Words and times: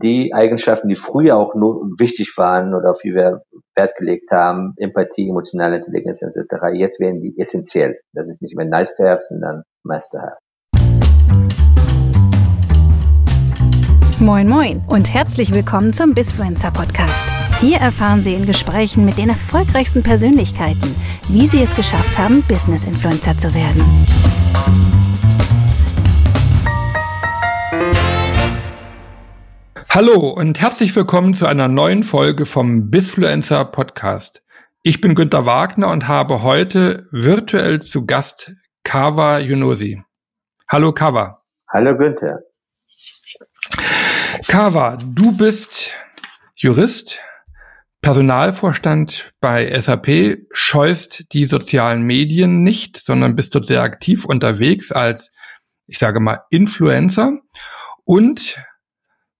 die 0.00 0.32
Eigenschaften, 0.32 0.88
die 0.88 0.96
früher 0.96 1.36
auch 1.36 1.54
nur 1.54 1.90
wichtig 1.98 2.36
waren 2.36 2.74
oder 2.74 2.92
auf 2.92 3.02
die 3.02 3.14
wir 3.14 3.42
Wert 3.74 3.96
gelegt 3.96 4.30
haben, 4.30 4.74
Empathie, 4.76 5.28
emotionale 5.28 5.76
Intelligenz 5.76 6.22
etc., 6.22 6.74
jetzt 6.74 7.00
werden 7.00 7.20
die 7.20 7.38
essentiell. 7.38 7.98
Das 8.12 8.28
ist 8.28 8.42
nicht 8.42 8.56
mehr 8.56 8.66
nice 8.66 8.96
to 8.96 9.04
have, 9.04 9.20
sondern 9.22 9.62
must 9.84 10.12
to 10.12 10.18
have. 10.18 10.36
Moin 14.18 14.48
Moin 14.48 14.82
und 14.88 15.12
herzlich 15.12 15.52
willkommen 15.52 15.92
zum 15.92 16.14
Bisfluencer 16.14 16.70
Podcast. 16.70 17.24
Hier 17.60 17.78
erfahren 17.78 18.22
Sie 18.22 18.34
in 18.34 18.46
Gesprächen 18.46 19.04
mit 19.04 19.18
den 19.18 19.28
erfolgreichsten 19.28 20.02
Persönlichkeiten, 20.02 20.94
wie 21.28 21.46
sie 21.46 21.62
es 21.62 21.74
geschafft 21.74 22.18
haben, 22.18 22.42
Business 22.48 22.84
Influencer 22.84 23.36
zu 23.36 23.52
werden. 23.54 23.82
Hallo 29.94 30.30
und 30.30 30.58
herzlich 30.58 30.96
willkommen 30.96 31.34
zu 31.34 31.44
einer 31.44 31.68
neuen 31.68 32.02
Folge 32.02 32.46
vom 32.46 32.88
Bisfluencer 32.88 33.66
Podcast. 33.66 34.42
Ich 34.82 35.02
bin 35.02 35.14
Günter 35.14 35.44
Wagner 35.44 35.90
und 35.90 36.08
habe 36.08 36.42
heute 36.42 37.06
virtuell 37.10 37.82
zu 37.82 38.06
Gast 38.06 38.54
Kawa 38.84 39.38
Yunosi. 39.40 40.02
Hallo 40.66 40.94
Kawa. 40.94 41.42
Hallo 41.68 41.94
Günther. 41.94 42.38
Kawa, 44.48 44.96
du 44.96 45.36
bist 45.36 45.92
Jurist, 46.54 47.18
Personalvorstand 48.00 49.30
bei 49.42 49.78
SAP, 49.78 50.38
scheust 50.52 51.26
die 51.34 51.44
sozialen 51.44 52.00
Medien 52.00 52.62
nicht, 52.62 52.96
sondern 52.96 53.36
bist 53.36 53.54
dort 53.54 53.66
sehr 53.66 53.82
aktiv 53.82 54.24
unterwegs 54.24 54.90
als, 54.90 55.32
ich 55.86 55.98
sage 55.98 56.18
mal, 56.18 56.44
Influencer 56.48 57.40
und 58.04 58.56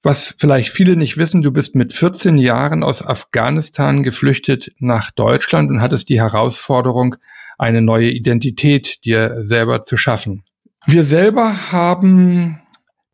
was 0.02 0.34
vielleicht 0.38 0.70
viele 0.70 0.96
nicht 0.96 1.16
wissen, 1.16 1.42
du 1.42 1.52
bist 1.52 1.74
mit 1.74 1.92
14 1.92 2.38
Jahren 2.38 2.82
aus 2.82 3.06
Afghanistan 3.06 4.02
geflüchtet 4.02 4.72
nach 4.78 5.10
Deutschland 5.10 5.70
und 5.70 5.80
hattest 5.80 6.08
die 6.08 6.20
Herausforderung, 6.20 7.16
eine 7.58 7.82
neue 7.82 8.10
Identität 8.10 9.04
dir 9.04 9.44
selber 9.44 9.84
zu 9.84 9.96
schaffen. 9.96 10.42
Wir 10.86 11.04
selber 11.04 11.70
haben 11.70 12.60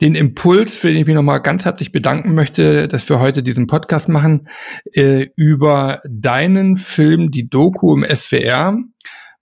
den 0.00 0.14
Impuls, 0.14 0.76
für 0.76 0.88
den 0.88 0.96
ich 0.96 1.06
mich 1.06 1.14
nochmal 1.14 1.42
ganz 1.42 1.64
herzlich 1.64 1.92
bedanken 1.92 2.34
möchte, 2.34 2.88
dass 2.88 3.08
wir 3.08 3.20
heute 3.20 3.42
diesen 3.42 3.66
Podcast 3.66 4.08
machen, 4.08 4.48
äh, 4.92 5.26
über 5.36 6.00
deinen 6.08 6.76
Film, 6.76 7.30
die 7.30 7.48
Doku 7.48 7.94
im 7.94 8.04
SWR 8.04 8.78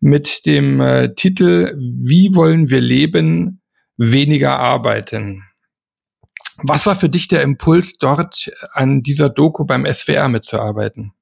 mit 0.00 0.46
dem 0.46 0.80
äh, 0.80 1.14
Titel 1.14 1.74
Wie 1.76 2.34
wollen 2.34 2.70
wir 2.70 2.80
leben, 2.80 3.60
weniger 3.96 4.58
arbeiten. 4.58 5.42
Was 6.62 6.86
war 6.86 6.94
für 6.94 7.08
dich 7.08 7.28
der 7.28 7.42
Impuls, 7.42 7.98
dort 7.98 8.50
an 8.72 9.02
dieser 9.02 9.28
Doku 9.28 9.64
beim 9.64 9.84
SWR 9.86 10.28
mitzuarbeiten? 10.28 11.12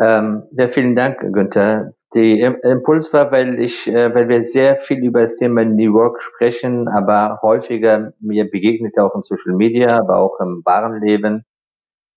Ähm, 0.00 0.44
ja, 0.52 0.68
vielen 0.68 0.96
Dank, 0.96 1.20
Günther. 1.20 1.92
Der 2.14 2.62
Impuls 2.62 3.12
war, 3.12 3.32
weil 3.32 3.60
ich, 3.60 3.88
äh, 3.88 4.14
weil 4.14 4.28
wir 4.28 4.42
sehr 4.42 4.76
viel 4.76 5.04
über 5.04 5.22
das 5.22 5.36
Thema 5.36 5.64
New 5.64 5.94
Work 5.94 6.22
sprechen, 6.22 6.86
aber 6.86 7.40
häufiger 7.42 8.12
mir 8.20 8.48
begegnet 8.48 8.96
auch 8.98 9.16
in 9.16 9.22
Social 9.24 9.54
Media, 9.54 9.98
aber 9.98 10.18
auch 10.18 10.38
im 10.40 10.62
wahren 10.64 11.00
Leben 11.00 11.44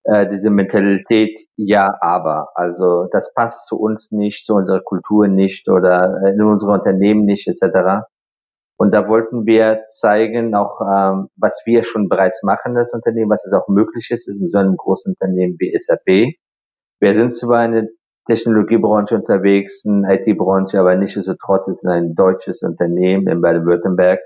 äh, 0.04 0.30
diese 0.30 0.50
Mentalität 0.50 1.40
ja, 1.56 1.94
aber. 2.00 2.50
Also 2.56 3.08
das 3.12 3.34
passt 3.34 3.68
zu 3.68 3.80
uns 3.80 4.12
nicht, 4.12 4.46
zu 4.46 4.54
unserer 4.54 4.82
Kultur 4.82 5.28
nicht 5.28 5.68
oder 5.68 6.22
äh, 6.24 6.30
in 6.32 6.42
unserem 6.42 6.74
Unternehmen 6.74 7.26
nicht 7.26 7.48
etc. 7.48 8.06
Und 8.80 8.94
da 8.94 9.08
wollten 9.08 9.46
wir 9.46 9.84
zeigen, 9.88 10.54
auch 10.54 10.80
ähm, 10.82 11.30
was 11.36 11.64
wir 11.66 11.84
schon 11.84 12.10
bereits 12.10 12.44
machen, 12.44 12.76
das 12.76 12.94
Unternehmen, 12.94 13.30
was 13.30 13.46
es 13.46 13.54
auch 13.54 13.68
möglich 13.68 14.10
ist, 14.12 14.28
in 14.28 14.50
so 14.50 14.58
einem 14.58 14.78
großen 14.78 15.14
Unternehmen 15.14 15.56
wie 15.60 15.76
SAP. 15.78 16.36
Wir 17.00 17.16
sind 17.16 17.32
zwar 17.32 17.60
eine 17.60 17.90
Technologiebranche 18.28 19.16
unterwegs, 19.16 19.86
eine 19.86 20.20
IT-Branche, 20.20 20.80
aber 20.80 20.96
nichtsdestotrotz 20.96 21.68
ist 21.68 21.86
es 21.86 21.90
ein 21.90 22.14
deutsches 22.14 22.62
Unternehmen 22.62 23.28
in 23.28 23.42
Baden-Württemberg 23.42 24.20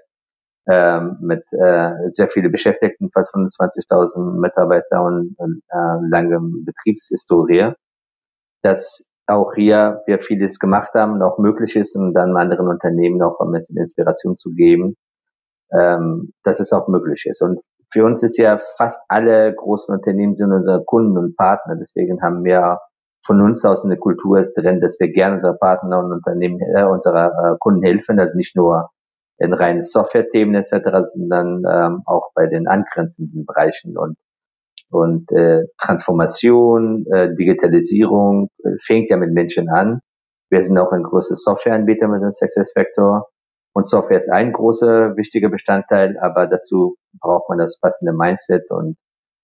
ähm, 0.68 1.18
mit 1.22 1.44
äh, 1.51 1.91
sehr 2.09 2.29
viele 2.29 2.50
Beschäftigten, 2.50 3.09
fast 3.12 3.33
25.000 3.33 4.39
Mitarbeiter 4.39 5.03
und, 5.03 5.35
und 5.38 5.62
äh, 5.69 6.09
langem 6.09 6.66
Betriebshistorie. 6.66 7.73
Das 8.63 9.10
auch 9.31 9.53
hier 9.53 10.02
wir 10.06 10.19
vieles 10.19 10.59
gemacht 10.59 10.94
haben 10.94 11.14
und 11.14 11.22
auch 11.22 11.38
möglich 11.38 11.75
ist 11.75 11.96
und 11.96 12.14
dann 12.14 12.38
anderen 12.38 12.68
Unternehmen 12.68 13.22
auch 13.22 13.40
ein 13.40 13.52
bisschen 13.52 13.78
Inspiration 13.78 14.38
zu 14.38 14.52
geben, 14.52 14.96
ähm, 15.72 16.34
dass 16.44 16.59
es 16.59 16.74
auch 16.74 16.88
möglich 16.88 17.25
ist. 17.25 17.42
Und 17.42 17.59
für 17.92 18.06
uns 18.06 18.24
ist 18.24 18.38
ja 18.38 18.59
fast 18.78 19.02
alle 19.09 19.53
großen 19.53 19.94
Unternehmen 19.94 20.36
sind 20.36 20.52
unsere 20.53 20.84
Kunden 20.84 21.18
und 21.18 21.36
Partner. 21.36 21.75
Deswegen 21.75 22.22
haben 22.22 22.44
wir 22.44 22.80
von 23.25 23.42
uns 23.42 23.66
aus 23.66 23.86
eine 23.86 23.97
Kultur 23.97 24.42
drin, 24.56 24.81
dass 24.81 25.00
wir 25.00 25.12
gerne 25.12 25.36
unsere 25.36 25.58
Partner 25.58 26.00
und 26.00 26.12
Unternehmen, 26.12 26.59
äh, 26.75 26.84
unserer 26.84 27.53
äh, 27.53 27.58
Kunden 27.59 27.84
helfen, 27.84 28.19
also 28.19 28.36
nicht 28.36 28.56
nur 28.56 28.90
in 29.38 29.53
reinen 29.53 29.81
Software-Themen 29.81 30.56
etc., 30.56 30.74
sondern 31.03 31.63
ähm, 31.69 32.03
auch 32.06 32.31
bei 32.34 32.48
den 32.48 32.68
angrenzenden 32.68 33.46
Bereichen 33.46 33.98
und 33.98 34.18
und 34.91 35.31
äh, 35.31 35.63
Transformation, 35.78 37.06
äh, 37.12 37.34
Digitalisierung 37.35 38.50
äh, 38.63 38.72
fängt 38.81 39.09
ja 39.09 39.18
mit 39.18 39.31
Menschen 39.31 39.69
an. 39.69 40.02
Wir 40.50 40.62
sind 40.63 40.78
auch 40.78 40.91
ein 40.91 41.03
großes 41.03 41.44
Softwareanbieter 41.44 42.07
mit 42.09 42.22
dem 42.22 42.31
Success 42.31 42.74
Factor. 42.74 43.30
Und 43.74 43.88
Software 43.88 44.18
ist 44.18 44.30
ein 44.30 44.51
großer, 44.51 45.16
wichtiger 45.16 45.50
Bestandteil, 45.50 46.18
aber 46.19 46.46
dazu 46.46 46.97
braucht 47.22 47.47
man 47.47 47.57
das 47.57 47.80
passende 47.80 48.12
Mindset 48.12 48.69
und 48.69 48.97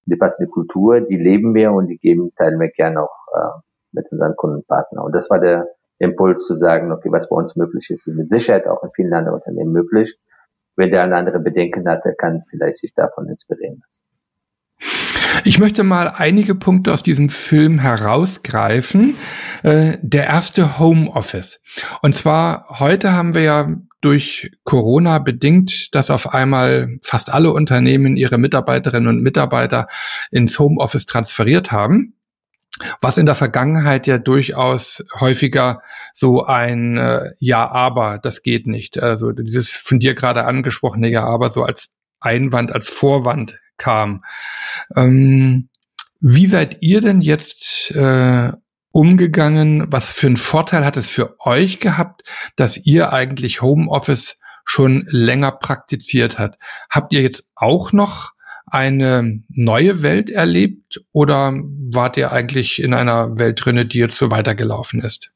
die 0.06 0.18
passende 0.18 0.52
Kultur. 0.52 1.00
Die 1.00 1.16
leben 1.16 1.56
wir 1.56 1.72
und 1.72 1.88
die 1.88 1.98
geben, 1.98 2.34
teilen 2.36 2.60
wir 2.60 2.70
gerne 2.70 3.04
auch 3.04 3.16
äh, 3.34 3.60
mit 3.94 4.12
unseren 4.12 4.36
Kundenpartnern. 4.36 5.06
Und 5.06 5.16
das 5.16 5.30
war 5.30 5.40
der 5.40 5.68
Impuls 6.00 6.46
zu 6.46 6.56
sagen, 6.56 6.92
okay, 6.92 7.10
was 7.10 7.30
bei 7.30 7.38
uns 7.38 7.56
möglich 7.56 7.90
ist, 7.90 8.06
ist 8.06 8.16
mit 8.16 8.30
Sicherheit 8.30 8.68
auch 8.68 8.84
in 8.84 8.92
vielen 8.94 9.14
anderen 9.14 9.36
Unternehmen 9.36 9.72
möglich. 9.72 10.20
Wenn 10.76 10.92
der 10.92 11.04
eine 11.04 11.16
andere 11.16 11.40
Bedenken 11.40 11.88
hat, 11.88 12.04
der 12.04 12.16
kann 12.16 12.44
vielleicht 12.50 12.80
sich 12.80 12.94
davon 12.94 13.30
inspirieren 13.30 13.80
lassen. 13.82 14.04
Ich 15.44 15.60
möchte 15.60 15.84
mal 15.84 16.12
einige 16.16 16.56
Punkte 16.56 16.94
aus 16.94 17.04
diesem 17.04 17.30
Film 17.30 17.80
herausgreifen. 17.80 19.16
Äh, 19.64 19.98
der 20.02 20.26
erste 20.26 20.80
Homeoffice. 20.80 21.62
Und 22.02 22.16
zwar 22.16 22.66
heute 22.80 23.14
haben 23.14 23.34
wir 23.34 23.42
ja 23.44 23.76
durch 24.02 24.52
Corona 24.64 25.20
bedingt, 25.20 25.94
dass 25.96 26.10
auf 26.10 26.34
einmal 26.34 26.98
fast 27.02 27.34
alle 27.34 27.52
Unternehmen 27.52 28.16
ihre 28.16 28.38
Mitarbeiterinnen 28.38 29.08
und 29.08 29.22
Mitarbeiter 29.22 29.88
ins 30.32 30.60
Homeoffice 30.60 31.06
transferiert 31.06 31.72
haben. 31.72 32.14
Was 33.02 33.18
in 33.18 33.26
der 33.26 33.34
Vergangenheit 33.36 34.06
ja 34.06 34.20
durchaus 34.20 35.04
häufiger 35.20 35.82
so 36.14 36.46
ein 36.46 36.98
äh, 36.98 37.32
Ja, 37.40 37.72
aber, 37.72 38.20
das 38.20 38.44
geht 38.44 38.68
nicht. 38.68 39.02
Also 39.02 39.32
dieses 39.32 39.72
von 39.72 40.00
dir 40.00 40.14
gerade 40.14 40.46
angesprochene 40.46 41.10
Ja, 41.10 41.24
aber 41.26 41.50
so 41.50 41.64
als 41.64 41.90
Einwand, 42.20 42.72
als 42.72 42.90
Vorwand 42.90 43.60
kam. 43.78 44.24
Ähm, 44.96 45.70
wie 46.20 46.48
seid 46.48 46.82
ihr 46.82 47.02
denn 47.02 47.22
jetzt 47.22 47.92
äh, 47.92 48.52
umgegangen? 48.92 49.88
Was 49.92 50.10
für 50.10 50.28
einen 50.28 50.38
Vorteil 50.38 50.86
hat 50.86 50.98
es 50.98 51.10
für 51.10 51.36
euch 51.40 51.80
gehabt, 51.80 52.24
dass 52.56 52.78
ihr 52.86 53.14
eigentlich 53.14 53.62
Homeoffice 53.62 54.40
schon 54.66 55.06
länger 55.10 55.52
praktiziert 55.52 56.40
habt? 56.40 56.58
Habt 56.90 57.14
ihr 57.14 57.22
jetzt 57.22 57.48
auch 57.56 57.94
noch 57.94 58.32
eine 58.66 59.44
neue 59.50 60.02
Welt 60.02 60.30
erlebt 60.30 61.02
oder 61.14 61.54
wart 61.94 62.18
ihr 62.18 62.32
eigentlich 62.32 62.82
in 62.82 62.94
einer 62.94 63.40
Welt 63.40 63.64
drinne, 63.64 63.86
die 63.86 64.00
jetzt 64.00 64.18
so 64.18 64.30
weitergelaufen 64.32 65.00
ist? 65.02 65.32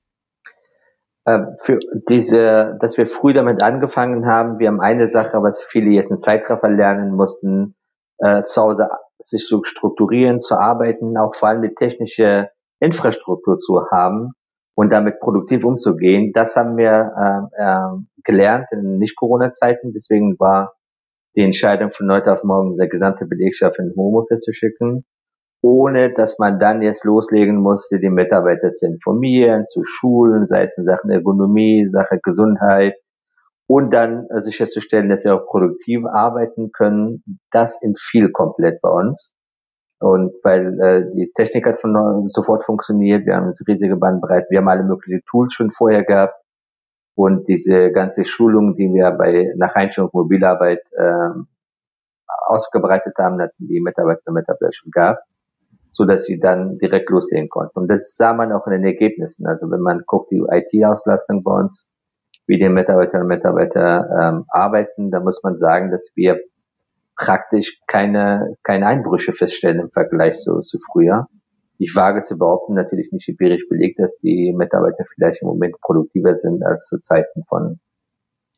Ähm, 1.25 1.56
für 1.63 1.79
diese, 2.09 2.78
dass 2.81 2.97
wir 2.97 3.08
früh 3.08 3.34
damit 3.34 3.62
angefangen 3.62 4.25
haben, 4.25 4.59
wir 4.59 4.68
haben 4.68 4.81
eine 4.81 5.08
Sache, 5.08 5.44
was 5.44 5.63
viele 5.63 5.91
jetzt 5.91 6.12
in 6.12 6.18
Zeitraffer 6.18 6.68
lernen 6.68 7.16
mussten, 7.16 7.75
äh, 8.22 8.44
zu 8.44 8.62
Hause 8.62 8.90
sich 9.24 9.46
zu 9.46 9.64
strukturieren, 9.64 10.40
zu 10.40 10.58
arbeiten, 10.58 11.18
auch 11.18 11.35
vor 11.35 11.50
allem 11.50 11.62
mit 11.62 11.76
technischer 11.76 12.50
Infrastruktur 12.79 13.58
zu 13.58 13.85
haben 13.91 14.32
und 14.76 14.90
damit 14.91 15.20
produktiv 15.20 15.64
umzugehen. 15.64 16.32
Das 16.34 16.56
haben 16.56 16.78
wir 16.78 17.50
äh, 17.58 17.64
äh, 17.64 18.02
gelernt 18.23 18.68
in 18.72 18.97
Nicht-Corona-Zeiten. 18.97 19.91
Deswegen 19.94 20.40
war 20.40 20.73
die 21.35 21.44
Entscheidung 21.44 21.91
von 21.91 22.12
heute 22.12 22.34
auf 22.34 22.44
morgen 22.44 22.76
der 22.76 22.88
gesamte 22.88 23.26
Belegschaft 23.26 23.79
in 23.79 23.94
Homeoffice 23.96 24.41
zu 24.41 24.53
schicken, 24.53 25.06
ohne 25.62 26.14
dass 26.14 26.40
man 26.40 26.59
dann 26.59 26.82
jetzt 26.82 27.06
loslegen 27.06 27.58
musste, 27.58 28.00
die 28.00 28.09
Mitarbeiter 28.09 28.72
zu 28.72 28.88
informieren, 28.88 29.68
zu 29.68 29.84
schulen, 29.84 30.46
sei 30.46 30.64
es 30.64 30.78
in 30.78 30.85
Sachen 30.85 31.12
Ergonomie, 31.12 31.85
Sache 31.85 32.20
Gesundheit, 32.22 32.96
und 33.72 33.91
dann 33.91 34.28
äh, 34.29 34.41
sicherzustellen, 34.41 35.08
dass 35.08 35.22
sie 35.22 35.32
auch 35.32 35.46
produktiv 35.46 36.06
arbeiten 36.06 36.73
können. 36.73 37.23
Das 37.52 37.82
empfiehlt 37.82 38.34
komplett 38.34 38.82
bei 38.82 38.90
uns. 38.90 39.34
Und 39.97 40.34
weil 40.44 40.78
äh, 40.82 41.16
die 41.16 41.32
Technik 41.34 41.66
hat 41.66 41.79
von 41.79 42.28
sofort 42.32 42.66
funktioniert, 42.66 43.26
wir 43.26 43.38
haben 43.38 43.46
eine 43.46 43.53
riesige 43.66 43.96
Bandbreite, 43.96 44.47
wir 44.50 44.58
haben 44.58 44.68
alle 44.68 44.84
möglichen 44.84 45.22
Tools 45.26 45.53
schon 45.53 45.72
vorher 45.72 46.03
gehabt 46.03 46.34
und 47.16 47.47
diese 47.47 47.94
ganze 47.94 48.26
Schulung, 48.26 48.76
die 48.76 48.94
wir 48.94 49.09
bei 49.12 49.53
nach 49.56 49.73
Einstellung 49.73 50.09
Mobilarbeit 50.12 50.82
äh, 50.91 51.29
ausgebreitet 52.47 53.14
haben, 53.20 53.40
hatten 53.41 53.68
die 53.70 53.79
Mitarbeiter 53.79 54.22
und 54.26 54.34
Mitarbeiter 54.34 54.73
schon 54.73 54.91
gehabt, 54.91 55.23
so 55.91 56.03
dass 56.03 56.26
sie 56.26 56.41
dann 56.41 56.78
direkt 56.78 57.09
loslegen 57.09 57.47
konnten. 57.47 57.79
Und 57.79 57.88
das 57.88 58.18
sah 58.18 58.34
man 58.34 58.52
auch 58.52 58.68
in 58.68 58.73
den 58.73 58.84
Ergebnissen. 58.84 59.47
Also 59.47 59.72
wenn 59.72 59.79
man 59.79 60.03
guckt, 60.06 60.29
die 60.29 60.44
IT-Auslastung 60.46 61.41
bei 61.44 61.53
uns, 61.53 61.90
wie 62.47 62.58
die 62.58 62.70
Mitarbeiterinnen 62.70 63.23
und 63.23 63.35
Mitarbeiter 63.35 64.09
ähm, 64.22 64.46
arbeiten, 64.49 65.11
da 65.11 65.20
muss 65.20 65.41
man 65.43 65.58
sagen, 65.58 65.91
dass 65.91 66.11
wir 66.16 66.40
praktisch 67.16 67.79
keine, 67.88 68.55
keine 68.64 68.88
Einbrüche 68.88 69.34
feststellen 69.34 69.79
im 69.79 69.91
Vergleich 69.91 70.34
zu, 70.40 70.59
zu 70.61 70.79
früher. 70.91 71.28
Ich 71.78 71.96
wage 71.96 72.23
zu 72.23 72.38
behaupten, 72.38 72.73
natürlich 72.73 73.11
nicht 73.11 73.28
empirisch 73.28 73.67
belegt, 73.70 73.99
dass 73.99 74.20
die 74.20 74.53
Mitarbeiter 74.55 75.05
vielleicht 75.14 75.41
im 75.41 75.47
Moment 75.47 75.79
produktiver 75.82 76.35
sind 76.35 76.64
als 76.64 76.88
zu 76.88 76.99
Zeiten 76.99 77.43
von, 77.47 77.79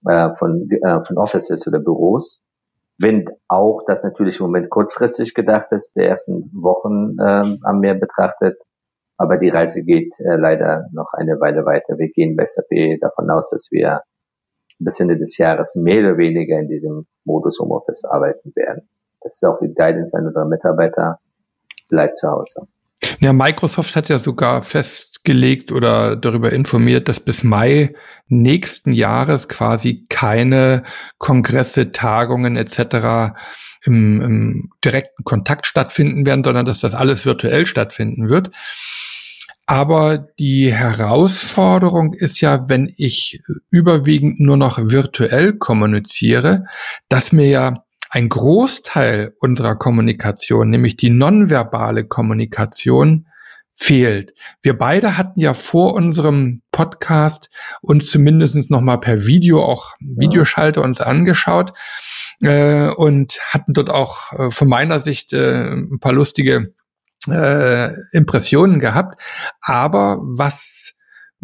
äh, 0.08 0.30
von, 0.38 0.70
äh, 0.70 1.04
von 1.04 1.18
Offices 1.18 1.68
oder 1.68 1.80
Büros. 1.80 2.44
Wenn 2.98 3.26
auch 3.48 3.82
das 3.88 4.04
natürlich 4.04 4.40
im 4.40 4.46
Moment 4.46 4.70
kurzfristig 4.70 5.34
gedacht 5.34 5.72
ist, 5.72 5.96
der 5.96 6.10
ersten 6.10 6.50
Wochen 6.54 7.18
ähm, 7.22 7.60
am 7.64 7.80
Meer 7.80 7.96
betrachtet, 7.96 8.58
aber 9.24 9.38
die 9.38 9.50
Reise 9.50 9.84
geht 9.84 10.12
äh, 10.20 10.36
leider 10.36 10.88
noch 10.92 11.14
eine 11.14 11.40
Weile 11.40 11.66
weiter. 11.66 11.98
Wir 11.98 12.10
gehen 12.10 12.36
bei 12.36 12.46
SAP 12.46 13.00
davon 13.00 13.30
aus, 13.30 13.50
dass 13.50 13.70
wir 13.72 14.02
bis 14.80 15.00
Ende 15.00 15.18
des 15.18 15.38
Jahres 15.38 15.76
mehr 15.76 16.00
oder 16.00 16.18
weniger 16.18 16.60
in 16.60 16.68
diesem 16.68 17.08
Modus 17.24 17.58
Homeoffice 17.60 18.04
arbeiten 18.04 18.52
werden. 18.56 18.90
Das 19.22 19.36
ist 19.36 19.46
auch 19.46 19.60
die 19.60 19.74
Guidance 19.74 20.18
an 20.18 20.28
unsere 20.28 20.46
Mitarbeiter. 20.46 21.20
Bleibt 21.88 22.18
zu 22.18 22.30
Hause. 22.30 22.68
Ja, 23.20 23.32
Microsoft 23.32 23.96
hat 23.96 24.10
ja 24.10 24.20
sogar 24.20 24.62
festgelegt 24.62 25.72
oder 25.72 26.16
darüber 26.16 26.52
informiert, 26.52 27.08
dass 27.08 27.20
bis 27.20 27.44
Mai 27.44 27.94
nächsten 28.28 28.92
Jahres 28.92 29.48
quasi 29.48 30.06
keine 30.10 30.84
Kongresse, 31.18 31.92
Tagungen 31.92 32.58
etc. 32.58 33.36
Im, 33.86 34.22
im 34.22 34.70
direkten 34.84 35.24
Kontakt 35.24 35.68
stattfinden 35.68 36.26
werden, 36.26 36.44
sondern 36.44 36.66
dass 36.66 36.80
das 36.80 36.96
alles 36.96 37.26
virtuell 37.26 37.66
stattfinden 37.66 38.30
wird. 38.30 38.52
Aber 39.66 40.18
die 40.40 40.74
Herausforderung 40.74 42.14
ist 42.14 42.42
ja, 42.42 42.68
wenn 42.68 42.94
ich 42.98 43.42
überwiegend 43.70 44.40
nur 44.40 44.58
noch 44.58 44.78
virtuell 44.78 45.54
kommuniziere, 45.54 46.66
dass 47.08 47.32
mir 47.32 47.48
ja 47.48 47.84
ein 48.10 48.30
Großteil 48.30 49.34
unserer 49.40 49.76
Kommunikation, 49.76 50.70
nämlich 50.70 50.98
die 50.98 51.10
nonverbale 51.10 52.04
Kommunikation, 52.04 53.26
fehlt. 53.76 54.34
Wir 54.62 54.78
beide 54.78 55.18
hatten 55.18 55.40
ja 55.40 55.54
vor 55.54 55.94
unserem 55.94 56.62
Podcast 56.72 57.50
uns 57.82 58.10
zumindest 58.10 58.70
noch 58.70 58.82
mal 58.82 58.98
per 58.98 59.26
Video 59.26 59.64
auch 59.64 59.96
Videoschalter 60.00 60.84
uns 60.84 61.02
angeschaut 61.02 61.74
äh, 62.42 62.90
und 62.90 63.40
hatten 63.50 63.74
dort 63.74 63.90
auch 63.90 64.32
äh, 64.34 64.52
von 64.52 64.68
meiner 64.68 65.00
Sicht 65.00 65.34
äh, 65.34 65.72
ein 65.72 66.00
paar 66.00 66.14
lustige 66.14 66.74
äh, 67.28 67.94
Impressionen 68.12 68.80
gehabt. 68.80 69.22
Aber 69.62 70.20
was 70.22 70.94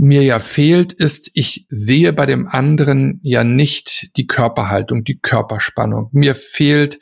mir 0.02 0.24
ja 0.24 0.40
fehlt, 0.40 0.94
ist, 0.94 1.30
ich 1.34 1.66
sehe 1.68 2.14
bei 2.14 2.26
dem 2.26 2.48
anderen 2.48 3.20
ja 3.22 3.44
nicht 3.44 4.12
die 4.16 4.28
Körperhaltung, 4.28 5.04
die 5.04 5.20
Körperspannung. 5.20 6.08
Mir 6.14 6.36
fehlt, 6.36 7.02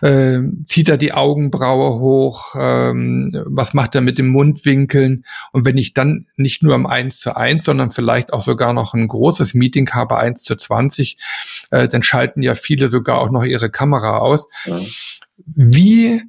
äh, 0.00 0.40
zieht 0.64 0.88
er 0.88 0.96
die 0.96 1.12
Augenbraue 1.12 2.00
hoch, 2.00 2.56
ähm, 2.58 3.28
was 3.46 3.74
macht 3.74 3.94
er 3.94 4.00
mit 4.00 4.18
dem 4.18 4.26
Mundwinkeln? 4.26 5.24
Und 5.52 5.64
wenn 5.64 5.78
ich 5.78 5.94
dann 5.94 6.26
nicht 6.34 6.64
nur 6.64 6.74
am 6.74 6.84
1 6.84 7.20
zu 7.20 7.36
1, 7.36 7.62
sondern 7.62 7.92
vielleicht 7.92 8.32
auch 8.32 8.44
sogar 8.44 8.72
noch 8.72 8.92
ein 8.92 9.06
großes 9.06 9.54
Meeting 9.54 9.88
habe, 9.90 10.18
1 10.18 10.42
zu 10.42 10.56
20, 10.56 11.18
äh, 11.70 11.86
dann 11.86 12.02
schalten 12.02 12.42
ja 12.42 12.56
viele 12.56 12.88
sogar 12.88 13.20
auch 13.20 13.30
noch 13.30 13.44
ihre 13.44 13.70
Kamera 13.70 14.18
aus. 14.18 14.48
Ja. 14.64 14.80
Wie 15.46 16.22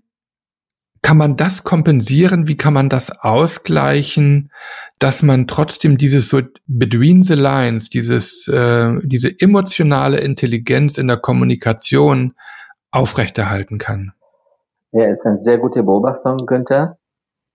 kann 1.03 1.17
man 1.17 1.35
das 1.35 1.63
kompensieren? 1.63 2.47
Wie 2.47 2.57
kann 2.57 2.73
man 2.73 2.89
das 2.89 3.23
ausgleichen, 3.23 4.51
dass 4.97 5.21
man 5.21 5.45
trotzdem 5.47 5.97
dieses 5.97 6.29
so 6.29 6.41
between 6.65 7.21
the 7.23 7.35
lines, 7.35 7.89
dieses 7.89 8.47
äh, 8.47 8.97
diese 9.03 9.29
emotionale 9.39 10.19
Intelligenz 10.19 10.97
in 10.97 11.07
der 11.07 11.17
Kommunikation 11.17 12.33
aufrechterhalten 12.91 13.77
kann? 13.77 14.13
Ja, 14.91 15.11
ist 15.11 15.25
eine 15.25 15.39
sehr 15.39 15.57
gute 15.57 15.83
Beobachtung, 15.83 16.45
Günther. 16.45 16.97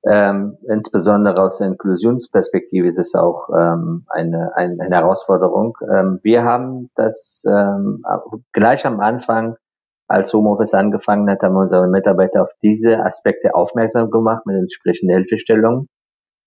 Ähm, 0.04 0.58
insbesondere 0.68 1.42
aus 1.42 1.58
der 1.58 1.68
Inklusionsperspektive 1.68 2.86
ist 2.86 2.98
es 2.98 3.14
auch 3.14 3.48
ähm, 3.48 4.04
eine, 4.08 4.52
eine, 4.54 4.76
Herausforderung. 4.90 5.76
Ähm, 5.92 6.20
wir 6.22 6.44
haben 6.44 6.90
das 6.94 7.44
ähm, 7.48 8.04
gleich 8.52 8.86
am 8.86 9.00
Anfang 9.00 9.56
als 10.08 10.32
Homeoffice 10.32 10.75
angefangen 10.75 11.31
hat, 11.31 11.43
haben 11.43 11.55
wir 11.55 11.60
unsere 11.60 11.88
Mitarbeiter 11.88 12.43
auf 12.43 12.50
diese 12.62 13.05
Aspekte 13.05 13.55
aufmerksam 13.55 14.10
gemacht 14.10 14.46
mit 14.46 14.56
entsprechenden 14.56 15.16
Hilfestellungen, 15.16 15.88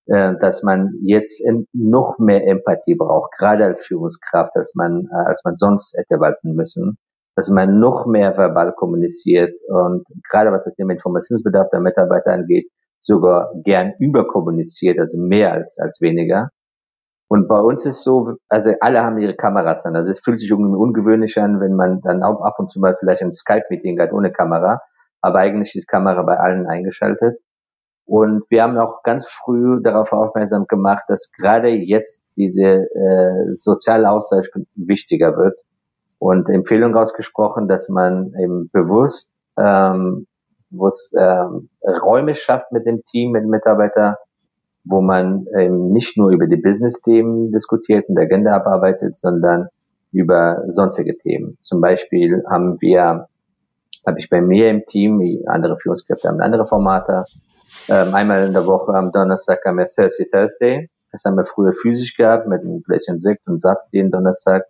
äh, 0.08 0.34
dass 0.42 0.64
man 0.64 0.94
jetzt 1.02 1.46
noch 1.74 2.18
mehr 2.18 2.48
Empathie 2.48 2.96
braucht, 2.96 3.38
gerade 3.38 3.66
als 3.66 3.86
Führungskraft, 3.86 4.56
als 4.56 4.74
man, 4.76 5.08
äh, 5.12 5.28
als 5.28 5.44
man 5.46 5.56
sonst 5.56 5.96
hätte 5.96 6.20
walten 6.20 6.56
müssen, 6.56 6.98
dass 7.36 7.50
man 7.50 7.80
noch 7.80 8.06
mehr 8.08 8.36
verbal 8.36 8.74
kommuniziert 8.74 9.54
und 9.70 10.06
gerade 10.30 10.52
was 10.52 10.66
das 10.66 10.76
Thema 10.76 10.94
Informationsbedarf 10.94 11.70
der 11.70 11.80
Mitarbeiter 11.80 12.34
angeht, 12.34 12.70
sogar 13.02 13.52
gern 13.64 13.94
überkommuniziert, 14.00 15.00
also 15.00 15.18
mehr 15.18 15.54
als, 15.54 15.78
als 15.80 16.02
weniger. 16.02 16.50
Und 17.32 17.48
bei 17.48 17.62
uns 17.62 17.86
ist 17.86 18.04
so, 18.04 18.34
also 18.50 18.74
alle 18.82 19.04
haben 19.06 19.18
ihre 19.18 19.38
Kameras 19.38 19.86
an. 19.86 19.96
Also 19.96 20.12
es 20.12 20.20
fühlt 20.20 20.42
sich 20.42 20.50
irgendwie 20.52 20.76
ungewöhnlich 20.76 21.40
an, 21.40 21.62
wenn 21.62 21.76
man 21.78 22.02
dann 22.02 22.24
auch 22.24 22.42
ab 22.42 22.56
und 22.60 22.70
zu 22.70 22.82
mal 22.82 22.98
vielleicht 23.00 23.22
ein 23.22 23.32
Skype-Meeting 23.32 23.98
hat 24.02 24.12
ohne 24.12 24.34
Kamera. 24.34 24.82
Aber 25.22 25.40
eigentlich 25.40 25.74
ist 25.74 25.88
Kamera 25.88 26.24
bei 26.24 26.38
allen 26.38 26.68
eingeschaltet. 26.68 27.40
Und 28.04 28.44
wir 28.50 28.64
haben 28.64 28.78
auch 28.78 29.02
ganz 29.04 29.28
früh 29.28 29.82
darauf 29.82 30.12
aufmerksam 30.12 30.66
gemacht, 30.68 31.06
dass 31.08 31.32
gerade 31.32 31.70
jetzt 31.70 32.26
diese 32.36 32.90
äh, 32.94 33.54
soziale 33.54 34.10
Austausch 34.10 34.50
wichtiger 34.76 35.38
wird. 35.38 35.58
Und 36.20 36.50
Empfehlung 36.50 36.98
ausgesprochen, 36.98 37.70
dass 37.70 37.88
man 37.88 38.34
eben 38.44 38.70
bewusst, 38.74 39.32
ähm, 39.58 40.28
bewusst 40.70 41.16
ähm, 41.18 41.70
Räume 41.82 42.36
schafft 42.36 42.74
mit 42.74 42.86
dem 42.86 43.06
Team, 43.06 43.32
mit 43.32 43.46
Mitarbeitern, 43.46 44.16
wo 44.84 45.02
man 45.02 45.46
ähm, 45.58 45.92
nicht 45.92 46.18
nur 46.18 46.32
über 46.32 46.48
die 46.48 46.58
Business-Themen 46.58 47.52
diskutiert 47.52 48.10
und 48.10 48.18
Agenda 48.18 48.56
abarbeitet, 48.56 49.18
sondern 49.18 49.68
über 50.12 50.64
sonstige 50.68 51.18
Themen. 51.18 51.58
Zum 51.62 51.82
Beispiel 51.82 52.44
haben 52.50 52.82
wir, 52.82 53.28
habe 54.06 54.20
ich 54.20 54.30
bei 54.30 54.42
mir 54.42 54.70
im 54.70 54.86
Team, 54.86 55.22
andere 55.46 55.78
Führungskräfte 55.78 56.28
haben 56.28 56.42
andere 56.42 56.68
Formate, 56.68 57.26
ähm, 57.90 58.14
einmal 58.14 58.46
in 58.46 58.54
der 58.54 58.66
Woche 58.66 58.94
am 58.94 59.12
Donnerstag 59.12 59.64
haben 59.66 59.78
wir 59.78 59.88
Thursday 59.88 60.28
Thursday. 60.30 60.90
Das 61.12 61.24
haben 61.26 61.36
wir 61.36 61.46
früher 61.46 61.74
physisch 61.74 62.16
gehabt 62.16 62.48
mit 62.48 62.62
einem 62.62 62.84
Gläschen 62.84 63.20
Sekt 63.20 63.48
und 63.48 63.60
Saft 63.60 63.88
jeden 63.92 64.12
Donnerstag. 64.12 64.64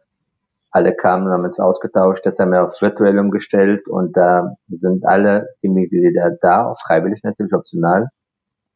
Alle 0.72 0.96
kamen 0.96 1.26
und 1.26 1.34
haben 1.34 1.44
uns 1.44 1.60
ausgetauscht. 1.60 2.26
Das 2.26 2.40
haben 2.40 2.52
wir 2.52 2.64
auf 2.64 2.82
virtuell 2.82 3.20
umgestellt 3.20 3.88
und 3.88 4.16
da 4.16 4.56
sind 4.70 5.06
alle 5.06 5.50
die 5.62 5.70
Mitglieder 5.70 6.38
da, 6.42 6.72
freiwillig 6.86 7.22
natürlich 7.24 7.54
optional. 7.54 8.08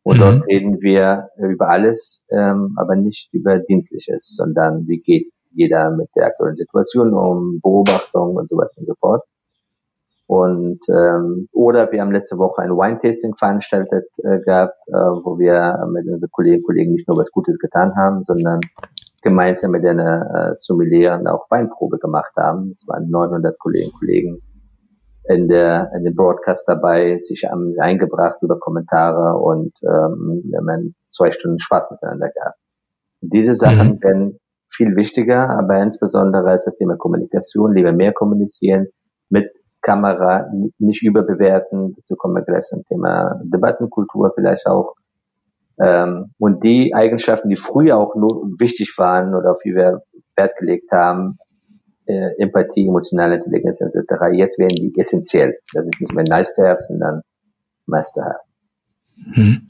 Und 0.06 0.18
mhm. 0.18 0.22
dort 0.22 0.48
reden 0.48 0.82
wir 0.82 1.30
über 1.38 1.68
alles, 1.70 2.26
ähm, 2.30 2.76
aber 2.78 2.96
nicht 2.96 3.28
über 3.34 3.58
Dienstliches, 3.58 4.36
sondern 4.36 4.88
wie 4.88 5.00
geht 5.00 5.32
jeder 5.52 5.90
mit 5.90 6.10
der 6.16 6.28
aktuellen 6.28 6.56
Situation 6.56 7.12
um, 7.16 7.60
Beobachtung 7.60 8.36
und 8.36 8.48
so 8.48 8.56
weiter 8.56 8.78
und 8.78 8.86
so 8.86 8.94
fort. 9.00 9.24
Und 10.28 10.80
ähm, 10.90 11.50
oder 11.52 11.92
wir 11.92 12.02
haben 12.02 12.12
letzte 12.12 12.38
Woche 12.38 12.62
ein 12.62 12.70
Wine-Tasting 12.70 13.36
veranstaltet 13.36 14.06
äh, 14.24 14.40
gehabt, 14.42 14.78
äh, 14.90 14.92
wo 14.92 15.40
wir 15.40 15.84
mit 15.92 16.08
unseren 16.08 16.32
Kolleginnen 16.32 16.62
und 16.62 16.68
Kollegen 16.68 16.92
nicht 16.94 17.08
nur 17.08 17.18
was 17.18 17.32
Gutes 17.32 17.58
getan 17.58 17.96
haben, 17.96 18.24
sondern 18.24 18.60
gemeinsam 19.24 19.72
mit 19.72 19.84
einer 19.86 20.52
äh, 20.52 20.56
Sommelier 20.56 21.20
auch 21.26 21.50
Weinprobe 21.50 21.98
gemacht 21.98 22.34
haben. 22.38 22.72
Es 22.74 22.88
waren 22.88 23.10
900 23.10 23.58
Kolleginnen 23.58 23.92
und 23.92 24.00
Kollegen 24.00 24.42
in 25.28 25.48
der 25.48 25.92
in 25.96 26.04
dem 26.04 26.16
Broadcast 26.16 26.68
dabei, 26.68 27.18
sich 27.20 27.48
eingebracht 27.80 28.38
über 28.42 28.60
Kommentare 28.60 29.38
und 29.40 29.74
ähm, 29.84 30.44
wir 30.46 30.60
haben 30.60 30.96
zwei 31.10 31.32
Stunden 31.32 31.60
Spaß 31.60 31.92
miteinander 31.92 32.30
gehabt. 32.30 32.58
Diese 33.22 33.54
Sachen 33.54 33.94
mhm. 33.94 34.04
werden 34.04 34.40
viel 34.70 34.96
wichtiger, 34.96 35.50
aber 35.50 35.82
insbesondere 35.82 36.54
ist 36.54 36.66
das 36.66 36.76
Thema 36.76 36.98
Kommunikation, 36.98 37.74
lieber 37.74 37.92
mehr 37.92 38.14
kommunizieren, 38.14 38.88
mit 39.30 39.50
Kamera 39.82 40.48
nicht 40.80 41.04
überbewerten, 41.04 41.96
dazu 41.96 42.16
kommen 42.16 42.36
wir 42.36 42.44
gleich 42.44 42.66
zum 42.66 42.84
Thema 42.86 43.40
Debattenkultur 43.44 44.32
vielleicht 44.36 44.66
auch. 44.66 44.96
Ähm, 45.80 46.32
und 46.40 46.64
die 46.64 46.94
Eigenschaften, 46.96 47.50
die 47.50 47.58
früher 47.58 47.98
auch 47.98 48.16
nur 48.16 48.54
wichtig 48.60 48.96
waren 48.98 49.36
oder 49.36 49.52
auf 49.52 49.58
die 49.64 49.76
wir 49.76 50.02
Wert 50.36 50.58
gelegt 50.58 50.92
haben, 50.92 51.38
äh, 52.06 52.32
Empathie, 52.38 52.88
emotionale 52.88 53.36
Intelligenz 53.36 53.82
etc. 53.82 53.98
Jetzt 54.34 54.60
werden 54.60 54.76
die 54.76 54.94
essentiell. 55.00 55.58
Das 55.74 55.88
ist 55.88 56.00
nicht 56.00 56.14
mehr 56.14 56.26
nice 56.28 56.54
to 56.56 56.64
have, 56.64 56.82
sondern 56.82 57.22
must 57.88 58.16
to 58.16 58.22
have. 58.22 58.40
Hm. 59.34 59.68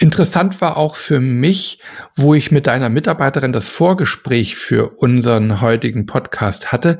Interessant 0.00 0.60
war 0.60 0.76
auch 0.76 0.96
für 0.96 1.18
mich, 1.18 1.78
wo 2.14 2.34
ich 2.34 2.50
mit 2.50 2.66
deiner 2.66 2.88
Mitarbeiterin 2.88 3.52
das 3.52 3.70
Vorgespräch 3.70 4.56
für 4.56 4.90
unseren 4.98 5.60
heutigen 5.60 6.06
Podcast 6.06 6.72
hatte, 6.72 6.98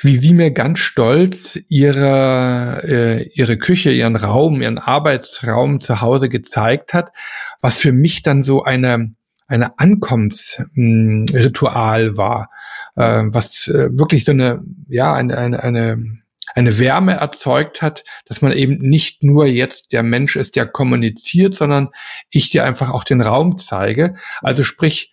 wie 0.00 0.16
sie 0.16 0.34
mir 0.34 0.50
ganz 0.50 0.80
stolz 0.80 1.58
ihre, 1.68 2.82
äh, 2.84 3.28
ihre 3.34 3.56
Küche, 3.58 3.90
ihren 3.90 4.16
Raum, 4.16 4.60
ihren 4.62 4.78
Arbeitsraum 4.78 5.80
zu 5.80 6.00
Hause 6.00 6.28
gezeigt 6.28 6.94
hat, 6.94 7.12
was 7.60 7.78
für 7.78 7.92
mich 7.92 8.22
dann 8.22 8.42
so 8.42 8.64
eine, 8.64 9.14
eine 9.46 9.78
Ankommensritual 9.78 12.16
war, 12.16 12.50
äh, 12.98 13.22
was 13.26 13.68
äh, 13.68 13.88
wirklich 13.92 14.24
so 14.24 14.32
eine, 14.32 14.62
ja, 14.88 15.14
eine, 15.14 15.38
eine, 15.38 15.62
eine 15.62 16.18
eine 16.54 16.78
Wärme 16.78 17.12
erzeugt 17.12 17.82
hat, 17.82 18.04
dass 18.24 18.40
man 18.42 18.52
eben 18.52 18.78
nicht 18.78 19.22
nur 19.22 19.46
jetzt 19.46 19.92
der 19.92 20.02
Mensch 20.02 20.34
ist, 20.34 20.56
der 20.56 20.66
kommuniziert, 20.66 21.54
sondern 21.54 21.90
ich 22.30 22.50
dir 22.50 22.64
einfach 22.64 22.90
auch 22.90 23.04
den 23.04 23.20
Raum 23.20 23.58
zeige. 23.58 24.14
Also 24.40 24.64
sprich, 24.64 25.12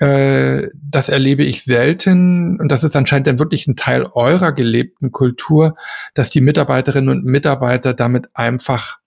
äh, 0.00 0.68
das 0.74 1.08
erlebe 1.08 1.44
ich 1.44 1.62
selten 1.62 2.58
und 2.60 2.68
das 2.68 2.84
ist 2.84 2.96
anscheinend 2.96 3.26
dann 3.26 3.38
wirklich 3.38 3.66
ein 3.66 3.76
Teil 3.76 4.04
eurer 4.12 4.52
gelebten 4.52 5.12
Kultur, 5.12 5.76
dass 6.14 6.30
die 6.30 6.40
Mitarbeiterinnen 6.40 7.10
und 7.10 7.24
Mitarbeiter 7.24 7.94
damit 7.94 8.28
einfach 8.34 8.98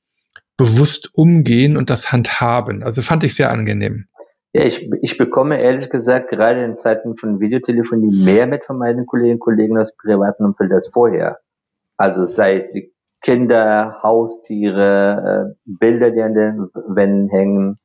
bewusst 0.55 1.09
umgehen 1.13 1.77
und 1.77 1.89
das 1.89 2.11
handhaben. 2.11 2.81
Also 2.83 3.01
fand 3.01 3.23
ich 3.23 3.35
sehr 3.35 3.51
angenehm. 3.51 4.07
Ja, 4.57 4.63
ich, 4.63 4.89
ich 5.03 5.19
bekomme 5.19 5.61
ehrlich 5.61 5.87
gesagt 5.91 6.29
gerade 6.29 6.63
in 6.63 6.75
Zeiten 6.75 7.15
von 7.15 7.39
Videotelefonie 7.39 8.25
mehr 8.25 8.47
mit 8.47 8.65
von 8.65 8.79
meinen 8.79 9.05
Kolleginnen 9.05 9.35
und 9.35 9.39
Kollegen 9.39 9.77
aus 9.77 9.95
privaten 9.95 10.45
Umfeld 10.45 10.71
als 10.71 10.87
vorher. 10.91 11.37
Also 11.95 12.25
sei 12.25 12.57
es 12.57 12.71
die 12.71 12.91
Kinder, 13.21 13.99
Haustiere, 14.01 15.53
äh, 15.53 15.55
Bilder, 15.65 16.09
die 16.09 16.23
an 16.23 16.33
den 16.33 16.69
Wänden 16.87 17.29
hängen 17.29 17.79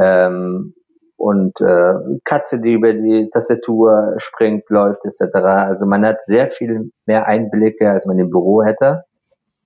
ähm, 0.00 0.74
und 1.16 1.60
äh, 1.60 1.94
Katze, 2.22 2.60
die 2.60 2.74
über 2.74 2.92
die 2.92 3.28
Tastatur 3.32 4.14
springt, 4.18 4.70
läuft 4.70 5.04
etc. 5.04 5.34
Also 5.34 5.84
man 5.84 6.06
hat 6.06 6.24
sehr 6.26 6.48
viel 6.48 6.92
mehr 7.06 7.26
Einblicke, 7.26 7.90
als 7.90 8.06
man 8.06 8.20
im 8.20 8.30
Büro 8.30 8.62
hätte. 8.62 9.02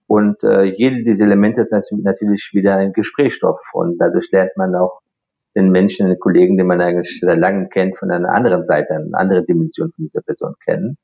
Und 0.07 0.43
äh, 0.45 0.62
jede 0.62 1.05
dieser 1.05 1.26
Elemente 1.26 1.61
ist 1.61 1.73
natürlich 1.73 2.52
wieder 2.55 2.76
ein 2.76 2.95
Gesprächsstoff 2.95 3.61
und 3.75 3.99
dadurch 3.99 4.31
lernt 4.33 4.57
man 4.57 4.75
auch 4.75 5.02
den 5.59 5.71
Menschen, 5.71 6.07
den 6.07 6.21
Kollegen, 6.21 6.57
den 6.57 6.69
man 6.69 6.81
eigentlich 6.81 7.19
seit 7.21 7.38
langem 7.38 7.69
kennt, 7.69 7.99
von 7.99 8.11
einer 8.11 8.33
anderen 8.33 8.62
Seite, 8.62 8.95
eine 8.95 9.11
andere 9.12 9.45
Dimension 9.45 9.93
von 9.93 10.05
dieser 10.05 10.23
Person 10.23 10.55
kennen. 10.65 10.97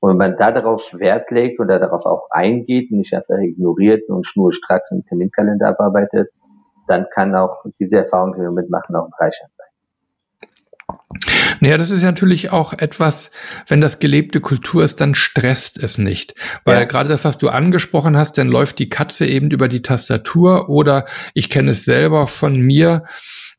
Und 0.00 0.10
wenn 0.10 0.16
man 0.16 0.36
da 0.36 0.50
darauf 0.50 0.92
Wert 0.92 1.30
legt 1.30 1.60
oder 1.60 1.78
darauf 1.78 2.04
auch 2.04 2.28
eingeht 2.30 2.90
und 2.90 2.98
nicht 2.98 3.14
einfach 3.14 3.38
ignoriert 3.38 4.08
und 4.08 4.26
schnurstracks 4.26 4.90
im 4.90 5.04
Terminkalender 5.06 5.68
abarbeitet, 5.68 6.30
dann 6.88 7.06
kann 7.14 7.34
auch 7.34 7.64
diese 7.78 7.98
Erfahrung, 7.98 8.34
die 8.34 8.40
wir 8.40 8.50
mitmachen, 8.50 8.94
auch 8.96 9.08
bereichernd 9.10 9.54
sein. 9.54 9.66
Naja, 11.60 11.78
das 11.78 11.90
ist 11.90 12.02
natürlich 12.02 12.52
auch 12.52 12.72
etwas, 12.74 13.30
wenn 13.66 13.80
das 13.80 13.98
gelebte 13.98 14.40
Kultur 14.40 14.84
ist, 14.84 15.00
dann 15.00 15.14
stresst 15.14 15.82
es 15.82 15.96
nicht. 15.98 16.34
Weil 16.64 16.78
ja. 16.78 16.84
gerade 16.84 17.08
das, 17.08 17.24
was 17.24 17.38
du 17.38 17.48
angesprochen 17.48 18.16
hast, 18.16 18.36
dann 18.38 18.48
läuft 18.48 18.78
die 18.78 18.88
Katze 18.88 19.26
eben 19.26 19.50
über 19.50 19.68
die 19.68 19.82
Tastatur 19.82 20.68
oder 20.68 21.06
ich 21.34 21.50
kenne 21.50 21.70
es 21.70 21.84
selber 21.84 22.26
von 22.26 22.56
mir, 22.56 23.04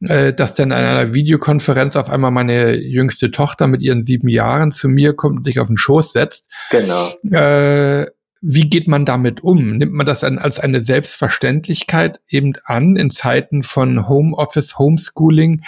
äh, 0.01 0.33
dass 0.33 0.55
dann 0.55 0.71
in 0.71 0.77
einer 0.77 1.13
Videokonferenz 1.13 1.95
auf 1.95 2.09
einmal 2.09 2.31
meine 2.31 2.75
jüngste 2.75 3.31
Tochter 3.31 3.67
mit 3.67 3.81
ihren 3.81 4.03
sieben 4.03 4.29
Jahren 4.29 4.71
zu 4.71 4.87
mir 4.87 5.13
kommt 5.13 5.37
und 5.37 5.43
sich 5.43 5.59
auf 5.59 5.67
den 5.67 5.77
Schoß 5.77 6.13
setzt. 6.13 6.45
Genau. 6.69 7.09
Äh, 7.31 8.07
wie 8.41 8.69
geht 8.69 8.87
man 8.87 9.05
damit 9.05 9.41
um? 9.41 9.77
Nimmt 9.77 9.93
man 9.93 10.05
das 10.05 10.19
dann 10.19 10.37
als 10.37 10.59
eine 10.59 10.79
Selbstverständlichkeit 10.79 12.19
eben 12.29 12.53
an 12.65 12.95
in 12.95 13.09
Zeiten 13.09 13.63
von 13.63 14.07
Homeoffice, 14.07 14.77
Homeschooling 14.77 15.63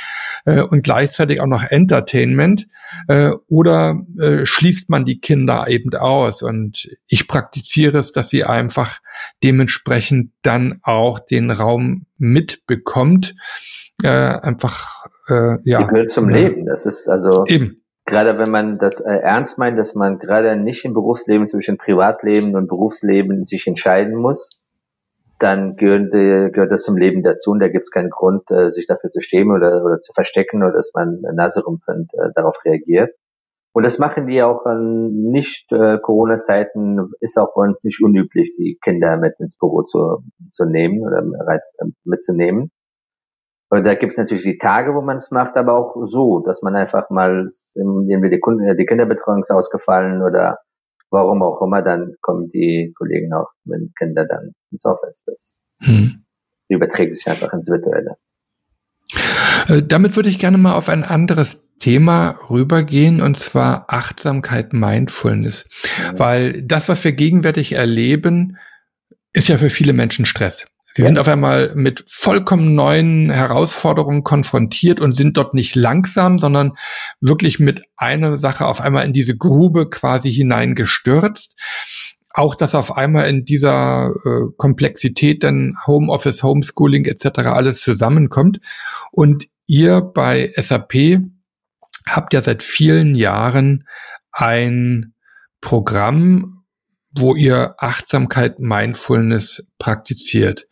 äh, 0.46 0.62
und 0.62 0.84
gleichzeitig 0.84 1.42
auch 1.42 1.48
noch 1.48 1.64
Entertainment? 1.64 2.68
Äh, 3.08 3.32
oder 3.48 4.00
äh, 4.20 4.46
schließt 4.46 4.90
man 4.90 5.06
die 5.06 5.20
Kinder 5.20 5.68
eben 5.68 5.94
aus? 5.96 6.44
Und 6.44 6.90
ich 7.08 7.28
praktiziere 7.28 7.98
es, 7.98 8.12
dass 8.12 8.30
sie 8.30 8.44
einfach 8.44 9.00
dementsprechend 9.44 10.32
dann 10.44 10.80
auch 10.84 11.20
den 11.20 11.50
Raum 11.50 12.06
mitbekommt 12.18 13.36
äh, 14.04 14.08
einfach 14.42 15.06
äh, 15.30 15.58
ja. 15.64 15.82
Die 15.82 15.88
gehört 15.88 16.10
zum 16.10 16.30
Leben. 16.30 16.66
Das 16.66 16.86
ist 16.86 17.08
also 17.08 17.46
eben. 17.48 17.84
Gerade 18.06 18.40
wenn 18.40 18.50
man 18.50 18.80
das 18.80 19.02
äh, 19.02 19.12
ernst 19.12 19.60
meint, 19.60 19.78
dass 19.78 19.94
man 19.94 20.18
gerade 20.18 20.56
nicht 20.56 20.84
im 20.84 20.94
Berufsleben 20.94 21.46
zwischen 21.46 21.78
Privatleben 21.78 22.56
und 22.56 22.68
Berufsleben 22.68 23.46
sich 23.46 23.68
entscheiden 23.68 24.16
muss, 24.16 24.60
dann 25.38 25.76
gehört, 25.76 26.12
äh, 26.14 26.50
gehört 26.50 26.72
das 26.72 26.84
zum 26.84 26.98
Leben 26.98 27.22
dazu 27.22 27.52
und 27.52 27.60
da 27.60 27.68
gibt 27.68 27.84
es 27.84 27.92
keinen 27.92 28.10
Grund, 28.10 28.50
äh, 28.50 28.72
sich 28.72 28.88
dafür 28.88 29.12
zu 29.12 29.22
stehen 29.22 29.52
oder, 29.52 29.86
oder 29.86 30.00
zu 30.00 30.12
verstecken 30.14 30.64
oder 30.64 30.74
dass 30.74 30.92
man 30.96 31.22
Nase 31.36 31.64
rumpfend 31.64 32.12
äh, 32.16 32.30
darauf 32.34 32.58
reagiert. 32.66 33.12
Und 33.74 33.84
das 33.84 34.00
machen 34.00 34.26
die 34.26 34.42
auch 34.42 34.66
an 34.66 35.12
nicht 35.12 35.72
äh, 35.72 36.00
Corona-Zeiten, 36.00 37.12
ist 37.20 37.38
auch 37.38 37.54
bei 37.54 37.62
uns 37.62 37.78
nicht 37.84 38.02
unüblich, 38.02 38.56
die 38.58 38.80
Kinder 38.84 39.18
mit 39.18 39.40
ins 39.40 39.56
Büro 39.56 39.84
zu, 39.84 40.24
zu 40.50 40.66
nehmen 40.66 41.02
oder 41.02 41.24
mitzunehmen. 42.04 42.72
Und 43.70 43.84
da 43.84 43.94
gibt 43.94 44.14
es 44.14 44.18
natürlich 44.18 44.44
die 44.44 44.58
Tage, 44.58 44.96
wo 44.96 45.02
man 45.02 45.18
es 45.18 45.30
macht, 45.32 45.56
aber 45.56 45.76
auch 45.76 45.96
so, 46.08 46.40
dass 46.40 46.62
man 46.62 46.76
einfach 46.76 47.10
mal, 47.10 47.52
irgendwie 47.76 48.30
die, 48.30 48.40
Kunden, 48.40 48.76
die 48.76 48.86
Kinderbetreuung 48.86 49.42
ist 49.42 49.52
ausgefallen 49.52 50.24
oder 50.24 50.60
warum 51.12 51.44
auch 51.44 51.62
immer, 51.62 51.82
dann 51.82 52.16
kommen 52.22 52.50
die 52.50 52.94
Kollegen 52.98 53.34
auch 53.34 53.50
mit 53.66 53.96
Kindern 53.98 54.28
dann 54.28 54.52
ins 54.72 54.86
Office. 54.86 55.24
Das 55.26 55.60
hm. 55.82 56.26
überträgt 56.68 57.16
sich 57.16 57.28
einfach 57.28 57.54
ins 57.54 57.70
Virtuelle. 57.70 58.16
Äh, 59.68 59.84
damit 59.84 60.16
würde 60.16 60.30
ich 60.30 60.40
gerne 60.40 60.58
mal 60.58 60.74
auf 60.74 60.90
ein 60.90 61.04
anderes 61.04 61.64
Thema 61.80 62.36
rübergehen, 62.50 63.22
und 63.22 63.38
zwar 63.38 63.86
Achtsamkeit, 63.88 64.74
Mindfulness. 64.74 65.68
Mhm. 66.12 66.20
Weil 66.20 66.62
das, 66.62 66.90
was 66.90 67.04
wir 67.04 67.14
gegenwärtig 67.14 67.74
erleben, 67.74 68.58
ist 69.34 69.48
ja 69.48 69.58
für 69.58 69.70
viele 69.70 69.94
Menschen 69.94 70.26
Stress. 70.26 70.68
Sie 70.92 71.04
sind 71.04 71.20
auf 71.20 71.28
einmal 71.28 71.72
mit 71.76 72.04
vollkommen 72.08 72.74
neuen 72.74 73.30
Herausforderungen 73.30 74.24
konfrontiert 74.24 75.00
und 75.00 75.14
sind 75.14 75.38
dort 75.38 75.54
nicht 75.54 75.76
langsam, 75.76 76.40
sondern 76.40 76.74
wirklich 77.22 77.60
mit 77.60 77.84
einer 77.96 78.40
Sache 78.40 78.66
auf 78.66 78.82
einmal 78.82 79.06
in 79.06 79.14
diese 79.14 79.38
Grube 79.38 79.90
quasi 79.90 80.34
hineingestürzt. 80.34 81.58
Auch 82.32 82.56
dass 82.56 82.76
auf 82.76 82.98
einmal 82.98 83.30
in 83.30 83.46
dieser 83.46 84.12
äh, 84.26 84.52
Komplexität 84.58 85.44
dann 85.44 85.76
Homeoffice, 85.86 86.44
Homeschooling 86.44 87.06
etc. 87.06 87.40
alles 87.40 87.80
zusammenkommt. 87.82 88.60
Und 89.12 89.48
ihr 89.68 90.02
bei 90.02 90.52
SAP 90.56 91.20
habt 92.08 92.34
ja 92.34 92.42
seit 92.42 92.64
vielen 92.64 93.16
Jahren 93.16 93.86
ein 94.32 95.14
Programm, 95.62 96.59
wo 97.18 97.36
ihr 97.36 97.76
Achtsamkeit, 97.78 98.60
Mindfulness 98.60 99.66
praktiziert. 99.78 100.68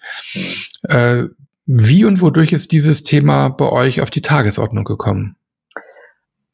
Äh, 0.83 1.25
wie 1.65 2.05
und 2.05 2.21
wodurch 2.21 2.53
ist 2.53 2.71
dieses 2.71 3.03
Thema 3.03 3.49
bei 3.49 3.69
euch 3.69 4.01
auf 4.01 4.09
die 4.09 4.21
Tagesordnung 4.21 4.85
gekommen? 4.85 5.35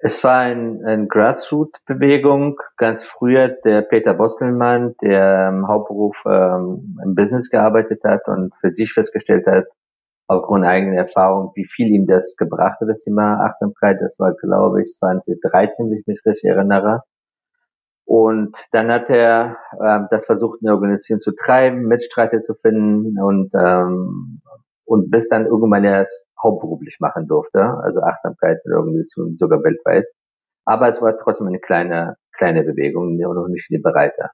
Es 0.05 0.21
war 0.23 0.39
ein, 0.39 0.83
ein 0.85 1.07
Grassroot-Bewegung. 1.07 2.57
Ganz 2.75 3.03
früher 3.03 3.47
der 3.63 3.83
Peter 3.83 4.13
Bostelmann, 4.13 4.95
der 5.01 5.47
im 5.47 5.67
Hauptberuf 5.67 6.17
ähm, 6.25 6.97
im 7.05 7.15
Business 7.15 7.49
gearbeitet 7.49 8.01
hat 8.03 8.27
und 8.27 8.53
für 8.59 8.73
sich 8.73 8.91
festgestellt 8.91 9.45
hat, 9.47 9.65
aufgrund 10.27 10.65
eigener 10.65 10.97
Erfahrung, 10.97 11.51
wie 11.55 11.65
viel 11.65 11.87
ihm 11.87 12.05
das 12.05 12.35
gebracht 12.35 12.81
hat, 12.81 12.89
das 12.89 13.03
Thema 13.03 13.45
Achtsamkeit. 13.45 13.97
Das 14.01 14.19
war, 14.19 14.33
glaube 14.33 14.81
ich, 14.81 14.91
2013, 14.91 15.89
wenn 15.89 15.99
ich 15.99 16.07
mich 16.07 16.19
richtig 16.25 16.49
erinnere. 16.49 17.03
Und 18.05 18.55
dann 18.71 18.91
hat 18.91 19.09
er 19.09 19.57
äh, 19.79 19.99
das 20.11 20.25
versucht, 20.25 20.59
eine 20.61 20.73
Organisation 20.73 21.19
zu 21.19 21.33
treiben, 21.33 21.87
Mitstreiter 21.87 22.41
zu 22.41 22.53
finden 22.55 23.19
und, 23.21 23.51
ähm, 23.53 24.41
und 24.85 25.09
bis 25.09 25.29
dann 25.29 25.45
irgendwann 25.45 25.85
er 25.85 26.03
es 26.03 26.25
hauptberuflich 26.41 26.97
machen 26.99 27.27
durfte, 27.27 27.61
also 27.61 28.01
Achtsamkeit 28.01 28.59
in 28.65 28.71
der 28.71 28.79
Organisation 28.79 29.37
sogar 29.37 29.63
weltweit. 29.63 30.05
Aber 30.65 30.89
es 30.89 31.01
war 31.01 31.17
trotzdem 31.17 31.47
eine 31.47 31.59
kleine, 31.59 32.17
kleine 32.33 32.63
Bewegung, 32.63 33.15
noch 33.15 33.47
nicht 33.47 33.67
viele 33.67 33.81
Bereiter. 33.81 34.31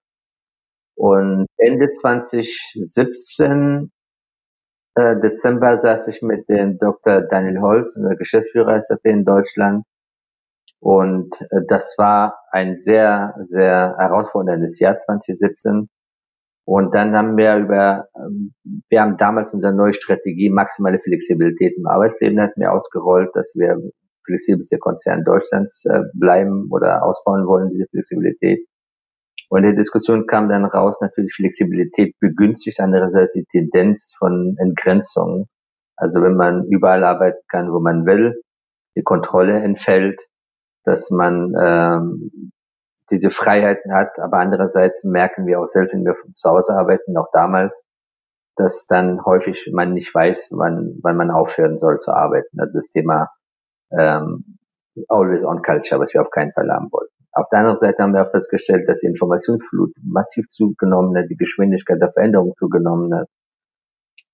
Und 0.95 1.47
Ende 1.57 1.91
2017, 1.91 3.91
äh, 4.95 5.19
Dezember, 5.21 5.77
saß 5.77 6.07
ich 6.07 6.21
mit 6.21 6.49
dem 6.49 6.77
Dr. 6.77 7.21
Daniel 7.21 7.61
Holz, 7.61 7.93
der 7.93 8.15
Geschäftsführer 8.15 8.81
SAP 8.81 9.05
in 9.05 9.23
Deutschland, 9.23 9.85
und 10.79 11.39
äh, 11.41 11.61
das 11.67 11.95
war 11.97 12.39
ein 12.51 12.77
sehr, 12.77 13.35
sehr 13.45 13.95
herausforderndes 13.97 14.79
Jahr 14.79 14.95
2017. 14.95 15.89
Und 16.65 16.93
dann 16.93 17.15
haben 17.15 17.35
wir 17.35 17.57
über, 17.57 18.07
ähm, 18.15 18.53
wir 18.89 19.01
haben 19.01 19.17
damals 19.17 19.53
unsere 19.53 19.73
neue 19.73 19.93
Strategie 19.93 20.49
maximale 20.49 20.99
Flexibilität 20.99 21.75
im 21.77 21.87
Arbeitsleben 21.87 22.39
hatten 22.39 22.61
wir 22.61 22.71
ausgerollt, 22.71 23.31
dass 23.33 23.55
wir 23.55 23.77
flexibelste 24.25 24.77
Konzern 24.77 25.23
Deutschlands 25.23 25.85
äh, 25.85 26.03
bleiben 26.13 26.67
oder 26.71 27.03
ausbauen 27.03 27.47
wollen, 27.47 27.71
diese 27.71 27.87
Flexibilität. 27.87 28.65
Und 29.49 29.63
in 29.63 29.71
der 29.71 29.77
Diskussion 29.77 30.27
kam 30.27 30.47
dann 30.47 30.63
raus, 30.63 30.97
natürlich 31.01 31.33
Flexibilität 31.33 32.13
begünstigt 32.19 32.79
andererseits 32.79 33.33
die 33.33 33.45
Tendenz 33.51 34.13
von 34.17 34.55
Entgrenzung 34.59 35.47
Also 35.97 36.21
wenn 36.21 36.35
man 36.35 36.65
überall 36.65 37.03
arbeiten 37.03 37.41
kann, 37.49 37.73
wo 37.73 37.79
man 37.79 38.05
will, 38.05 38.39
die 38.95 39.01
Kontrolle 39.01 39.59
entfällt, 39.63 40.21
dass 40.83 41.09
man 41.11 41.53
ähm, 41.59 42.51
diese 43.11 43.29
Freiheiten 43.29 43.93
hat, 43.93 44.19
aber 44.19 44.37
andererseits 44.37 45.03
merken 45.03 45.45
wir 45.45 45.59
auch 45.59 45.67
selbst, 45.67 45.93
wenn 45.93 46.05
wir 46.05 46.15
zu 46.33 46.49
Hause 46.49 46.73
arbeiten, 46.75 47.17
auch 47.17 47.29
damals, 47.33 47.85
dass 48.55 48.85
dann 48.87 49.23
häufig 49.25 49.69
man 49.71 49.93
nicht 49.93 50.13
weiß, 50.13 50.49
wann, 50.51 50.99
wann 51.01 51.17
man 51.17 51.31
aufhören 51.31 51.77
soll 51.79 51.99
zu 51.99 52.11
arbeiten. 52.11 52.59
Also 52.59 52.77
das 52.77 52.91
Thema 52.91 53.29
ähm, 53.91 54.57
Always 55.07 55.43
on 55.43 55.61
Culture, 55.61 55.99
was 55.99 56.13
wir 56.13 56.21
auf 56.21 56.29
keinen 56.29 56.51
Fall 56.51 56.69
haben 56.69 56.91
wollten. 56.91 57.13
Auf 57.31 57.47
der 57.49 57.59
anderen 57.59 57.77
Seite 57.77 58.03
haben 58.03 58.13
wir 58.13 58.27
auch 58.27 58.31
festgestellt, 58.31 58.87
dass 58.89 59.01
die 59.01 59.07
Informationsflut 59.07 59.93
massiv 60.03 60.47
zugenommen 60.49 61.17
hat, 61.17 61.29
die 61.29 61.37
Geschwindigkeit 61.37 62.01
der 62.01 62.11
Veränderung 62.11 62.53
zugenommen 62.57 63.13
hat. 63.13 63.27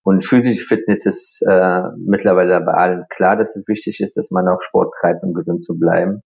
Und 0.03 0.25
physische 0.25 0.63
Fitness 0.63 1.05
ist 1.05 1.43
äh, 1.47 1.81
mittlerweile 1.97 2.61
bei 2.61 2.73
allen 2.73 3.05
klar, 3.09 3.35
dass 3.37 3.55
es 3.55 3.67
wichtig 3.67 3.99
ist, 4.01 4.17
dass 4.17 4.31
man 4.31 4.47
auch 4.47 4.61
Sport 4.61 4.93
treibt, 5.01 5.23
um 5.23 5.33
gesund 5.33 5.65
zu 5.65 5.77
bleiben. 5.77 6.21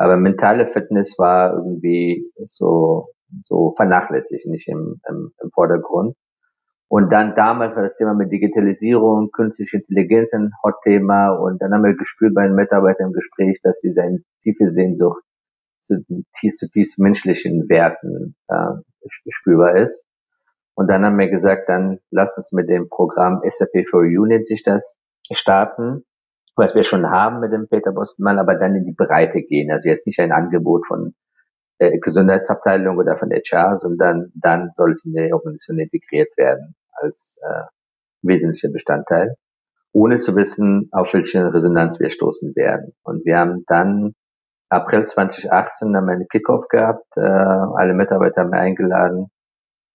Aber 0.00 0.16
mentale 0.16 0.66
Fitness 0.66 1.18
war 1.18 1.52
irgendwie 1.52 2.24
so, 2.46 3.10
so 3.42 3.74
vernachlässigt, 3.76 4.46
nicht 4.46 4.66
im, 4.66 4.98
im, 5.06 5.30
im 5.42 5.50
Vordergrund. 5.50 6.16
Und 6.88 7.12
dann 7.12 7.34
damals 7.36 7.76
war 7.76 7.82
das 7.82 7.98
Thema 7.98 8.14
mit 8.14 8.32
Digitalisierung, 8.32 9.30
künstliche 9.30 9.76
Intelligenz 9.76 10.32
ein 10.32 10.52
Hot-Thema. 10.64 11.32
Und 11.32 11.60
dann 11.60 11.74
haben 11.74 11.84
wir 11.84 11.94
gespürt 11.94 12.34
bei 12.34 12.46
den 12.46 12.54
Mitarbeitern 12.54 13.08
im 13.08 13.12
Gespräch, 13.12 13.60
dass 13.62 13.80
diese 13.80 14.00
eine 14.00 14.20
tiefe 14.42 14.70
Sehnsucht 14.70 15.22
zu 15.82 16.02
zutiefst 16.32 16.98
menschlichen 16.98 17.68
Werten 17.68 18.36
äh, 18.48 18.80
spürbar 19.28 19.76
ist. 19.76 20.02
Und 20.72 20.88
dann 20.88 21.04
haben 21.04 21.18
wir 21.18 21.28
gesagt, 21.28 21.68
dann 21.68 21.98
lass 22.10 22.38
uns 22.38 22.52
mit 22.52 22.70
dem 22.70 22.88
Programm 22.88 23.42
SAP 23.46 23.86
for 23.90 24.06
You 24.06 24.24
nennt 24.24 24.46
sich 24.46 24.62
das 24.62 24.98
starten, 25.30 26.06
was 26.56 26.74
wir 26.74 26.84
schon 26.84 27.10
haben 27.10 27.40
mit 27.40 27.52
dem 27.52 27.68
Peter 27.68 27.92
Bostmann, 27.92 28.38
aber 28.38 28.54
dann 28.54 28.76
in 28.76 28.84
die 28.84 28.94
Breite 28.94 29.42
gehen. 29.42 29.70
Also 29.70 29.88
jetzt 29.88 30.06
nicht 30.06 30.18
ein 30.20 30.32
Angebot 30.32 30.86
von 30.86 31.14
äh, 31.78 31.98
Gesundheitsabteilung 31.98 32.98
oder 32.98 33.16
von 33.16 33.30
HR, 33.30 33.78
sondern 33.78 34.30
dann 34.34 34.70
soll 34.76 34.92
es 34.92 35.04
in 35.04 35.12
die 35.12 35.32
Organisation 35.32 35.78
integriert 35.78 36.36
werden 36.36 36.74
als 36.92 37.38
äh, 37.42 37.62
wesentlicher 38.22 38.70
Bestandteil, 38.70 39.36
ohne 39.92 40.18
zu 40.18 40.36
wissen, 40.36 40.88
auf 40.92 41.12
welche 41.14 41.52
Resonanz 41.52 41.98
wir 42.00 42.10
stoßen 42.10 42.54
werden. 42.54 42.92
Und 43.02 43.24
wir 43.24 43.38
haben 43.38 43.64
dann 43.66 44.14
April 44.68 45.04
2018 45.04 45.96
haben 45.96 46.06
wir 46.06 46.12
einen 46.12 46.28
Kickoff 46.28 46.68
gehabt, 46.68 47.06
äh, 47.16 47.20
alle 47.20 47.94
Mitarbeiter 47.94 48.42
haben 48.42 48.52
wir 48.52 48.60
eingeladen 48.60 49.30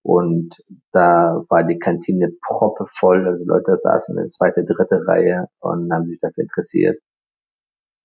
und 0.06 0.56
da 0.92 1.44
war 1.50 1.64
die 1.64 1.80
Kantine 1.80 2.30
proppevoll, 2.48 3.28
also 3.28 3.44
Leute 3.48 3.76
saßen 3.76 4.16
in 4.20 4.30
zweite, 4.30 4.64
dritte 4.64 5.02
Reihe 5.08 5.48
und 5.60 5.92
haben 5.92 6.06
sich 6.06 6.20
dafür 6.20 6.44
interessiert. 6.44 7.00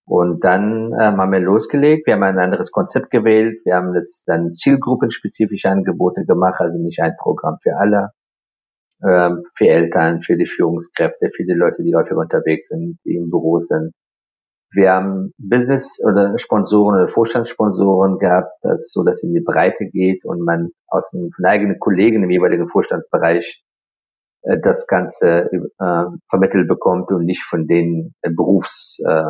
Und 0.07 0.42
dann 0.42 0.95
ähm, 0.99 1.19
haben 1.21 1.30
wir 1.30 1.40
losgelegt. 1.40 2.07
Wir 2.07 2.14
haben 2.14 2.23
ein 2.23 2.38
anderes 2.38 2.73
Konzept 2.73 3.11
gewählt. 3.11 3.61
Wir 3.66 3.75
haben 3.75 3.92
das 3.92 4.25
dann 4.26 4.54
zielgruppenspezifische 4.54 5.69
Angebote 5.69 6.25
gemacht, 6.25 6.59
also 6.59 6.78
nicht 6.78 7.00
ein 7.00 7.16
Programm 7.19 7.59
für 7.62 7.76
alle, 7.76 8.12
ähm, 9.07 9.45
für 9.54 9.69
Eltern, 9.69 10.23
für 10.23 10.38
die 10.38 10.47
Führungskräfte, 10.47 11.30
für 11.37 11.45
die 11.45 11.52
Leute, 11.52 11.83
die 11.83 11.95
häufig 11.95 12.16
unterwegs 12.16 12.69
sind, 12.69 12.99
die 13.04 13.16
im 13.16 13.28
Büro 13.28 13.61
sind. 13.61 13.92
Wir 14.72 14.92
haben 14.92 15.32
Business 15.36 16.00
oder 16.06 16.38
Sponsoren 16.38 16.96
oder 16.96 17.08
Vorstandssponsoren 17.08 18.18
gehabt, 18.18 18.52
das 18.62 18.92
so, 18.92 19.02
dass 19.02 19.24
in 19.24 19.34
die 19.34 19.40
Breite 19.40 19.86
geht 19.86 20.24
und 20.24 20.44
man 20.44 20.70
aus 20.86 21.10
den, 21.10 21.30
eigenen 21.44 21.80
Kollegen 21.80 22.22
im 22.22 22.30
jeweiligen 22.30 22.68
Vorstandsbereich 22.68 23.64
äh, 24.42 24.58
das 24.62 24.86
Ganze 24.86 25.50
äh, 25.78 26.04
vermittelt 26.28 26.68
bekommt 26.68 27.10
und 27.10 27.24
nicht 27.24 27.44
von 27.44 27.66
den 27.66 28.14
äh, 28.22 28.30
Berufs 28.30 29.00
äh. 29.04 29.24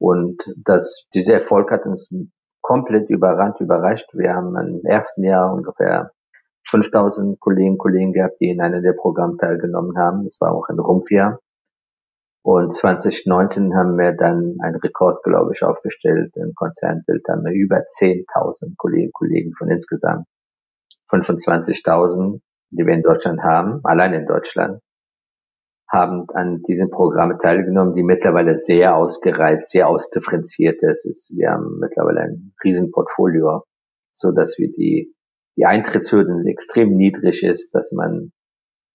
Und 0.00 0.42
das, 0.56 1.06
dieser 1.14 1.34
Erfolg 1.34 1.70
hat 1.70 1.86
uns 1.86 2.12
komplett 2.60 3.10
überrannt, 3.10 3.60
überrascht. 3.60 4.08
Wir 4.12 4.34
haben 4.34 4.56
im 4.56 4.84
ersten 4.84 5.24
Jahr 5.24 5.52
ungefähr 5.52 6.12
5000 6.68 7.40
Kolleginnen 7.40 7.72
und 7.72 7.78
Kollegen 7.78 8.12
gehabt, 8.12 8.40
die 8.40 8.50
in 8.50 8.60
einem 8.60 8.82
der 8.82 8.92
Programme 8.92 9.36
teilgenommen 9.38 9.96
haben. 9.98 10.24
Das 10.24 10.38
war 10.40 10.52
auch 10.52 10.68
ein 10.68 10.78
Rumpfjahr. 10.78 11.40
Und 12.42 12.74
2019 12.74 13.74
haben 13.74 13.98
wir 13.98 14.12
dann 14.12 14.56
einen 14.62 14.76
Rekord, 14.76 15.22
glaube 15.22 15.52
ich, 15.54 15.62
aufgestellt. 15.62 16.32
Im 16.36 16.54
Konzernbild 16.54 17.22
haben 17.28 17.44
wir 17.44 17.52
über 17.52 17.78
10.000 17.78 18.74
Kolleginnen 18.76 19.08
und 19.08 19.14
Kollegen 19.14 19.52
von 19.58 19.68
insgesamt 19.68 20.26
25.000, 21.10 22.40
die 22.70 22.86
wir 22.86 22.94
in 22.94 23.02
Deutschland 23.02 23.42
haben, 23.42 23.80
allein 23.84 24.14
in 24.14 24.26
Deutschland, 24.26 24.80
haben 25.90 26.26
an 26.34 26.62
diesen 26.68 26.90
Programmen 26.90 27.38
teilgenommen, 27.38 27.94
die 27.94 28.02
mittlerweile 28.02 28.58
sehr 28.58 28.94
ausgereizt, 28.94 29.70
sehr 29.70 29.88
ausdifferenziert 29.88 30.82
ist. 30.82 31.32
Wir 31.34 31.50
haben 31.50 31.78
mittlerweile 31.80 32.20
ein 32.20 32.52
Riesenportfolio, 32.62 33.64
so 34.12 34.32
dass 34.32 34.58
wir 34.58 34.70
die, 34.70 35.14
die 35.56 35.64
Eintrittshürden 35.64 36.46
extrem 36.46 36.94
niedrig 36.94 37.42
ist, 37.42 37.74
dass 37.74 37.92
man, 37.92 38.32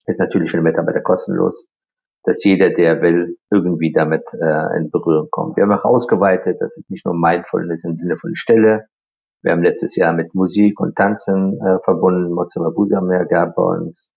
ist 0.06 0.20
natürlich 0.20 0.52
für 0.52 0.58
den 0.58 0.64
Mitarbeiter 0.64 1.00
kostenlos, 1.00 1.68
dass 2.24 2.42
jeder, 2.44 2.70
der 2.70 3.00
will, 3.02 3.36
irgendwie 3.50 3.92
damit 3.92 4.22
äh, 4.32 4.76
in 4.76 4.90
Berührung 4.90 5.28
kommt. 5.30 5.56
Wir 5.56 5.64
haben 5.64 5.72
auch 5.72 5.84
ausgeweitet, 5.84 6.56
das 6.60 6.76
ist 6.76 6.90
nicht 6.90 7.04
nur 7.04 7.14
Mindfulness 7.14 7.84
im 7.84 7.96
Sinne 7.96 8.16
von 8.16 8.34
Stelle. 8.34 8.86
Wir 9.42 9.52
haben 9.52 9.62
letztes 9.62 9.94
Jahr 9.96 10.14
mit 10.14 10.34
Musik 10.34 10.80
und 10.80 10.96
Tanzen 10.96 11.58
äh, 11.60 11.78
verbunden. 11.84 12.32
Mozilla 12.32 12.70
Busa 12.70 13.00
mehr 13.02 13.26
gab 13.26 13.54
bei 13.56 13.62
uns 13.62 14.10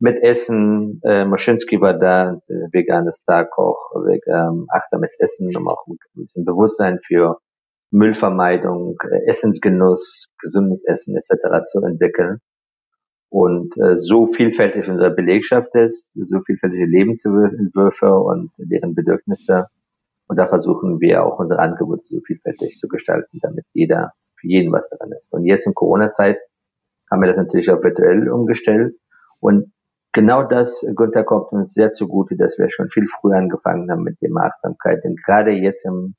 mit 0.00 0.22
Essen. 0.22 1.00
Äh, 1.04 1.24
Moschinski 1.24 1.80
war 1.80 1.98
da, 1.98 2.40
äh, 2.48 2.54
veganes 2.72 3.20
Starkoch, 3.22 3.94
ähm, 4.26 4.66
achtsames 4.72 5.18
Essen, 5.20 5.54
um 5.56 5.68
auch 5.68 5.86
ein 5.86 5.98
bisschen 6.14 6.44
Bewusstsein 6.44 6.98
für 7.06 7.38
Müllvermeidung, 7.90 8.96
äh, 9.10 9.30
Essensgenuss, 9.30 10.28
gesundes 10.40 10.84
Essen 10.86 11.16
etc. 11.16 11.60
zu 11.60 11.82
entwickeln. 11.84 12.38
Und 13.30 13.76
äh, 13.78 13.96
so 13.96 14.26
vielfältig 14.26 14.88
unsere 14.88 15.10
Belegschaft 15.10 15.72
ist, 15.76 16.12
so 16.14 16.40
vielfältige 16.40 16.84
Lebensentwürfe 16.84 18.12
und 18.12 18.50
deren 18.58 18.96
Bedürfnisse. 18.96 19.68
Und 20.26 20.36
da 20.36 20.48
versuchen 20.48 21.00
wir 21.00 21.24
auch 21.24 21.38
unsere 21.38 21.60
Angebote 21.60 22.02
so 22.06 22.20
vielfältig 22.20 22.76
zu 22.76 22.88
gestalten, 22.88 23.38
damit 23.40 23.64
jeder, 23.72 24.12
für 24.34 24.48
jeden 24.48 24.72
was 24.72 24.90
dran 24.90 25.12
ist. 25.12 25.32
Und 25.32 25.44
jetzt 25.44 25.66
in 25.66 25.74
Corona-Zeit 25.74 26.38
haben 27.08 27.20
wir 27.20 27.28
das 27.28 27.36
natürlich 27.36 27.70
auch 27.70 27.82
virtuell 27.82 28.28
umgestellt. 28.28 28.96
Und 29.38 29.72
genau 30.12 30.42
das, 30.42 30.84
Günther, 30.96 31.22
kommt 31.22 31.52
uns 31.52 31.72
sehr 31.72 31.92
zugute, 31.92 32.36
dass 32.36 32.58
wir 32.58 32.68
schon 32.70 32.90
viel 32.90 33.06
früher 33.08 33.36
angefangen 33.36 33.90
haben 33.90 34.02
mit 34.02 34.20
dem 34.22 34.36
Achtsamkeit. 34.38 35.04
Denn 35.04 35.14
gerade 35.14 35.52
jetzt 35.52 35.86
im, 35.86 36.14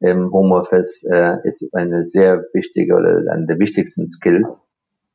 im 0.00 0.32
Homeoffice 0.32 1.04
äh, 1.10 1.36
ist 1.44 1.74
eine 1.74 2.06
sehr 2.06 2.46
wichtige 2.54 2.94
oder 2.94 3.22
eine 3.30 3.46
der 3.46 3.58
wichtigsten 3.58 4.08
Skills, 4.08 4.66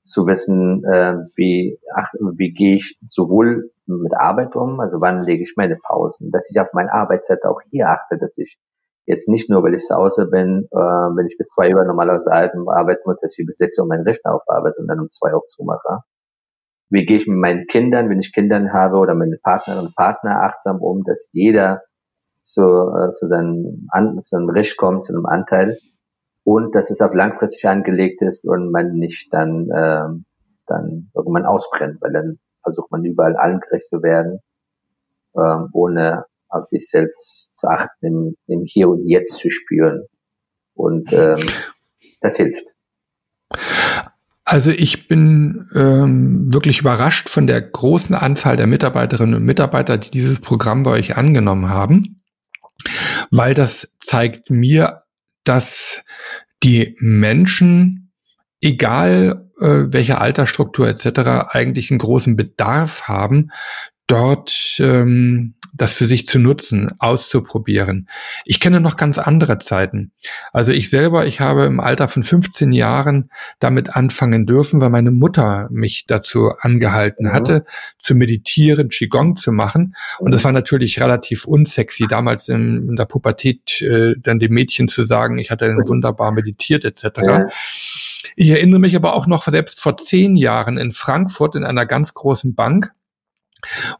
zu 0.07 0.25
wissen, 0.25 0.83
äh, 0.85 1.17
wie, 1.35 1.79
ach, 1.93 2.11
wie 2.37 2.53
gehe 2.53 2.77
ich 2.77 2.97
sowohl 3.05 3.71
mit 3.85 4.13
Arbeit 4.15 4.55
um, 4.55 4.79
also 4.79 4.99
wann 5.01 5.23
lege 5.23 5.43
ich 5.43 5.53
meine 5.55 5.77
Pausen, 5.77 6.31
dass 6.31 6.49
ich 6.49 6.59
auf 6.59 6.73
meine 6.73 6.93
Arbeitszeit 6.93 7.43
auch 7.45 7.61
hier 7.69 7.89
achte, 7.89 8.17
dass 8.17 8.37
ich 8.37 8.57
jetzt 9.05 9.29
nicht 9.29 9.49
nur, 9.49 9.63
weil 9.63 9.73
ich 9.73 9.83
zu 9.83 9.95
Hause 9.95 10.27
bin, 10.27 10.67
äh, 10.71 10.75
wenn 10.75 11.27
ich 11.27 11.37
bis 11.37 11.49
zwei 11.49 11.73
Uhr 11.75 11.83
normalerweise 11.85 12.31
arbeiten 12.31 13.01
muss, 13.05 13.21
dass 13.21 13.37
ich 13.37 13.45
bis 13.45 13.57
sechs 13.57 13.79
Uhr 13.79 13.87
meinen 13.87 14.03
Rechner 14.03 14.35
aufarbeite, 14.35 14.73
sondern 14.73 14.99
um 15.01 15.09
zwei 15.09 15.33
Uhr 15.33 15.43
zumache. 15.47 16.01
Wie 16.89 17.05
gehe 17.05 17.19
ich 17.19 17.27
mit 17.27 17.37
meinen 17.37 17.67
Kindern, 17.67 18.09
wenn 18.09 18.19
ich 18.19 18.33
Kindern 18.33 18.71
habe 18.71 18.97
oder 18.97 19.13
meine 19.13 19.37
Partnerin 19.41 19.87
und 19.87 19.95
Partner 19.95 20.43
achtsam 20.43 20.81
um, 20.81 21.03
dass 21.03 21.29
jeder 21.31 21.81
zu, 22.43 22.61
äh, 22.61 23.11
zu, 23.11 23.27
seinem, 23.27 23.87
an, 23.91 24.21
zu 24.21 24.37
einem 24.37 24.49
Recht 24.49 24.77
kommt, 24.77 25.05
zu 25.05 25.13
einem 25.13 25.25
Anteil 25.25 25.77
und 26.47 26.73
dass 26.75 26.89
es 26.89 27.01
auf 27.01 27.13
langfristig 27.13 27.67
angelegt 27.67 28.21
ist 28.21 28.45
und 28.45 28.71
man 28.71 28.93
nicht 28.93 29.27
dann, 29.33 29.69
äh, 29.69 30.07
dann 30.65 31.11
irgendwann 31.13 31.45
ausbrennt, 31.45 31.97
weil 31.99 32.13
dann 32.13 32.39
versucht 32.63 32.89
man 32.89 33.03
überall 33.03 33.35
allen 33.35 33.59
gerecht 33.59 33.87
zu 33.87 34.01
werden, 34.01 34.39
äh, 35.33 35.57
ohne 35.73 36.23
auf 36.47 36.69
sich 36.69 36.89
selbst 36.89 37.53
zu 37.53 37.67
achten, 37.67 37.89
im, 37.99 38.35
im 38.47 38.63
Hier 38.63 38.87
und 38.87 39.05
Jetzt 39.09 39.39
zu 39.39 39.49
spüren. 39.49 40.05
Und 40.73 41.11
ähm, 41.11 41.45
das 42.21 42.37
hilft. 42.37 42.73
Also 44.45 44.71
ich 44.71 45.09
bin 45.09 45.69
ähm, 45.75 46.53
wirklich 46.53 46.79
überrascht 46.79 47.27
von 47.27 47.45
der 47.45 47.61
großen 47.61 48.15
Anzahl 48.15 48.55
der 48.55 48.67
Mitarbeiterinnen 48.67 49.35
und 49.35 49.43
Mitarbeiter, 49.43 49.97
die 49.97 50.11
dieses 50.11 50.39
Programm 50.39 50.83
bei 50.83 50.91
euch 50.91 51.17
angenommen 51.17 51.67
haben, 51.67 52.23
weil 53.31 53.53
das 53.53 53.93
zeigt 53.99 54.49
mir, 54.49 55.01
dass 55.47 56.03
die 56.63 56.95
Menschen, 56.99 58.11
egal 58.61 59.49
äh, 59.59 59.85
welche 59.87 60.19
Altersstruktur 60.19 60.87
etc., 60.87 61.49
eigentlich 61.49 61.91
einen 61.91 61.99
großen 61.99 62.35
Bedarf 62.35 63.03
haben, 63.03 63.51
dort 64.07 64.77
ähm, 64.79 65.55
das 65.77 65.93
für 65.93 66.07
sich 66.07 66.27
zu 66.27 66.39
nutzen, 66.39 66.91
auszuprobieren. 66.99 68.09
Ich 68.45 68.59
kenne 68.59 68.79
noch 68.79 68.97
ganz 68.97 69.17
andere 69.17 69.59
Zeiten. 69.59 70.11
Also 70.51 70.71
ich 70.71 70.89
selber, 70.89 71.25
ich 71.25 71.39
habe 71.39 71.65
im 71.65 71.79
Alter 71.79 72.07
von 72.07 72.23
15 72.23 72.71
Jahren 72.71 73.29
damit 73.59 73.95
anfangen 73.95 74.45
dürfen, 74.45 74.81
weil 74.81 74.89
meine 74.89 75.11
Mutter 75.11 75.67
mich 75.71 76.05
dazu 76.07 76.51
angehalten 76.59 77.27
mhm. 77.27 77.33
hatte, 77.33 77.65
zu 77.99 78.15
meditieren, 78.15 78.89
Qigong 78.89 79.37
zu 79.37 79.51
machen. 79.51 79.95
Und 80.19 80.33
das 80.33 80.43
war 80.43 80.51
natürlich 80.51 80.99
relativ 80.99 81.45
unsexy, 81.45 82.07
damals 82.07 82.49
in, 82.49 82.89
in 82.89 82.95
der 82.95 83.05
Pubertät 83.05 83.81
äh, 83.81 84.15
dann 84.17 84.39
dem 84.39 84.53
Mädchen 84.53 84.87
zu 84.87 85.03
sagen, 85.03 85.37
ich 85.37 85.51
hatte 85.51 85.75
wunderbar 85.85 86.31
meditiert 86.31 86.85
etc. 86.85 87.19
Ja. 87.25 87.45
Ich 88.35 88.49
erinnere 88.49 88.79
mich 88.79 88.95
aber 88.95 89.13
auch 89.13 89.27
noch 89.27 89.43
selbst 89.43 89.79
vor 89.79 89.97
zehn 89.97 90.35
Jahren 90.35 90.77
in 90.77 90.91
Frankfurt 90.91 91.55
in 91.55 91.63
einer 91.63 91.85
ganz 91.85 92.13
großen 92.13 92.55
Bank, 92.55 92.91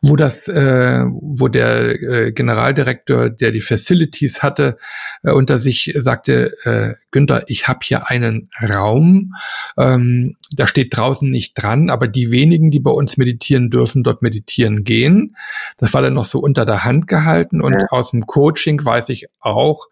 wo 0.02 0.16
das, 0.16 0.48
äh, 0.48 1.04
wo 1.06 1.48
der 1.48 2.02
äh, 2.02 2.32
Generaldirektor, 2.32 3.30
der 3.30 3.52
die 3.52 3.62
Facilities 3.62 4.44
hatte, 4.44 4.78
äh, 5.24 5.32
unter 5.32 5.60
sich 5.60 5.94
sagte, 5.98 6.52
äh, 6.64 6.94
Günther, 7.12 7.44
ich 7.48 7.68
habe 7.68 7.80
hier 7.84 8.10
einen 8.10 8.50
Raum, 8.62 9.34
ähm, 9.78 10.36
da 10.56 10.68
steht 10.68 10.96
draußen 10.96 11.30
nicht 11.30 11.54
dran, 11.56 11.90
aber 11.90 12.08
die 12.08 12.32
wenigen, 12.32 12.72
die 12.72 12.80
bei 12.80 12.92
uns 12.92 13.18
meditieren 13.18 13.70
dürfen, 13.70 14.04
dort 14.04 14.22
meditieren 14.22 14.84
gehen. 14.84 15.36
Das 15.78 15.94
war 15.94 16.02
dann 16.02 16.14
noch 16.14 16.26
so 16.26 16.40
unter 16.40 16.66
der 16.66 16.84
Hand 16.84 17.08
gehalten 17.08 17.62
und 17.62 17.74
ja. 17.74 17.88
aus 17.90 18.12
dem 18.12 18.26
Coaching 18.28 18.84
weiß 18.84 19.10
ich 19.10 19.28
auch, 19.40 19.88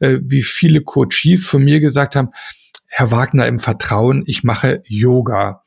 äh, 0.00 0.18
wie 0.22 0.42
viele 0.42 0.80
Coaches 0.80 1.46
von 1.46 1.62
mir 1.62 1.80
gesagt 1.80 2.16
haben, 2.16 2.30
Herr 2.88 3.12
Wagner 3.12 3.46
im 3.46 3.60
Vertrauen, 3.60 4.24
ich 4.26 4.42
mache 4.42 4.82
Yoga. 4.88 5.62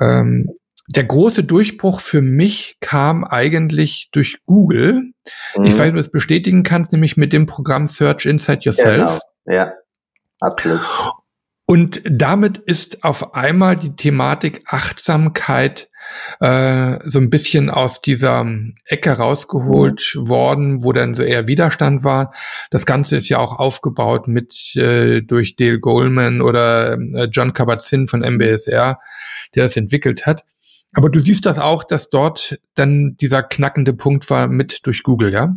Ähm, 0.00 0.50
der 0.88 1.04
große 1.04 1.44
Durchbruch 1.44 2.00
für 2.00 2.20
mich 2.20 2.76
kam 2.80 3.24
eigentlich 3.24 4.10
durch 4.12 4.38
Google. 4.46 5.12
Mhm. 5.56 5.64
Ich 5.64 5.72
weiß 5.72 5.80
nicht, 5.80 5.88
ob 5.88 5.94
du 5.94 6.00
es 6.00 6.10
bestätigen 6.10 6.62
kannst, 6.62 6.92
nämlich 6.92 7.16
mit 7.16 7.32
dem 7.32 7.46
Programm 7.46 7.86
Search 7.86 8.26
Inside 8.26 8.60
Yourself. 8.62 9.20
Genau. 9.46 9.58
Ja, 9.58 9.72
absolut. 10.40 10.80
Und 11.66 12.02
damit 12.04 12.58
ist 12.58 13.04
auf 13.04 13.34
einmal 13.34 13.76
die 13.76 13.96
Thematik 13.96 14.64
Achtsamkeit 14.66 15.88
äh, 16.40 16.98
so 17.04 17.18
ein 17.18 17.30
bisschen 17.30 17.70
aus 17.70 18.02
dieser 18.02 18.46
Ecke 18.84 19.12
rausgeholt 19.12 20.14
mhm. 20.14 20.28
worden, 20.28 20.84
wo 20.84 20.92
dann 20.92 21.14
so 21.14 21.22
eher 21.22 21.48
Widerstand 21.48 22.04
war. 22.04 22.34
Das 22.70 22.84
Ganze 22.84 23.16
ist 23.16 23.30
ja 23.30 23.38
auch 23.38 23.58
aufgebaut 23.58 24.28
mit 24.28 24.76
äh, 24.76 25.22
durch 25.22 25.56
Dale 25.56 25.80
Goldman 25.80 26.42
oder 26.42 26.98
äh, 26.98 27.28
John 27.30 27.54
Kabat-Zinn 27.54 28.08
von 28.08 28.20
MBSR, 28.20 29.00
der 29.54 29.62
das 29.62 29.76
entwickelt 29.78 30.26
hat. 30.26 30.44
Aber 30.94 31.10
du 31.10 31.18
siehst 31.18 31.46
das 31.46 31.58
auch, 31.58 31.84
dass 31.84 32.08
dort 32.08 32.58
dann 32.74 33.16
dieser 33.20 33.42
knackende 33.42 33.94
Punkt 33.94 34.30
war 34.30 34.48
mit 34.48 34.86
durch 34.86 35.02
Google, 35.02 35.32
ja? 35.32 35.54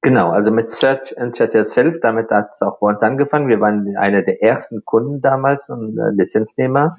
Genau, 0.00 0.30
also 0.30 0.52
mit 0.52 0.70
Search 0.70 1.18
and 1.18 1.34
Chat 1.34 1.54
Yourself, 1.54 1.96
damit 2.00 2.30
hat 2.30 2.50
es 2.52 2.62
auch 2.62 2.78
bei 2.80 2.88
uns 2.88 3.02
angefangen. 3.02 3.48
Wir 3.48 3.60
waren 3.60 3.96
einer 3.96 4.22
der 4.22 4.42
ersten 4.42 4.84
Kunden 4.84 5.20
damals 5.20 5.68
und 5.68 5.98
äh, 5.98 6.10
Lizenznehmer. 6.12 6.98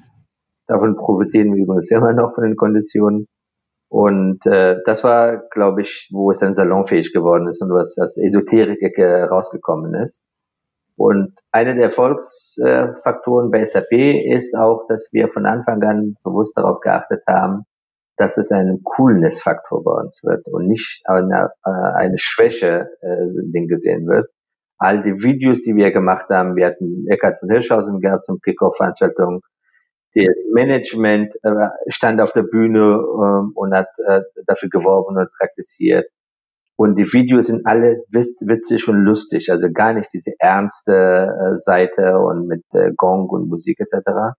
Davon 0.66 0.96
profitieren 0.96 1.54
wir 1.54 1.62
übrigens 1.64 1.90
immer 1.90 2.12
noch 2.12 2.34
von 2.34 2.44
den 2.44 2.56
Konditionen. 2.56 3.26
Und 3.88 4.46
äh, 4.46 4.76
das 4.84 5.02
war, 5.02 5.38
glaube 5.50 5.82
ich, 5.82 6.08
wo 6.12 6.30
es 6.30 6.38
dann 6.38 6.54
salonfähig 6.54 7.12
geworden 7.12 7.48
ist 7.48 7.60
und 7.62 7.70
was 7.70 7.98
als 7.98 8.16
Esoterik-Ecke 8.16 9.28
rausgekommen 9.28 9.94
ist. 9.94 10.22
Und 10.96 11.32
einer 11.50 11.74
der 11.74 11.84
Erfolgsfaktoren 11.84 13.50
bei 13.50 13.64
SAP 13.64 13.90
ist 13.90 14.54
auch, 14.54 14.86
dass 14.88 15.08
wir 15.12 15.28
von 15.28 15.46
Anfang 15.46 15.82
an 15.82 16.16
bewusst 16.22 16.56
darauf 16.56 16.80
geachtet 16.80 17.22
haben, 17.26 17.64
dass 18.20 18.36
es 18.36 18.52
ein 18.52 18.82
Coolness-Faktor 18.84 19.82
bei 19.82 19.92
uns 19.92 20.22
wird 20.22 20.46
und 20.46 20.68
nicht 20.68 21.00
eine, 21.06 21.50
äh, 21.64 21.70
eine 21.70 22.18
Schwäche 22.18 22.90
äh, 23.00 23.66
gesehen 23.66 24.06
wird. 24.06 24.28
All 24.76 25.02
die 25.02 25.22
Videos, 25.22 25.62
die 25.62 25.74
wir 25.74 25.90
gemacht 25.90 26.28
haben, 26.28 26.54
wir 26.54 26.66
hatten 26.66 27.06
Eckhard 27.08 27.40
von 27.40 27.50
Hirschhausen 27.50 28.00
gehabt 28.00 28.22
zum 28.22 28.38
Kickoff-Veranstaltung. 28.40 29.40
Das 30.14 30.26
Management 30.52 31.34
äh, 31.42 31.68
stand 31.88 32.20
auf 32.20 32.32
der 32.32 32.42
Bühne 32.42 32.78
äh, 32.78 33.58
und 33.58 33.74
hat 33.74 33.88
äh, 34.06 34.20
dafür 34.46 34.68
geworben 34.68 35.16
und 35.16 35.28
praktiziert. 35.38 36.06
Und 36.76 36.96
die 36.96 37.10
Videos 37.10 37.46
sind 37.46 37.64
alle 37.64 38.04
witzig 38.10 38.86
und 38.86 38.96
lustig, 38.96 39.50
also 39.50 39.68
gar 39.72 39.94
nicht 39.94 40.10
diese 40.12 40.32
ernste 40.38 40.92
äh, 40.92 41.56
Seite 41.56 42.18
und 42.18 42.46
mit 42.46 42.64
Gong 42.96 43.30
und 43.30 43.48
Musik 43.48 43.80
etc 43.80 44.34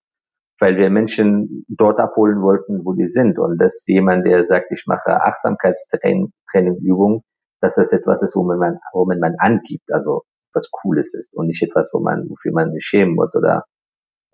weil 0.61 0.77
wir 0.77 0.89
Menschen 0.91 1.65
dort 1.69 1.99
abholen 1.99 2.43
wollten, 2.43 2.85
wo 2.85 2.93
die 2.93 3.07
sind. 3.07 3.39
Und 3.39 3.57
dass 3.57 3.83
jemand, 3.87 4.27
der 4.27 4.45
sagt, 4.45 4.71
ich 4.71 4.83
mache 4.85 5.23
Achtsamkeitstrainingübungen, 5.23 7.23
dass 7.61 7.75
das 7.75 7.91
etwas 7.91 8.21
ist, 8.21 8.35
wo 8.35 8.43
man, 8.43 8.77
wo 8.93 9.05
man, 9.05 9.19
man 9.19 9.35
angibt, 9.39 9.91
also 9.91 10.21
was 10.53 10.69
Cooles 10.69 11.15
ist 11.15 11.33
und 11.33 11.47
nicht 11.47 11.63
etwas, 11.63 11.89
wo 11.93 11.99
man, 11.99 12.29
wofür 12.29 12.51
man 12.53 12.71
sich 12.73 12.85
schämen 12.85 13.15
muss 13.15 13.35
oder 13.35 13.65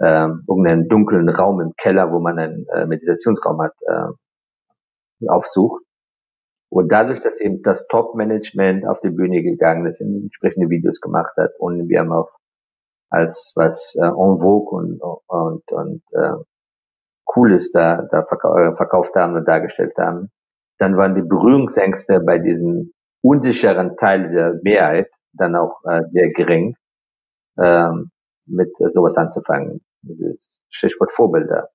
ähm, 0.02 0.44
irgendeinen 0.50 0.90
dunklen 0.90 1.30
Raum 1.30 1.62
im 1.62 1.72
Keller, 1.78 2.12
wo 2.12 2.20
man 2.20 2.38
einen 2.38 2.66
äh, 2.74 2.86
Meditationsraum 2.86 3.62
hat, 3.62 3.74
äh, 3.88 5.28
aufsucht. 5.30 5.82
Und 6.70 6.92
dadurch, 6.92 7.22
dass 7.22 7.40
eben 7.40 7.62
das 7.62 7.88
Top-Management 7.88 8.86
auf 8.86 9.00
die 9.00 9.12
Bühne 9.12 9.44
gegangen 9.44 9.86
ist, 9.86 10.02
entsprechende 10.02 10.70
Videos 10.70 11.00
gemacht 11.00 11.38
hat 11.38 11.52
und 11.58 11.88
wir 11.88 12.02
haben 12.02 12.12
auf 12.12 12.30
als 13.10 13.54
was 13.56 13.96
äh, 13.96 14.06
en 14.06 14.40
vogue 14.40 14.78
und, 14.78 15.02
und, 15.28 15.72
und 15.72 16.02
äh, 16.12 16.44
Cooles 17.26 17.72
da, 17.72 18.08
da 18.10 18.22
äh, 18.22 18.76
verkauft 18.76 19.16
haben 19.16 19.36
und 19.36 19.48
dargestellt 19.48 19.94
haben, 19.98 20.30
dann 20.80 20.98
waren 20.98 21.16
die 21.16 21.22
Berührungsängste 21.22 22.20
bei 22.20 22.40
diesem 22.40 22.94
unsicheren 23.22 23.98
Teil 23.98 24.30
der 24.30 24.60
Mehrheit 24.64 25.10
dann 25.34 25.56
auch 25.56 25.82
äh, 25.86 26.04
sehr 26.12 26.32
gering, 26.32 26.76
ähm, 27.60 28.12
mit 28.46 28.70
sowas 28.92 29.18
anzufangen. 29.18 29.82
Stichwort 30.70 31.14
Vorbilder 31.14 31.70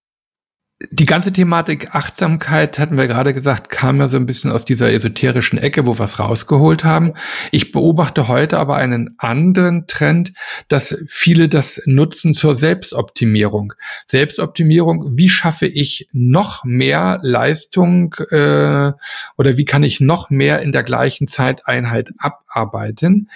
die 0.90 1.06
ganze 1.06 1.32
Thematik 1.32 1.94
Achtsamkeit, 1.94 2.78
hatten 2.78 2.96
wir 2.96 3.06
gerade 3.06 3.34
gesagt, 3.34 3.68
kam 3.68 4.00
ja 4.00 4.08
so 4.08 4.16
ein 4.16 4.26
bisschen 4.26 4.50
aus 4.50 4.64
dieser 4.64 4.92
esoterischen 4.92 5.58
Ecke, 5.58 5.86
wo 5.86 5.98
wir 5.98 6.04
es 6.04 6.18
rausgeholt 6.18 6.84
haben. 6.84 7.14
Ich 7.50 7.72
beobachte 7.72 8.28
heute 8.28 8.58
aber 8.58 8.76
einen 8.76 9.14
anderen 9.18 9.86
Trend, 9.86 10.32
dass 10.68 10.96
viele 11.06 11.48
das 11.48 11.82
nutzen 11.86 12.34
zur 12.34 12.54
Selbstoptimierung. 12.54 13.74
Selbstoptimierung, 14.06 15.16
wie 15.16 15.28
schaffe 15.28 15.66
ich 15.66 16.08
noch 16.12 16.64
mehr 16.64 17.18
Leistung 17.22 18.14
äh, 18.30 18.92
oder 19.36 19.56
wie 19.56 19.64
kann 19.64 19.82
ich 19.82 20.00
noch 20.00 20.30
mehr 20.30 20.62
in 20.62 20.72
der 20.72 20.82
gleichen 20.82 21.28
Zeiteinheit 21.28 22.10
abarbeiten? 22.18 23.28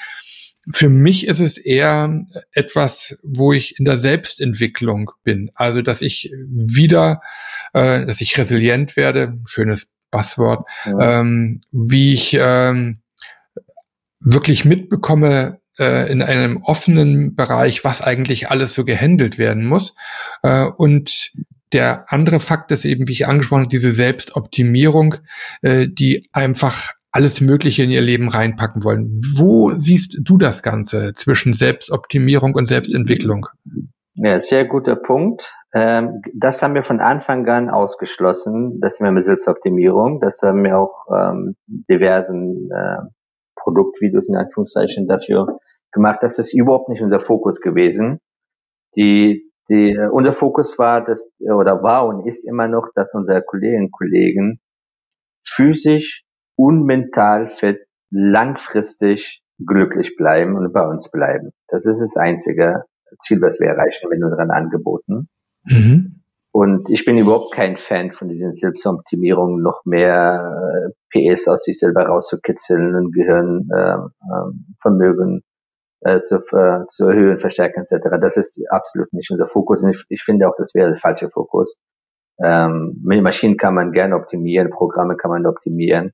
Für 0.72 0.88
mich 0.88 1.26
ist 1.26 1.40
es 1.40 1.58
eher 1.58 2.24
etwas, 2.52 3.18
wo 3.22 3.52
ich 3.52 3.78
in 3.78 3.84
der 3.84 3.98
Selbstentwicklung 3.98 5.10
bin. 5.22 5.50
Also, 5.54 5.82
dass 5.82 6.02
ich 6.02 6.32
wieder, 6.48 7.20
äh, 7.72 8.04
dass 8.04 8.20
ich 8.20 8.36
resilient 8.36 8.96
werde, 8.96 9.38
schönes 9.44 9.88
Buzzword, 10.10 10.66
ja. 10.86 11.20
ähm, 11.20 11.60
wie 11.72 12.14
ich 12.14 12.36
ähm, 12.40 13.00
wirklich 14.20 14.64
mitbekomme, 14.64 15.60
äh, 15.78 16.10
in 16.10 16.22
einem 16.22 16.58
offenen 16.62 17.34
Bereich, 17.36 17.84
was 17.84 18.02
eigentlich 18.02 18.50
alles 18.50 18.74
so 18.74 18.84
gehandelt 18.84 19.38
werden 19.38 19.66
muss. 19.66 19.94
Äh, 20.42 20.64
und 20.64 21.32
der 21.72 22.12
andere 22.12 22.40
Fakt 22.40 22.72
ist 22.72 22.84
eben, 22.84 23.08
wie 23.08 23.12
ich 23.12 23.26
angesprochen 23.26 23.62
habe, 23.62 23.70
diese 23.70 23.92
Selbstoptimierung, 23.92 25.16
äh, 25.62 25.88
die 25.88 26.28
einfach 26.32 26.94
alles 27.12 27.40
Mögliche 27.40 27.82
in 27.82 27.90
ihr 27.90 28.02
Leben 28.02 28.28
reinpacken 28.28 28.84
wollen. 28.84 29.14
Wo 29.36 29.70
siehst 29.70 30.18
du 30.22 30.36
das 30.36 30.62
Ganze 30.62 31.14
zwischen 31.14 31.54
Selbstoptimierung 31.54 32.54
und 32.54 32.66
Selbstentwicklung? 32.66 33.46
Ja, 34.14 34.40
sehr 34.40 34.64
guter 34.64 34.96
Punkt. 34.96 35.52
Ähm, 35.74 36.22
das 36.34 36.62
haben 36.62 36.74
wir 36.74 36.84
von 36.84 37.00
Anfang 37.00 37.46
an 37.48 37.68
ausgeschlossen, 37.68 38.80
das 38.80 39.00
wir 39.00 39.12
mit 39.12 39.24
Selbstoptimierung. 39.24 40.20
Das 40.20 40.40
haben 40.42 40.64
wir 40.64 40.78
auch 40.78 41.06
ähm, 41.14 41.56
diversen 41.66 42.70
äh, 42.70 42.96
Produktvideos 43.56 44.28
in 44.28 44.36
Anführungszeichen 44.36 45.06
dafür 45.06 45.58
gemacht. 45.92 46.20
Das 46.22 46.38
ist 46.38 46.54
überhaupt 46.54 46.88
nicht 46.88 47.02
unser 47.02 47.20
Fokus 47.20 47.60
gewesen. 47.60 48.20
Die, 48.96 49.50
die, 49.68 49.98
unser 50.12 50.32
Fokus 50.32 50.78
war, 50.78 51.04
dass, 51.04 51.30
oder 51.40 51.82
war 51.82 52.06
und 52.06 52.26
ist 52.26 52.46
immer 52.46 52.68
noch, 52.68 52.88
dass 52.94 53.12
unsere 53.14 53.42
Kolleginnen 53.42 53.86
und 53.86 53.92
Kollegen 53.92 54.60
physisch 55.44 56.25
und 56.56 56.84
mental 56.84 57.48
fit 57.48 57.86
langfristig 58.10 59.42
glücklich 59.64 60.16
bleiben 60.16 60.56
und 60.56 60.72
bei 60.72 60.84
uns 60.86 61.10
bleiben. 61.10 61.52
Das 61.68 61.86
ist 61.86 62.00
das 62.00 62.16
einzige 62.16 62.84
Ziel, 63.18 63.40
was 63.40 63.60
wir 63.60 63.68
erreichen 63.68 64.08
mit 64.08 64.20
unseren 64.22 64.50
Angeboten. 64.50 65.28
Mhm. 65.64 66.22
Und 66.52 66.88
ich 66.88 67.04
bin 67.04 67.18
überhaupt 67.18 67.52
kein 67.54 67.76
Fan 67.76 68.12
von 68.12 68.28
diesen 68.28 68.54
Selbstoptimierungen, 68.54 69.62
noch 69.62 69.82
mehr 69.84 70.94
äh, 71.12 71.34
PS 71.34 71.48
aus 71.48 71.64
sich 71.64 71.78
selber 71.78 72.06
rauszukitzeln 72.06 72.94
und 72.94 73.12
Gehirnvermögen 73.12 75.34
ähm, 75.34 75.42
äh, 76.00 76.20
zu, 76.20 76.36
äh, 76.36 76.86
zu 76.88 77.08
erhöhen, 77.08 77.40
verstärken 77.40 77.80
etc. 77.80 78.08
Das 78.20 78.38
ist 78.38 78.58
absolut 78.70 79.12
nicht 79.12 79.30
unser 79.30 79.48
Fokus. 79.48 79.82
Und 79.82 79.90
ich, 79.90 80.02
ich 80.08 80.22
finde 80.22 80.48
auch, 80.48 80.54
das 80.56 80.74
wäre 80.74 80.88
der 80.90 80.98
falsche 80.98 81.28
Fokus. 81.28 81.76
Ähm, 82.42 83.02
Maschinen 83.02 83.58
kann 83.58 83.74
man 83.74 83.92
gerne 83.92 84.16
optimieren, 84.16 84.70
Programme 84.70 85.16
kann 85.16 85.30
man 85.30 85.46
optimieren. 85.46 86.12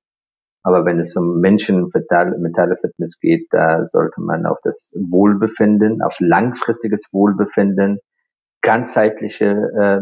Aber 0.64 0.84
wenn 0.84 1.00
es 1.00 1.16
um 1.16 1.40
Menschen 1.40 1.90
mentale 1.92 2.76
Fitness 2.80 3.18
geht, 3.18 3.48
da 3.50 3.84
sollte 3.84 4.20
man 4.20 4.46
auf 4.46 4.58
das 4.62 4.92
Wohlbefinden, 4.94 6.02
auf 6.02 6.18
langfristiges 6.20 7.08
Wohlbefinden, 7.12 7.98
ganzheitliche 8.62 9.46
äh, 9.46 10.00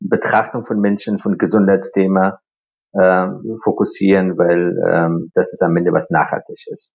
Betrachtung 0.00 0.64
von 0.64 0.80
Menschen, 0.80 1.20
von 1.20 1.38
Gesundheitsthema 1.38 2.40
äh, 2.92 3.28
fokussieren, 3.62 4.36
weil 4.36 4.76
ähm, 4.84 5.30
das 5.34 5.52
ist 5.52 5.62
am 5.62 5.76
Ende 5.76 5.92
was 5.92 6.10
nachhaltig 6.10 6.58
ist. 6.66 6.92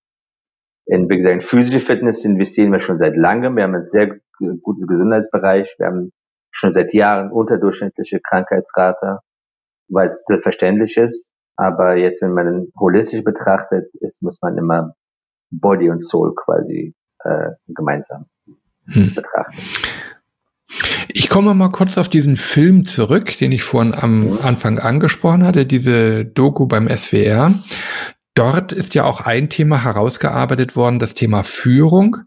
In, 0.86 1.10
wie 1.10 1.16
gesagt, 1.16 1.36
in 1.36 1.42
physische 1.42 1.80
Fitness 1.80 2.26
investieren 2.26 2.74
wir 2.74 2.82
schon 2.82 2.98
seit 2.98 3.16
langem. 3.16 3.56
Wir 3.56 3.64
haben 3.64 3.76
einen 3.76 3.86
sehr 3.86 4.20
guten 4.62 4.88
Gesundheitsbereich. 4.88 5.74
Wir 5.78 5.88
haben 5.88 6.12
schon 6.52 6.74
seit 6.74 6.94
Jahren 6.94 7.32
unterdurchschnittliche 7.32 8.20
Krankheitsrate, 8.20 9.20
weil 9.88 10.08
es 10.08 10.26
selbstverständlich 10.26 10.98
ist. 10.98 11.33
Aber 11.56 11.96
jetzt, 11.96 12.22
wenn 12.22 12.34
man 12.34 12.68
holistisch 12.78 13.24
betrachtet, 13.24 13.94
ist, 14.02 14.24
muss 14.24 14.42
man 14.42 14.58
immer 14.58 14.96
Body 15.52 15.90
und 15.90 16.00
Soul 16.00 16.34
quasi 16.36 16.96
äh, 17.24 17.52
gemeinsam 17.68 18.26
hm. 18.86 19.14
betrachten. 19.14 19.62
Ich 21.14 21.30
komme 21.30 21.54
mal 21.54 21.70
kurz 21.70 21.98
auf 21.98 22.10
diesen 22.10 22.36
Film 22.36 22.86
zurück, 22.86 23.38
den 23.38 23.52
ich 23.52 23.64
vorhin 23.64 23.94
am 23.94 24.40
Anfang 24.42 24.80
angesprochen 24.80 25.46
hatte, 25.46 25.66
diese 25.66 26.26
Doku 26.26 26.68
beim 26.68 26.88
SWR. 26.88 27.54
Dort 28.36 28.72
ist 28.72 28.96
ja 28.96 29.04
auch 29.04 29.22
ein 29.22 29.50
Thema 29.50 29.84
herausgearbeitet 29.84 30.76
worden, 30.76 30.98
das 30.98 31.14
Thema 31.14 31.44
Führung, 31.44 32.18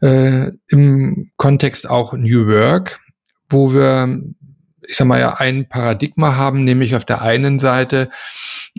äh, 0.00 0.50
im 0.66 1.30
Kontext 1.36 1.88
auch 1.88 2.12
New 2.14 2.48
Work, 2.48 2.98
wo 3.48 3.72
wir, 3.72 4.20
ich 4.88 4.96
sag 4.96 5.06
mal 5.06 5.20
ja, 5.20 5.34
ein 5.34 5.68
Paradigma 5.68 6.36
haben, 6.36 6.64
nämlich 6.64 6.96
auf 6.96 7.04
der 7.04 7.22
einen 7.22 7.60
Seite 7.60 8.10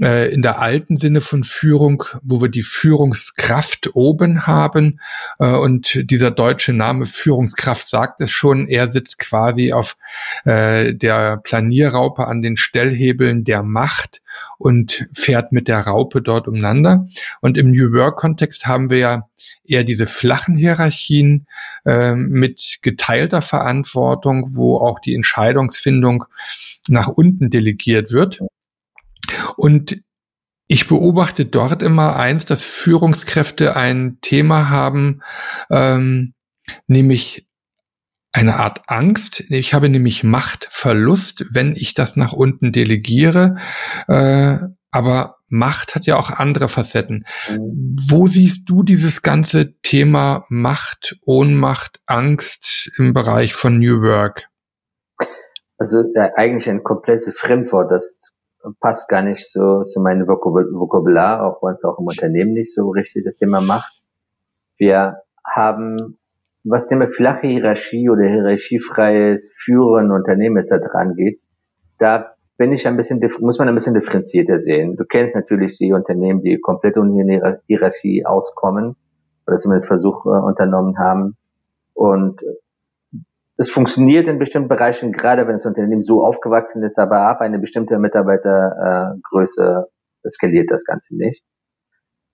äh, 0.01 0.34
in 0.34 0.41
der 0.41 0.60
alten 0.60 0.97
Sinne 0.97 1.21
von 1.21 1.43
Führung, 1.43 2.03
wo 2.21 2.41
wir 2.41 2.49
die 2.49 2.63
Führungskraft 2.63 3.95
oben 3.95 4.45
haben. 4.45 4.99
Äh, 5.39 5.51
und 5.51 6.10
dieser 6.12 6.31
deutsche 6.31 6.73
Name 6.73 7.05
Führungskraft 7.05 7.88
sagt 7.88 8.21
es 8.21 8.31
schon, 8.31 8.67
er 8.67 8.89
sitzt 8.89 9.19
quasi 9.19 9.71
auf 9.71 9.97
äh, 10.43 10.93
der 10.93 11.38
Planierraupe 11.38 12.27
an 12.27 12.41
den 12.41 12.58
Stellhebeln 12.58 13.43
der 13.43 13.63
Macht 13.63 14.21
und 14.58 15.08
fährt 15.13 15.53
mit 15.53 15.67
der 15.69 15.79
Raupe 15.81 16.21
dort 16.21 16.47
umeinander. 16.47 17.08
Und 17.41 17.58
im 17.58 17.71
New 17.71 17.93
Work-Kontext 17.93 18.67
haben 18.67 18.89
wir 18.89 18.97
ja 18.97 19.29
eher 19.65 19.84
diese 19.84 20.08
flachen 20.08 20.58
Hierarchien 20.58 21.47
äh, 21.86 22.13
mit 22.13 22.79
geteilter 22.81 23.41
Verantwortung, 23.41 24.55
wo 24.55 24.77
auch 24.77 24.99
die 24.99 25.15
Entscheidungsfindung 25.15 26.25
nach 26.88 27.08
unten 27.08 27.49
delegiert 27.49 28.12
wird. 28.12 28.41
Und 29.58 30.02
ich 30.67 30.88
beobachte 30.88 31.45
dort 31.45 31.84
immer 31.84 32.15
eins, 32.15 32.45
dass 32.45 32.65
Führungskräfte 32.65 33.76
ein 33.76 34.17
Thema 34.21 34.69
haben, 34.69 35.21
ähm, 35.69 36.34
nämlich 36.88 37.48
eine 38.32 38.58
Art 38.60 38.82
Angst. 38.88 39.45
Ich 39.50 39.74
habe 39.74 39.89
nämlich 39.89 40.24
Machtverlust, 40.24 41.45
wenn 41.52 41.74
ich 41.76 41.93
das 41.93 42.15
nach 42.15 42.34
unten 42.34 42.71
delegiere. 42.71 43.58
Äh, 44.08 44.58
aber 44.91 45.38
Macht 45.48 45.95
hat 45.95 46.06
ja 46.06 46.17
auch 46.17 46.32
andere 46.32 46.67
Facetten. 46.67 47.26
Wo 48.10 48.28
siehst 48.28 48.67
du 48.67 48.84
dieses 48.84 49.21
ganze 49.21 49.80
Thema 49.82 50.45
Macht, 50.50 51.17
Ohnmacht, 51.26 52.02
Angst 52.08 52.91
im 52.98 53.13
Bereich 53.13 53.54
von 53.54 53.78
New 53.78 54.02
Work? 54.02 54.48
Also 55.78 56.00
äh, 56.15 56.30
eigentlich 56.36 56.69
ein 56.69 56.84
komplettes 56.84 57.38
Fremdwort, 57.38 57.91
das 57.91 58.17
passt 58.80 59.10
gar 59.10 59.21
nicht 59.21 59.49
so 59.49 59.84
zu 59.84 60.01
meinem 60.01 60.28
Vokabular, 60.28 61.45
auch 61.45 61.62
wenn 61.62 61.75
es 61.75 61.84
auch 61.84 61.99
im 61.99 62.06
Unternehmen 62.06 62.54
nicht 62.54 62.73
so 62.73 62.89
richtig 62.89 63.23
das 63.25 63.38
Thema 63.38 63.62
macht. 63.62 64.01
Wir 64.78 65.17
haben, 65.45 66.17
was 66.63 66.88
Thema 66.88 67.08
flache 67.08 67.47
Hierarchie 67.47 68.10
oder 68.10 68.23
hierarchiefreies 68.23 69.54
Führen, 69.63 70.12
Unternehmen 70.12 70.58
etc. 70.58 70.88
angeht, 70.93 71.39
da 71.99 72.36
bin 72.58 72.71
ich 72.71 72.88
ein 72.88 72.97
bisschen, 72.97 73.21
muss 73.39 73.60
man 73.60 73.67
ein 73.67 73.75
bisschen 73.75 73.93
differenzierter 73.93 74.60
sehen. 74.60 74.95
Du 74.95 75.06
kennst 75.06 75.36
natürlich 75.36 75.78
die 75.78 75.91
Unternehmen, 75.93 76.41
die 76.41 76.60
komplett 76.60 76.97
ohne 76.97 77.60
Hierarchie 77.67 78.25
auskommen 78.25 78.95
oder 79.45 79.58
zumindest 79.58 79.88
Versuch 79.88 80.25
äh, 80.25 80.30
unternommen 80.30 80.97
haben. 80.97 81.38
Und 81.93 82.41
es 83.58 83.70
funktioniert 83.70 84.28
in 84.28 84.39
bestimmten 84.39 84.68
Bereichen, 84.68 85.12
gerade 85.12 85.48
wenn 85.48 85.56
das 85.56 85.65
Unternehmen 85.65 86.04
so 86.04 86.24
aufgewachsen 86.24 86.84
ist, 86.84 87.00
aber 87.00 87.22
ab 87.22 87.41
eine 87.41 87.60
bestimmte 87.60 87.98
Mitarbeitergröße 87.98 89.86
äh, 90.24 90.30
skaliert 90.30 90.72
das 90.72 90.84
Ganze 90.84 91.15
nicht. 91.15 91.44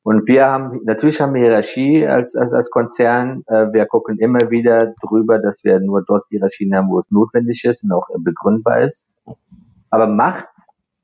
Und 0.04 0.28
wir 0.28 0.48
haben, 0.48 0.82
natürlich 0.84 1.22
haben 1.22 1.36
wir 1.36 1.44
Hierarchie 1.44 2.08
als, 2.08 2.36
als, 2.36 2.52
als 2.54 2.72
Konzern. 2.72 3.44
Äh, 3.46 3.72
wir 3.72 3.86
gucken 3.86 4.18
immer 4.18 4.50
wieder 4.50 4.96
drüber, 5.00 5.38
dass 5.38 5.64
wir 5.64 5.80
nur 5.80 6.04
dort 6.04 6.26
Hierarchien 6.30 6.76
haben, 6.76 6.90
wo 6.90 7.00
es 7.00 7.12
notwendig 7.12 7.64
ist 7.66 7.84
und 7.84 7.92
auch 7.92 8.08
begründbar 8.18 8.82
ist. 8.82 9.08
Aber 9.92 10.08
Macht 10.08 10.48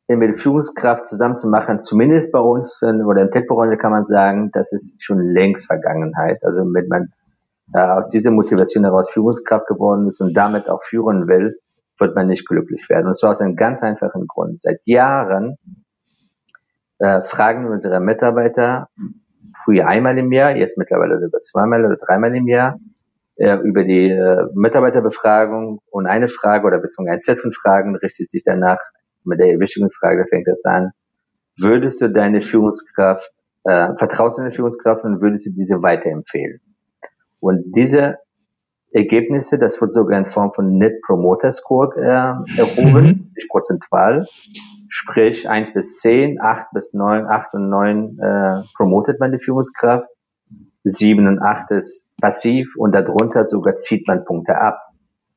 mit 0.08 0.39
Führungskraft 0.39 1.06
zusammenzumachen, 1.06 1.82
zumindest 1.82 2.32
bei 2.32 2.39
uns 2.39 2.82
oder 2.82 3.23
im 3.23 3.30
Tech-Branche 3.30 3.77
kann 3.77 3.91
man 3.91 4.06
sagen, 4.06 4.51
das 4.53 4.71
ist 4.71 5.03
schon 5.03 5.19
längst 5.19 5.67
Vergangenheit. 5.67 6.43
Also 6.43 6.63
mit 6.63 6.89
man 6.89 7.12
aus 7.73 8.08
dieser 8.08 8.32
Motivation 8.32 8.86
heraus 8.86 9.10
Führungskraft 9.12 9.67
geworden 9.67 10.08
ist 10.08 10.21
und 10.21 10.34
damit 10.34 10.69
auch 10.69 10.84
führen 10.84 11.27
will, 11.27 11.60
wird 11.99 12.15
man 12.15 12.27
nicht 12.27 12.47
glücklich 12.47 12.89
werden. 12.89 13.08
Und 13.08 13.17
zwar 13.17 13.32
aus 13.32 13.41
einem 13.41 13.56
ganz 13.56 13.84
einfachen 13.84 14.27
Grund. 14.27 14.60
Seit 14.60 14.80
Jahren 14.86 15.58
äh, 16.99 17.21
fragen 17.23 17.65
wir 17.65 17.71
unsere 17.71 17.99
Mitarbeiter, 17.99 18.89
früher 19.63 19.88
einmal 19.88 20.17
im 20.17 20.32
Jahr, 20.32 20.56
jetzt 20.56 20.77
mittlerweile 20.77 21.15
über 21.15 21.39
zweimal 21.39 21.86
oder 21.86 21.97
dreimal 21.97 22.36
im 22.36 22.47
Jahr, 22.47 22.80
äh, 23.36 23.58
über 23.58 23.84
die 23.84 24.10
äh, 24.10 24.47
Mitarbeiterbefragung 24.53 25.80
und 25.89 26.08
eine 26.08 26.30
Frage 26.30 26.65
oder 26.65 26.80
beziehungsweise 26.80 27.15
ein 27.15 27.21
Set 27.21 27.39
von 27.39 27.53
Fragen 27.53 27.95
richtet 27.95 28.30
sich 28.30 28.43
danach 28.43 28.80
mit 29.23 29.39
der 29.39 29.51
Erwischungsfrage, 29.51 30.23
da 30.23 30.25
fängt 30.30 30.47
das 30.47 30.63
an, 30.65 30.91
würdest 31.60 32.01
du 32.01 32.10
deine 32.10 32.41
Führungskraft, 32.41 33.32
äh, 33.63 33.89
vertraust 33.97 34.38
du 34.38 34.41
deine 34.41 34.53
Führungskraft 34.53 35.03
und 35.03 35.21
würdest 35.21 35.47
du 35.47 35.51
diese 35.51 35.82
weiterempfehlen? 35.82 36.62
Und 37.47 37.71
diese 37.77 38.17
Ergebnisse, 38.91 39.57
das 39.57 39.79
wird 39.79 39.93
sogar 39.93 40.19
in 40.19 40.29
Form 40.29 40.51
von 40.53 40.77
Net 40.77 41.01
Promoter 41.01 41.49
Score 41.49 41.95
äh, 41.95 42.60
erhoben, 42.60 43.05
mhm. 43.05 43.31
nicht 43.33 43.47
prozentual. 43.49 44.25
Sprich, 44.89 45.47
eins 45.47 45.71
bis 45.71 45.99
zehn, 45.99 46.41
acht 46.41 46.67
bis 46.73 46.91
neun, 46.91 47.25
acht 47.25 47.53
und 47.53 47.69
neun 47.69 48.19
äh, 48.19 48.63
promotet 48.75 49.21
man 49.21 49.31
die 49.31 49.39
Führungskraft, 49.39 50.10
sieben 50.83 51.25
und 51.25 51.39
acht 51.39 51.71
ist 51.71 52.10
passiv 52.19 52.75
und 52.75 52.91
darunter 52.91 53.45
sogar 53.45 53.75
zieht 53.77 54.05
man 54.10 54.25
Punkte 54.25 54.57
ab. 54.57 54.81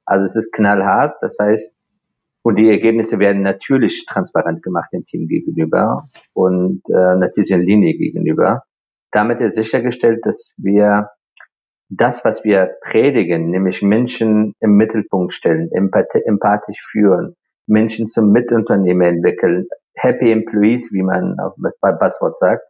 Also 0.05 0.25
es 0.25 0.35
ist 0.35 0.53
knallhart, 0.53 1.15
das 1.21 1.39
heißt, 1.41 1.77
und 2.43 2.57
die 2.57 2.69
Ergebnisse 2.69 3.21
werden 3.21 3.43
natürlich 3.43 4.05
transparent 4.05 4.65
gemacht 4.65 4.91
dem 4.93 5.05
Team 5.05 5.29
gegenüber 5.29 6.09
und 6.33 6.83
äh, 6.89 7.15
natürlich 7.19 7.53
in 7.53 7.61
Linie 7.61 7.97
gegenüber. 7.97 8.65
Damit 9.13 9.41
ist 9.41 9.55
sichergestellt, 9.55 10.27
dass 10.27 10.55
wir 10.57 11.11
das, 11.91 12.25
was 12.25 12.45
wir 12.45 12.77
predigen, 12.83 13.51
nämlich 13.51 13.83
Menschen 13.83 14.55
im 14.61 14.77
Mittelpunkt 14.77 15.33
stellen, 15.33 15.71
empathisch 15.73 16.81
führen, 16.83 17.35
Menschen 17.67 18.07
zum 18.07 18.31
Mitunternehmer 18.31 19.07
entwickeln, 19.07 19.67
Happy 19.95 20.31
Employees, 20.31 20.91
wie 20.93 21.03
man 21.03 21.37
bei 21.81 21.93
Buzzword 21.93 22.39
sagt, 22.39 22.63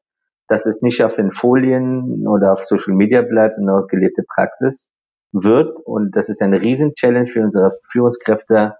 dass 0.48 0.66
es 0.66 0.80
nicht 0.82 1.04
auf 1.04 1.14
den 1.14 1.32
Folien 1.32 2.26
oder 2.26 2.54
auf 2.54 2.64
Social 2.64 2.94
Media 2.94 3.22
bleibt, 3.22 3.54
sondern 3.54 3.84
auch 3.84 3.86
gelebte 3.86 4.24
Praxis 4.34 4.90
wird. 5.32 5.76
Und 5.84 6.16
das 6.16 6.28
ist 6.28 6.42
eine 6.42 6.60
Riesen-Challenge 6.60 7.30
für 7.30 7.42
unsere 7.42 7.78
Führungskräfte, 7.88 8.76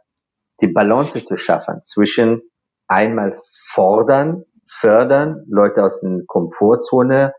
die 0.62 0.68
Balance 0.68 1.20
zu 1.20 1.36
schaffen 1.36 1.80
zwischen 1.82 2.42
einmal 2.88 3.40
fordern, 3.52 4.44
fördern, 4.68 5.44
Leute 5.48 5.84
aus 5.84 6.00
der 6.00 6.22
Komfortzone 6.26 7.34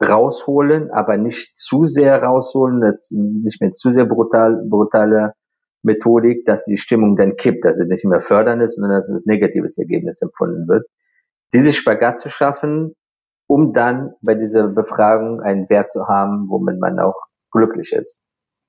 rausholen, 0.00 0.90
aber 0.90 1.16
nicht 1.16 1.56
zu 1.58 1.84
sehr 1.84 2.22
rausholen, 2.22 2.80
nicht 3.10 3.60
mit 3.60 3.76
zu 3.76 3.92
sehr 3.92 4.06
brutal, 4.06 4.62
brutale 4.68 5.34
Methodik, 5.82 6.44
dass 6.46 6.64
die 6.64 6.76
Stimmung 6.76 7.16
dann 7.16 7.36
kippt, 7.36 7.64
dass 7.64 7.78
es 7.78 7.88
nicht 7.88 8.04
mehr 8.04 8.20
fördern 8.20 8.60
ist, 8.60 8.76
sondern 8.76 8.96
dass 8.96 9.08
es 9.08 9.14
als 9.14 9.26
negatives 9.26 9.78
Ergebnis 9.78 10.20
empfunden 10.22 10.68
wird. 10.68 10.86
Diese 11.52 11.72
Spagat 11.72 12.20
zu 12.20 12.28
schaffen, 12.28 12.94
um 13.46 13.72
dann 13.72 14.14
bei 14.20 14.34
dieser 14.34 14.68
Befragung 14.68 15.40
einen 15.40 15.68
Wert 15.68 15.90
zu 15.90 16.06
haben, 16.06 16.46
womit 16.48 16.78
man 16.78 16.98
auch 17.00 17.16
glücklich 17.50 17.92
ist. 17.92 18.20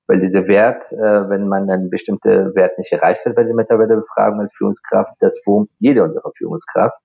Weil 0.08 0.20
dieser 0.20 0.48
Wert, 0.48 0.90
äh, 0.90 1.28
wenn 1.30 1.46
man 1.46 1.70
einen 1.70 1.88
bestimmten 1.88 2.54
Wert 2.54 2.76
nicht 2.78 2.92
erreicht 2.92 3.24
hat 3.24 3.36
bei 3.36 3.44
der 3.44 3.54
Mitarbeiterbefragung 3.54 4.40
als 4.40 4.52
Führungskraft, 4.56 5.12
das 5.20 5.40
wurmt 5.46 5.70
jede 5.78 6.02
unserer 6.02 6.32
Führungskraft. 6.36 6.96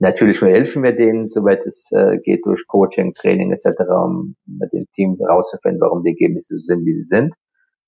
Natürlich 0.00 0.40
helfen 0.40 0.82
wir 0.84 0.92
denen, 0.92 1.26
soweit 1.26 1.66
es 1.66 1.90
äh, 1.90 2.18
geht, 2.18 2.46
durch 2.46 2.66
Coaching, 2.68 3.14
Training 3.14 3.52
etc., 3.52 3.80
um 3.90 4.36
mit 4.46 4.72
dem 4.72 4.86
Team 4.94 5.16
herauszufinden, 5.18 5.80
warum 5.80 6.04
die 6.04 6.10
Ergebnisse 6.10 6.56
so 6.56 6.62
sind, 6.62 6.84
wie 6.84 6.94
sie 6.94 7.02
sind. 7.02 7.34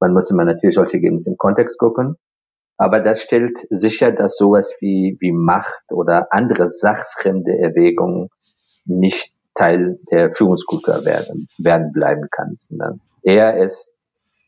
Man 0.01 0.13
muss 0.13 0.31
immer 0.31 0.45
natürlich 0.45 0.75
solche 0.75 0.95
Ergebnisse 0.95 1.31
im 1.31 1.37
Kontext 1.37 1.79
gucken. 1.79 2.17
Aber 2.77 3.01
das 3.01 3.23
stellt 3.23 3.59
sicher, 3.69 4.11
dass 4.11 4.37
sowas 4.37 4.77
wie, 4.81 5.19
wie 5.21 5.33
Macht 5.33 5.83
oder 5.93 6.33
andere 6.33 6.69
sachfremde 6.69 7.59
Erwägungen 7.59 8.29
nicht 8.87 9.33
Teil 9.55 9.99
der 10.11 10.33
Führungskultur 10.33 11.05
werden, 11.05 11.49
werden 11.59 11.93
bleiben 11.93 12.29
kann, 12.31 12.57
sondern 12.59 13.01
eher 13.23 13.63
ist 13.63 13.95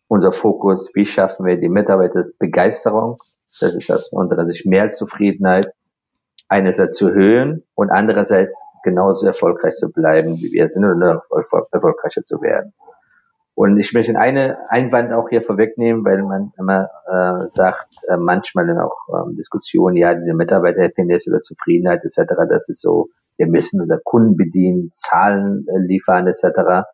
unser 0.09 0.33
Fokus, 0.33 0.91
wie 0.95 1.07
schaffen 1.07 1.45
wir 1.45 1.59
die 1.59 1.69
Mitarbeiterbegeisterung, 1.69 3.19
das 3.61 3.75
ist 3.75 3.91
aus 3.91 4.09
unserer 4.11 4.47
Sicht 4.47 4.65
mehr 4.65 4.83
als 4.83 4.97
Zufriedenheit, 4.97 5.73
einerseits 6.53 6.97
zu 6.97 7.09
erhöhen 7.09 7.65
und 7.75 7.91
andererseits 7.91 8.67
genauso 8.85 9.27
erfolgreich 9.27 9.73
zu 9.73 9.91
bleiben, 9.91 10.37
wie 10.37 10.53
wir 10.53 10.69
sind, 10.69 10.85
oder 10.85 11.23
erfolgreicher 11.73 12.23
zu 12.23 12.43
werden. 12.43 12.75
Und 13.55 13.79
ich 13.79 13.93
möchte 13.95 14.19
eine 14.19 14.59
Einwand 14.69 15.13
auch 15.13 15.29
hier 15.31 15.43
vorwegnehmen, 15.43 16.05
weil 16.05 16.23
man 16.23 16.53
immer 16.59 16.91
äh, 17.07 17.49
sagt, 17.49 17.87
äh, 18.09 18.19
manchmal 18.19 18.67
dann 18.67 18.79
auch 18.79 18.97
ähm, 19.09 19.37
Diskussionen, 19.37 19.97
ja, 19.97 20.15
diese 20.15 20.35
Mitarbeiterhappiness 20.35 21.27
oder 21.27 21.39
Zufriedenheit 21.39 22.05
etc., 22.05 22.35
das 22.49 22.69
ist 22.69 22.83
so, 22.83 23.09
wir 23.39 23.47
müssen 23.47 23.81
unsere 23.81 24.01
Kunden 24.03 24.37
bedienen, 24.37 24.91
Zahlen 24.93 25.67
äh, 25.69 25.79
liefern 25.79 26.27
etc. 26.27 26.87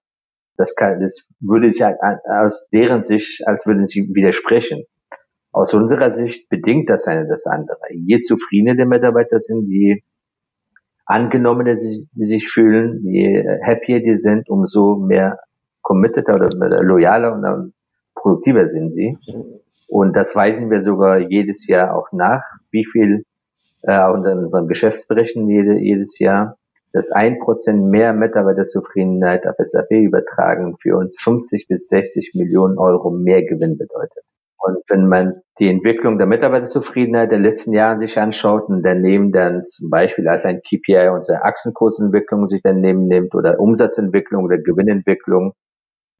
Das, 0.57 0.75
kann, 0.77 1.01
das 1.01 1.27
würde 1.41 1.71
sich 1.71 1.85
aus 1.85 2.69
deren 2.73 3.03
Sicht, 3.03 3.47
als 3.47 3.67
würden 3.67 3.87
sie 3.87 4.09
widersprechen. 4.13 4.85
Aus 5.53 5.75
unserer 5.75 6.13
Sicht 6.13 6.49
bedingt 6.49 6.91
das 6.91 7.07
eine 7.07 7.27
das 7.27 7.47
andere. 7.47 7.79
Je 7.93 8.21
zufriedener 8.21 8.77
die 8.77 8.89
Mitarbeiter 8.89 9.41
sind, 9.41 9.67
je 9.69 10.03
angenommener 11.07 11.79
sie, 11.79 12.07
sich 12.15 12.49
fühlen, 12.49 13.01
je 13.05 13.45
happier 13.63 14.01
die 14.01 14.15
sind, 14.15 14.49
umso 14.51 14.97
mehr 14.97 15.41
committed 15.83 16.29
oder 16.29 16.49
loyaler 16.83 17.33
und 17.33 17.73
produktiver 18.15 18.69
sind 18.69 18.93
sie. 18.93 19.17
Und 19.89 20.15
das 20.15 20.37
weisen 20.37 20.71
wir 20.71 20.83
sogar 20.83 21.19
jedes 21.19 21.67
Jahr 21.67 21.97
auch 21.97 22.13
nach, 22.13 22.43
wie 22.71 22.85
viel 22.85 23.25
äh, 23.83 24.11
in 24.13 24.45
unseren 24.45 24.69
Geschäftsberichten 24.69 25.49
jede, 25.49 25.79
jedes 25.79 26.19
Jahr, 26.19 26.59
dass 26.93 27.11
ein 27.11 27.39
Prozent 27.39 27.87
mehr 27.87 28.13
Mitarbeiterzufriedenheit 28.13 29.47
auf 29.47 29.57
SAP 29.59 29.91
übertragen 29.93 30.77
für 30.81 30.97
uns 30.97 31.19
50 31.21 31.69
bis 31.69 31.89
60 31.89 32.33
Millionen 32.35 32.79
Euro 32.79 33.11
mehr 33.11 33.45
Gewinn 33.45 33.79
bedeutet. 33.79 34.25
Und 34.59 34.79
wenn 34.89 35.09
man 35.09 35.43
die 35.61 35.69
Entwicklung 35.69 36.19
der 36.19 36.27
Mitarbeiterzufriedenheit 36.27 37.31
der 37.31 37.39
letzten 37.39 37.73
Jahre 37.73 37.99
sich 37.99 38.19
anschaut 38.19 38.69
und 38.69 38.83
daneben 38.83 39.33
dann 39.33 39.65
zum 39.67 39.89
Beispiel 39.89 40.29
als 40.29 40.45
ein 40.45 40.61
KPI 40.63 41.11
unsere 41.15 41.43
Achsenkursentwicklung 41.45 42.49
sich 42.49 42.61
daneben 42.63 43.07
nimmt 43.07 43.35
oder 43.35 43.61
Umsatzentwicklung 43.61 44.45
oder 44.45 44.59
Gewinnentwicklung, 44.59 45.55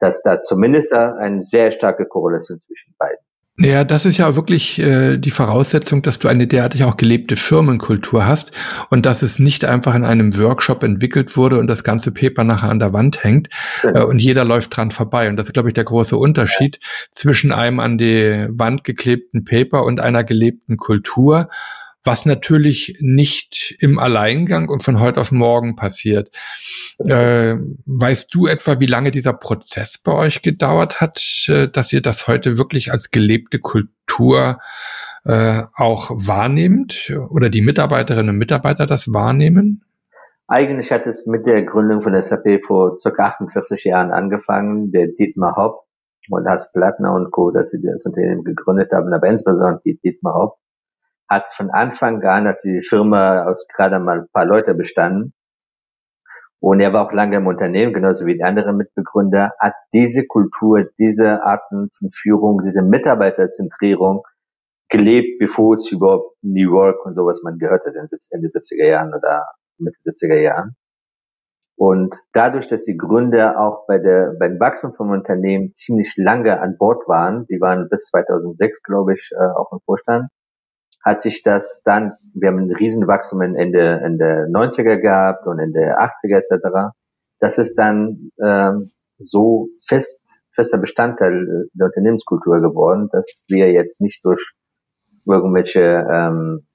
dass 0.01 0.23
da 0.23 0.41
zumindest 0.41 0.93
eine 0.93 1.43
sehr 1.43 1.73
starke 1.73 2.07
Korrelation 2.07 2.59
zwischen 2.59 2.95
beiden. 2.99 3.28
Ja, 3.61 3.83
das 3.83 4.05
ist 4.05 4.19
ja 4.19 4.37
wirklich 4.37 4.79
äh, 4.79 5.17
die 5.17 5.33
Voraussetzung, 5.33 6.03
dass 6.03 6.21
du 6.21 6.29
eine 6.29 6.47
derartig 6.47 6.85
auch 6.85 6.97
gelebte 6.97 7.35
Firmenkultur 7.35 8.25
hast 8.25 8.53
und 8.89 9.05
dass 9.05 9.23
es 9.23 9.41
nicht 9.41 9.65
einfach 9.65 9.97
in 9.97 10.05
einem 10.05 10.39
Workshop 10.39 10.85
entwickelt 10.85 11.37
wurde 11.37 11.59
und 11.59 11.67
das 11.67 11.83
ganze 11.83 12.13
Paper 12.13 12.45
nachher 12.45 12.71
an 12.71 12.79
der 12.79 12.93
Wand 12.93 13.25
hängt 13.25 13.49
äh, 13.83 14.01
und 14.01 14.21
jeder 14.21 14.45
läuft 14.45 14.77
dran 14.77 14.93
vorbei. 14.93 15.29
Und 15.29 15.35
das 15.35 15.49
ist, 15.49 15.55
glaube 15.55 15.71
ich, 15.71 15.75
der 15.75 15.83
große 15.83 16.17
Unterschied 16.17 16.79
zwischen 17.13 17.51
einem 17.51 17.81
an 17.81 17.99
die 17.99 18.47
Wand 18.49 18.85
geklebten 18.85 19.45
Paper 19.45 19.85
und 19.85 20.01
einer 20.01 20.23
gelebten 20.23 20.77
Kultur 20.77 21.49
was 22.09 22.25
natürlich 22.25 22.97
nicht 23.01 23.77
im 23.81 23.99
Alleingang 23.99 24.71
und 24.71 24.83
von 24.83 24.99
heute 24.99 25.21
auf 25.21 25.31
morgen 25.31 25.77
passiert. 25.77 26.31
Äh, 26.99 27.57
weißt 27.85 28.35
du 28.35 28.47
etwa, 28.47 28.81
wie 28.81 28.87
lange 28.87 29.11
dieser 29.11 29.35
Prozess 29.35 29.99
bei 29.99 30.13
euch 30.13 30.41
gedauert 30.41 31.03
hat, 31.03 31.23
äh, 31.49 31.69
dass 31.69 31.93
ihr 31.93 32.01
das 32.01 32.27
heute 32.27 32.57
wirklich 32.57 32.93
als 32.93 33.11
gelebte 33.11 33.59
Kultur 33.59 34.59
äh, 35.27 35.65
auch 35.77 36.11
wahrnehmt 36.13 37.13
oder 37.29 37.51
die 37.51 37.61
Mitarbeiterinnen 37.61 38.31
und 38.31 38.39
Mitarbeiter 38.39 38.87
das 38.87 39.13
wahrnehmen? 39.13 39.85
Eigentlich 40.47 40.91
hat 40.91 41.07
es 41.07 41.27
mit 41.27 41.45
der 41.45 41.63
Gründung 41.65 42.01
von 42.01 42.21
SAP 42.21 42.65
vor 42.67 42.97
ca. 42.97 43.23
48 43.23 43.85
Jahren 43.85 44.13
angefangen. 44.13 44.93
Der 44.93 45.09
Dietmar 45.09 45.57
Hopp 45.57 45.85
und 46.31 46.49
Hans 46.49 46.73
Plattner 46.73 47.13
und 47.13 47.31
Co., 47.33 47.51
dass 47.51 47.71
sie 47.71 47.83
das 47.83 48.07
Unternehmen 48.07 48.45
gegründet 48.45 48.93
haben, 48.93 49.13
aber 49.13 49.27
insbesondere 49.29 49.83
Dietmar 49.85 50.33
Hopp 50.33 50.59
hat 51.29 51.53
von 51.55 51.71
Anfang 51.71 52.23
an, 52.23 52.47
als 52.47 52.63
die 52.63 52.83
Firma 52.83 53.45
aus 53.45 53.67
gerade 53.69 53.99
mal 53.99 54.21
ein 54.21 54.29
paar 54.33 54.47
Leute 54.47 54.75
bestanden, 54.75 55.35
und 56.61 56.81
er 56.81 56.93
war 56.93 57.07
auch 57.07 57.13
lange 57.13 57.37
im 57.37 57.47
Unternehmen, 57.47 57.93
genauso 57.93 58.27
wie 58.27 58.35
die 58.35 58.43
anderen 58.43 58.77
Mitbegründer, 58.77 59.53
hat 59.61 59.75
diese 59.93 60.27
Kultur, 60.27 60.87
diese 60.99 61.45
Arten 61.45 61.89
von 61.97 62.11
Führung, 62.11 62.63
diese 62.65 62.83
Mitarbeiterzentrierung 62.83 64.25
gelebt, 64.89 65.39
bevor 65.39 65.75
es 65.75 65.91
überhaupt 65.93 66.37
New 66.43 66.73
York 66.73 67.05
und 67.07 67.15
sowas 67.15 67.43
man 67.45 67.59
gehört 67.59 67.85
hat 67.87 67.95
in 67.95 68.07
Ende 68.31 68.49
70er 68.49 68.87
Jahren 68.87 69.15
oder 69.15 69.47
Mitte 69.79 69.99
70er 70.01 70.41
Jahren. 70.41 70.75
Und 71.77 72.13
dadurch, 72.33 72.67
dass 72.67 72.85
die 72.85 72.97
Gründer 72.97 73.61
auch 73.61 73.87
bei 73.87 73.99
der, 73.99 74.35
beim 74.41 74.59
Wachstum 74.59 74.95
vom 74.95 75.11
Unternehmen 75.11 75.75
ziemlich 75.75 76.17
lange 76.17 76.61
an 76.61 76.77
Bord 76.77 77.07
waren, 77.07 77.47
die 77.47 77.61
waren 77.61 77.89
bis 77.89 78.07
2006, 78.07 78.83
glaube 78.83 79.15
ich, 79.15 79.31
äh, 79.31 79.45
auch 79.57 79.71
im 79.71 79.79
Vorstand, 79.85 80.29
hat 81.09 81.23
sich 81.23 81.43
das 81.43 81.83
dann, 81.85 82.13
wir 82.35 82.49
haben 82.49 82.59
ein 82.59 82.75
Riesenwachstum 82.75 83.43
in 83.43 83.57
Ende, 83.57 84.01
Ende 84.05 84.47
90er 84.51 84.99
gehabt 84.99 85.47
und 85.47 85.59
Ende 85.59 85.99
80er 85.99 86.39
etc. 86.39 86.95
Das 87.41 87.59
ist 87.59 87.77
dann 87.77 88.31
ähm, 88.43 88.91
so 89.19 89.69
fest, 89.87 90.23
fester 90.55 90.79
Bestandteil 90.79 91.69
der 91.73 91.87
Unternehmenskultur 91.87 92.61
geworden, 92.61 93.09
dass 93.13 93.47
wir 93.49 93.73
jetzt 93.73 94.01
nicht 94.01 94.25
durch 94.25 94.53
irgendwelche 95.27 96.07
ähm, 96.11 96.67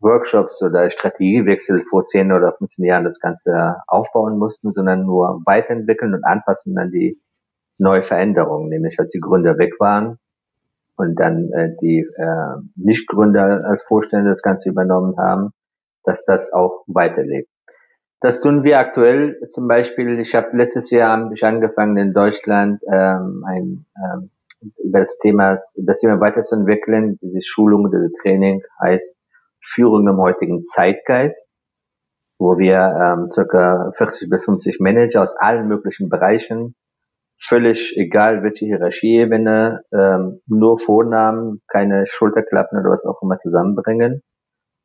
Workshops 0.00 0.62
oder 0.62 0.90
Strategiewechsel 0.90 1.84
vor 1.88 2.04
10 2.04 2.32
oder 2.32 2.52
15 2.56 2.84
Jahren 2.84 3.04
das 3.04 3.20
Ganze 3.20 3.76
aufbauen 3.86 4.38
mussten, 4.38 4.72
sondern 4.72 5.04
nur 5.04 5.42
weiterentwickeln 5.44 6.14
und 6.14 6.24
anpassen 6.24 6.76
an 6.78 6.90
die 6.90 7.20
neue 7.78 8.02
Veränderungen, 8.02 8.68
nämlich 8.68 8.98
als 8.98 9.12
die 9.12 9.20
Gründer 9.20 9.58
weg 9.58 9.74
waren, 9.78 10.18
und 11.00 11.14
dann 11.16 11.50
äh, 11.52 11.70
die 11.80 12.06
äh, 12.16 12.60
Nichtgründer 12.76 13.64
als 13.64 13.82
Vorstände 13.82 14.28
das 14.28 14.42
Ganze 14.42 14.68
übernommen 14.68 15.16
haben, 15.18 15.50
dass 16.04 16.24
das 16.24 16.52
auch 16.52 16.84
weiterlebt. 16.86 17.48
Das 18.20 18.42
tun 18.42 18.64
wir 18.64 18.78
aktuell 18.78 19.40
zum 19.48 19.66
Beispiel. 19.66 20.20
Ich 20.20 20.34
habe 20.34 20.54
letztes 20.56 20.90
Jahr 20.90 21.18
hab 21.18 21.32
ich 21.32 21.42
angefangen 21.42 21.96
in 21.96 22.12
Deutschland 22.12 22.82
ähm, 22.86 23.44
ein, 23.46 23.86
ähm, 23.96 24.30
über 24.84 25.00
das 25.00 25.18
Thema 25.18 25.58
das 25.76 26.00
Thema 26.00 26.20
weiterzuentwickeln. 26.20 27.18
Diese 27.22 27.40
Schulung, 27.40 27.90
diese 27.90 28.10
Training 28.20 28.62
heißt 28.82 29.16
Führung 29.62 30.06
im 30.06 30.18
heutigen 30.18 30.62
Zeitgeist, 30.62 31.48
wo 32.38 32.58
wir 32.58 32.76
ähm, 32.76 33.30
circa 33.32 33.90
40 33.94 34.28
bis 34.28 34.44
50 34.44 34.80
Manager 34.80 35.22
aus 35.22 35.36
allen 35.38 35.66
möglichen 35.66 36.10
Bereichen 36.10 36.74
völlig 37.40 37.96
egal, 37.96 38.42
welche 38.42 38.66
Hierarchieebene, 38.66 39.82
ähm, 39.92 40.40
nur 40.46 40.78
Vornamen, 40.78 41.62
keine 41.68 42.06
Schulterklappen 42.06 42.78
oder 42.78 42.90
was 42.90 43.06
auch 43.06 43.22
immer 43.22 43.38
zusammenbringen 43.38 44.22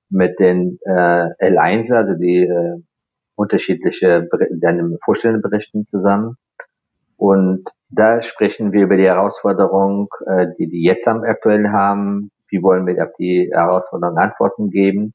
mit 0.10 0.40
den 0.40 0.80
äh, 0.86 0.92
L1, 0.92 1.94
also 1.94 2.14
die 2.14 2.44
äh, 2.44 2.82
unterschiedliche 3.36 4.30
deinem 4.62 4.98
Vorstellungsberichten 5.04 5.86
zusammen. 5.88 6.38
Und 7.18 7.70
da 7.90 8.22
sprechen 8.22 8.72
wir 8.72 8.84
über 8.84 8.98
die 8.98 9.06
Herausforderung, 9.06 10.10
äh, 10.26 10.48
die 10.58 10.68
die 10.68 10.84
jetzt 10.84 11.08
am 11.08 11.24
aktuell 11.24 11.70
haben. 11.70 12.32
Wie 12.50 12.62
wollen 12.62 12.86
wir 12.88 13.04
auf 13.04 13.14
die 13.20 13.50
Herausforderung 13.54 14.18
Antworten 14.18 14.70
geben? 14.70 15.14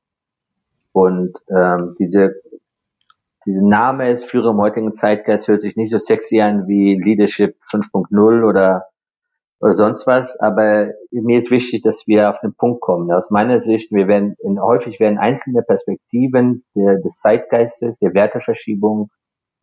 Und 0.93 1.39
ähm, 1.49 1.95
diese 1.99 2.35
dieser 3.47 3.63
Name 3.63 4.11
ist 4.11 4.25
Führer 4.25 4.51
im 4.51 4.59
heutigen 4.61 4.93
Zeitgeist, 4.93 5.49
hört 5.49 5.61
sich 5.61 5.77
nicht 5.77 5.91
so 5.91 5.99
sexy 5.99 6.41
an 6.41 6.67
wie 6.69 7.01
Leadership 7.03 7.57
5.0 7.71 8.47
oder, 8.47 8.87
oder 9.61 9.73
sonst 9.73 10.07
was, 10.07 10.39
aber 10.39 10.93
mir 11.11 11.39
ist 11.39 11.51
wichtig, 11.51 11.83
dass 11.83 12.07
wir 12.07 12.29
auf 12.29 12.41
den 12.41 12.55
Punkt 12.55 12.81
kommen. 12.81 13.11
Aus 13.11 13.31
meiner 13.31 13.61
Sicht, 13.61 13.93
wir 13.93 14.09
werden, 14.09 14.37
in, 14.41 14.61
häufig 14.61 15.01
werden 15.01 15.19
einzelne 15.19 15.63
Perspektiven 15.63 16.65
der, 16.75 16.99
des 16.99 17.21
Zeitgeistes, 17.21 17.99
der 17.99 18.15
Werteverschiebung 18.15 19.11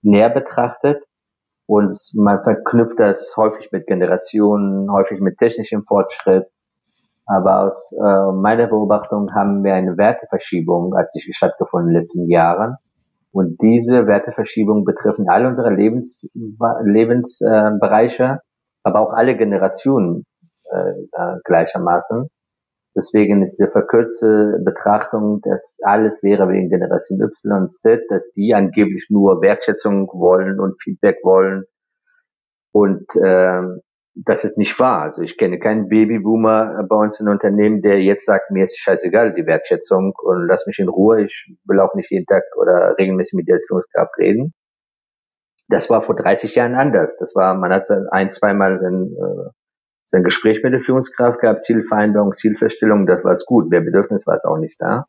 näher 0.02 0.30
betrachtet 0.30 1.04
und 1.68 1.92
man 2.16 2.42
verknüpft 2.44 3.00
das 3.00 3.36
häufig 3.38 3.72
mit 3.72 3.88
Generationen, 3.88 4.92
häufig 4.92 5.20
mit 5.20 5.38
technischem 5.38 5.84
Fortschritt, 5.86 6.48
aber 7.28 7.68
aus 7.68 7.92
äh, 7.92 8.32
meiner 8.32 8.68
Beobachtung 8.68 9.36
haben 9.36 9.64
wir 9.64 9.74
eine 9.74 9.98
Werteverschiebung, 9.98 10.98
hat 10.98 11.12
sich 11.12 11.28
stattgefunden 11.36 11.90
in 11.90 11.94
den 11.94 12.02
letzten 12.02 12.30
Jahren. 12.30 12.78
Und 13.32 13.62
diese 13.62 14.08
Werteverschiebung 14.08 14.84
betreffen 14.86 15.30
alle 15.30 15.48
unsere 15.48 15.74
Lebens, 15.74 16.30
Lebensbereiche, 16.34 18.24
äh, 18.24 18.38
aber 18.84 19.02
auch 19.02 19.14
alle 19.14 19.36
Generationen 19.36 20.26
äh, 20.72 21.38
gleichermaßen. 21.44 22.30
Deswegen 22.96 23.44
ist 23.44 23.58
die 23.58 23.68
verkürzte 23.68 24.60
Betrachtung, 24.66 25.40
dass 25.44 25.78
alles 25.84 26.24
wäre 26.24 26.50
wegen 26.50 26.70
Generation 26.70 27.22
Y 27.22 27.62
und 27.62 27.74
Z, 27.74 28.02
dass 28.10 28.32
die 28.32 28.56
angeblich 28.56 29.08
nur 29.10 29.42
Wertschätzung 29.42 30.08
wollen 30.14 30.60
und 30.60 30.82
Feedback 30.82 31.18
wollen 31.24 31.66
und 32.72 33.06
äh, 33.16 33.62
das 34.26 34.44
ist 34.44 34.58
nicht 34.58 34.80
wahr. 34.80 35.04
Also 35.04 35.22
ich 35.22 35.38
kenne 35.38 35.60
keinen 35.60 35.90
Babyboomer 35.90 36.84
bei 36.90 36.96
uns 36.96 37.20
in 37.20 37.28
Unternehmen, 37.28 37.82
der 37.82 38.02
jetzt 38.02 38.26
sagt, 38.26 38.52
mir 38.52 38.64
ist 38.64 38.80
scheißegal 38.80 39.34
die 39.34 39.46
Wertschätzung 39.46 40.14
und 40.18 40.48
lass 40.48 40.66
mich 40.66 40.80
in 40.80 40.88
Ruhe. 40.88 41.24
Ich 41.24 41.46
will 41.66 41.80
auch 41.80 41.94
nicht 41.94 42.10
jeden 42.10 42.26
Tag 42.26 42.44
oder 42.56 42.96
regelmäßig 42.98 43.36
mit 43.36 43.48
der 43.48 43.60
Führungskraft 43.68 44.18
reden. 44.18 44.54
Das 45.70 45.90
war 45.90 46.02
vor 46.02 46.16
30 46.16 46.56
Jahren 46.56 46.76
anders. 46.76 47.18
Das 47.18 47.36
war, 47.36 47.54
man 47.56 47.72
hat 47.72 47.88
ein, 48.12 48.32
zweimal 48.32 48.80
ein, 48.84 49.14
äh, 49.14 49.50
sein 50.06 50.24
Gespräch 50.24 50.64
mit 50.64 50.74
der 50.74 50.82
Führungskraft 50.82 51.40
gehabt, 51.42 51.64
Zielvereinbarung, 51.64 52.34
Zielfeststellung, 52.34 53.06
das 53.06 53.24
war 53.24 53.34
es 53.34 53.46
gut. 53.46 53.70
Mehr 53.70 53.82
Bedürfnis 53.82 54.26
war 54.26 54.36
es 54.36 54.46
auch 54.46 54.58
nicht 54.58 54.82
da. 54.82 55.06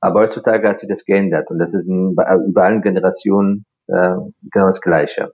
Aber 0.00 0.20
heutzutage 0.20 0.68
hat 0.68 0.78
sich 0.78 0.88
das 0.88 1.04
geändert 1.04 1.50
und 1.50 1.58
das 1.58 1.74
ist 1.74 1.86
in, 1.86 2.12
über 2.12 2.64
allen 2.64 2.80
Generationen 2.80 3.66
äh, 3.88 4.14
genau 4.50 4.66
das 4.66 4.80
Gleiche. 4.80 5.32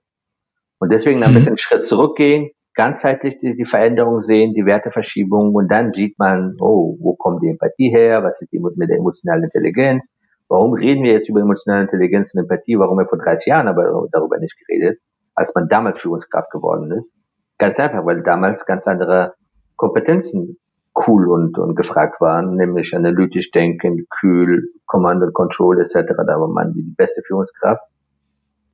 Und 0.79 0.91
deswegen 0.91 1.23
ein 1.23 1.31
mhm. 1.31 1.35
bisschen 1.35 1.51
einen 1.51 1.59
Schritt 1.59 1.83
zurückgehen, 1.83 2.51
ganzheitlich 2.77 3.41
die, 3.41 3.57
die 3.57 3.65
Veränderung 3.65 4.21
sehen, 4.21 4.55
die 4.55 4.67
Werteverschiebung 4.67 5.55
und 5.55 5.69
dann 5.69 5.91
sieht 5.91 6.19
man, 6.19 6.57
oh, 6.61 6.97
wo 7.01 7.17
kommt 7.17 7.43
die 7.43 7.49
Empathie 7.49 7.91
her, 7.91 8.23
was 8.23 8.43
ist 8.43 8.53
die 8.53 8.61
mit 8.61 8.89
der 8.89 8.99
emotionalen 8.99 9.45
Intelligenz, 9.45 10.13
warum 10.49 10.75
reden 10.75 11.03
wir 11.03 11.13
jetzt 11.13 11.29
über 11.29 11.41
emotionale 11.41 11.83
Intelligenz 11.83 12.35
und 12.35 12.43
Empathie, 12.43 12.79
warum 12.79 12.99
wir 12.99 13.07
vor 13.07 13.19
30 13.19 13.47
Jahren 13.47 13.67
aber 13.67 14.07
darüber 14.13 14.39
nicht 14.39 14.57
geredet, 14.59 15.01
als 15.35 15.55
man 15.55 15.69
damals 15.69 16.01
Führungskraft 16.01 16.51
geworden 16.51 16.93
ist. 16.93 17.15
Ganz 17.59 17.81
einfach, 17.81 18.05
weil 18.05 18.23
damals 18.23 18.67
ganz 18.67 18.87
andere 18.87 19.35
Kompetenzen 19.77 20.59
cool 21.07 21.29
und, 21.29 21.59
und 21.59 21.75
gefragt 21.75 22.21
waren, 22.21 22.57
nämlich 22.57 22.95
analytisch 22.95 23.51
denken, 23.51 24.07
kühl, 24.21 24.69
Command 24.87 25.23
and 25.23 25.35
Control 25.35 25.81
etc. 25.81 26.13
Da 26.27 26.41
war 26.41 26.49
man 26.49 26.73
die 26.73 26.83
beste 26.83 27.23
Führungskraft 27.27 27.83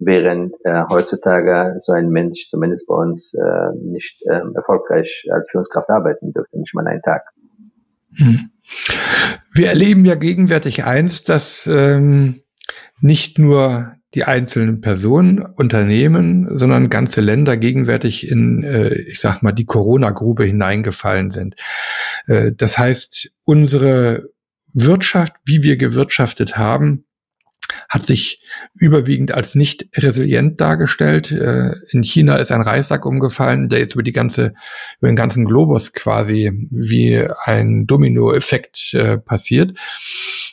während 0.05 0.55
äh, 0.65 0.83
heutzutage 0.91 1.75
so 1.79 1.93
ein 1.93 2.09
Mensch, 2.11 2.47
zumindest 2.49 2.87
bei 2.87 2.95
uns, 2.95 3.35
äh, 3.35 3.77
nicht 3.77 4.23
äh, 4.27 4.41
erfolgreich 4.55 5.25
als 5.31 5.49
Führungskraft 5.51 5.91
arbeiten 5.91 6.33
dürfte, 6.33 6.59
nicht 6.59 6.75
mal 6.75 6.87
einen 6.87 7.03
Tag. 7.03 7.23
Hm. 8.17 8.51
Wir 9.55 9.69
erleben 9.69 10.05
ja 10.05 10.15
gegenwärtig 10.15 10.85
eins, 10.85 11.25
dass 11.25 11.67
ähm, 11.67 12.43
nicht 13.01 13.39
nur 13.39 13.95
die 14.15 14.25
einzelnen 14.25 14.81
Personen, 14.81 15.41
Unternehmen, 15.41 16.59
sondern 16.59 16.91
ganze 16.91 17.21
Länder 17.23 17.57
gegenwärtig 17.57 18.31
in, 18.31 18.63
äh, 18.63 18.95
ich 18.95 19.21
sag 19.21 19.43
mal, 19.43 19.53
die 19.53 19.65
Corona-Grube 19.65 20.45
hineingefallen 20.45 21.31
sind. 21.31 21.57
Äh, 22.27 22.53
das 22.53 22.77
heißt, 22.77 23.33
unsere 23.45 24.29
Wirtschaft, 24.75 25.35
wie 25.45 25.63
wir 25.63 25.77
gewirtschaftet 25.77 26.59
haben, 26.59 27.05
hat 27.89 28.07
sich 28.07 28.43
überwiegend 28.75 29.33
als 29.33 29.55
nicht 29.55 29.89
resilient 29.97 30.61
dargestellt. 30.61 31.31
Äh, 31.31 31.73
in 31.91 32.03
China 32.03 32.37
ist 32.37 32.53
ein 32.53 32.61
Reissack 32.61 33.07
umgefallen, 33.07 33.69
der 33.69 33.81
jetzt 33.81 33.95
über 33.95 34.03
die 34.03 34.13
ganze, 34.13 34.55
über 35.01 35.09
den 35.09 35.17
ganzen 35.17 35.45
Globus 35.45 35.93
quasi 35.93 36.69
wie 36.71 37.27
ein 37.45 37.87
Dominoeffekt 37.87 38.95
äh, 38.95 39.19
passiert. 39.19 39.79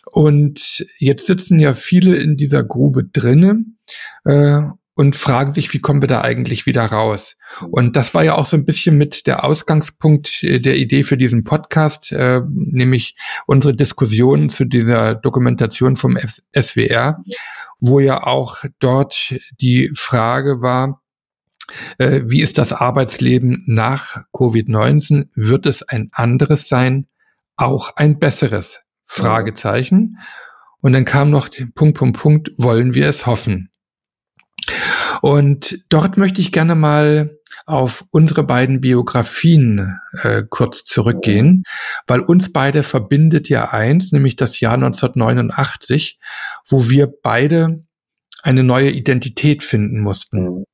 Und 0.05 0.85
jetzt 0.97 1.27
sitzen 1.27 1.59
ja 1.59 1.73
viele 1.73 2.15
in 2.15 2.35
dieser 2.35 2.63
Grube 2.63 3.03
drinnen 3.03 3.77
äh, 4.25 4.61
und 4.99 5.15
fragen 5.15 5.53
sich, 5.53 5.73
wie 5.73 5.79
kommen 5.79 6.01
wir 6.01 6.09
da 6.09 6.23
eigentlich 6.23 6.65
wieder 6.65 6.83
raus? 6.83 7.37
Und 7.71 7.95
das 7.95 8.13
war 8.13 8.25
ja 8.25 8.35
auch 8.35 8.45
so 8.45 8.57
ein 8.57 8.65
bisschen 8.65 8.97
mit 8.97 9.27
der 9.27 9.45
Ausgangspunkt 9.45 10.43
äh, 10.43 10.59
der 10.59 10.75
Idee 10.75 11.03
für 11.03 11.15
diesen 11.15 11.45
Podcast, 11.45 12.11
äh, 12.11 12.41
nämlich 12.49 13.15
unsere 13.47 13.73
Diskussion 13.73 14.49
zu 14.49 14.65
dieser 14.65 15.15
Dokumentation 15.15 15.95
vom 15.95 16.17
SWR, 16.53 17.23
wo 17.79 18.01
ja 18.01 18.27
auch 18.27 18.65
dort 18.79 19.35
die 19.61 19.89
Frage 19.95 20.61
war, 20.61 21.01
äh, 21.97 22.23
wie 22.25 22.41
ist 22.41 22.57
das 22.57 22.73
Arbeitsleben 22.73 23.63
nach 23.67 24.25
Covid-19? 24.33 25.29
Wird 25.33 25.65
es 25.65 25.81
ein 25.81 26.09
anderes 26.11 26.67
sein? 26.67 27.07
Auch 27.55 27.95
ein 27.95 28.19
besseres? 28.19 28.81
Fragezeichen. 29.05 30.17
Und 30.81 30.91
dann 30.91 31.05
kam 31.05 31.29
noch 31.29 31.47
Punkt, 31.73 31.97
Punkt, 31.97 32.19
Punkt, 32.19 32.51
wollen 32.57 32.95
wir 32.95 33.07
es 33.07 33.25
hoffen? 33.25 33.69
Und 35.21 35.79
dort 35.89 36.17
möchte 36.17 36.41
ich 36.41 36.51
gerne 36.51 36.75
mal 36.75 37.39
auf 37.65 38.05
unsere 38.11 38.43
beiden 38.43 38.81
Biografien 38.81 39.99
äh, 40.23 40.43
kurz 40.49 40.85
zurückgehen, 40.85 41.63
weil 42.07 42.21
uns 42.21 42.51
beide 42.51 42.83
verbindet 42.83 43.49
ja 43.49 43.71
eins, 43.71 44.11
nämlich 44.11 44.35
das 44.35 44.59
Jahr 44.59 44.73
1989, 44.73 46.19
wo 46.67 46.89
wir 46.89 47.11
beide 47.21 47.83
eine 48.41 48.63
neue 48.63 48.89
Identität 48.89 49.63
finden 49.63 49.99
mussten. 49.99 50.43
Mhm. 50.43 50.65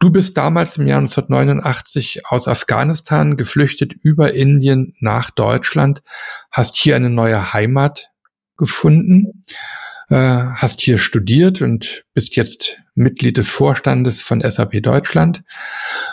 Du 0.00 0.12
bist 0.12 0.36
damals 0.36 0.76
im 0.78 0.86
Jahr 0.86 1.00
1989 1.00 2.26
aus 2.26 2.46
Afghanistan 2.46 3.36
geflüchtet 3.36 3.92
über 4.00 4.32
Indien 4.32 4.94
nach 5.00 5.32
Deutschland, 5.32 6.02
hast 6.52 6.76
hier 6.76 6.94
eine 6.94 7.10
neue 7.10 7.52
Heimat 7.52 8.10
gefunden 8.56 9.42
äh, 10.08 10.16
hast 10.16 10.80
hier 10.80 10.98
studiert 10.98 11.62
und 11.62 12.04
bist 12.14 12.36
jetzt 12.36 12.78
Mitglied 12.94 13.36
des 13.36 13.48
Vorstandes 13.48 14.20
von 14.20 14.40
SAP 14.40 14.82
Deutschland. 14.82 15.42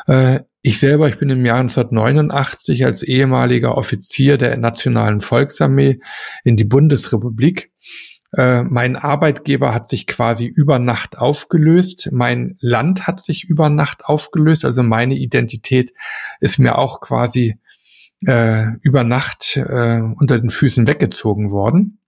Äh, 0.08 0.41
ich 0.62 0.80
selber, 0.80 1.08
ich 1.08 1.18
bin 1.18 1.30
im 1.30 1.46
Jahr 1.46 1.60
1989 1.60 2.86
als 2.86 3.04
ehemaliger 3.04 3.78
Offizier 3.78 4.38
der 4.38 4.58
Nationalen 4.58 5.20
Volksarmee 5.20 6.00
in 6.43 6.58
die 6.58 6.64
Bundesrepublik. 6.64 7.72
Äh, 8.34 8.64
mein 8.64 8.96
Arbeitgeber 8.96 9.74
hat 9.74 9.88
sich 9.88 10.08
quasi 10.08 10.46
über 10.46 10.80
Nacht 10.80 11.18
aufgelöst. 11.18 12.10
Mein 12.12 12.58
Land 12.60 13.08
hat 13.08 13.22
sich 13.22 13.43
über 13.43 13.70
Nacht 13.70 14.06
aufgelöst. 14.06 14.66
Also 14.66 14.84
meine 14.84 15.16
Identität 15.16 15.93
ist 16.39 16.60
mir 16.60 16.78
auch 16.78 17.00
quasi 17.00 17.60
äh, 18.26 18.66
über 18.82 19.04
Nacht 19.04 19.58
äh, 19.58 20.02
unter 20.02 20.39
den 20.39 20.50
Füßen 20.50 20.88
weggezogen 20.88 21.52
worden. 21.52 22.00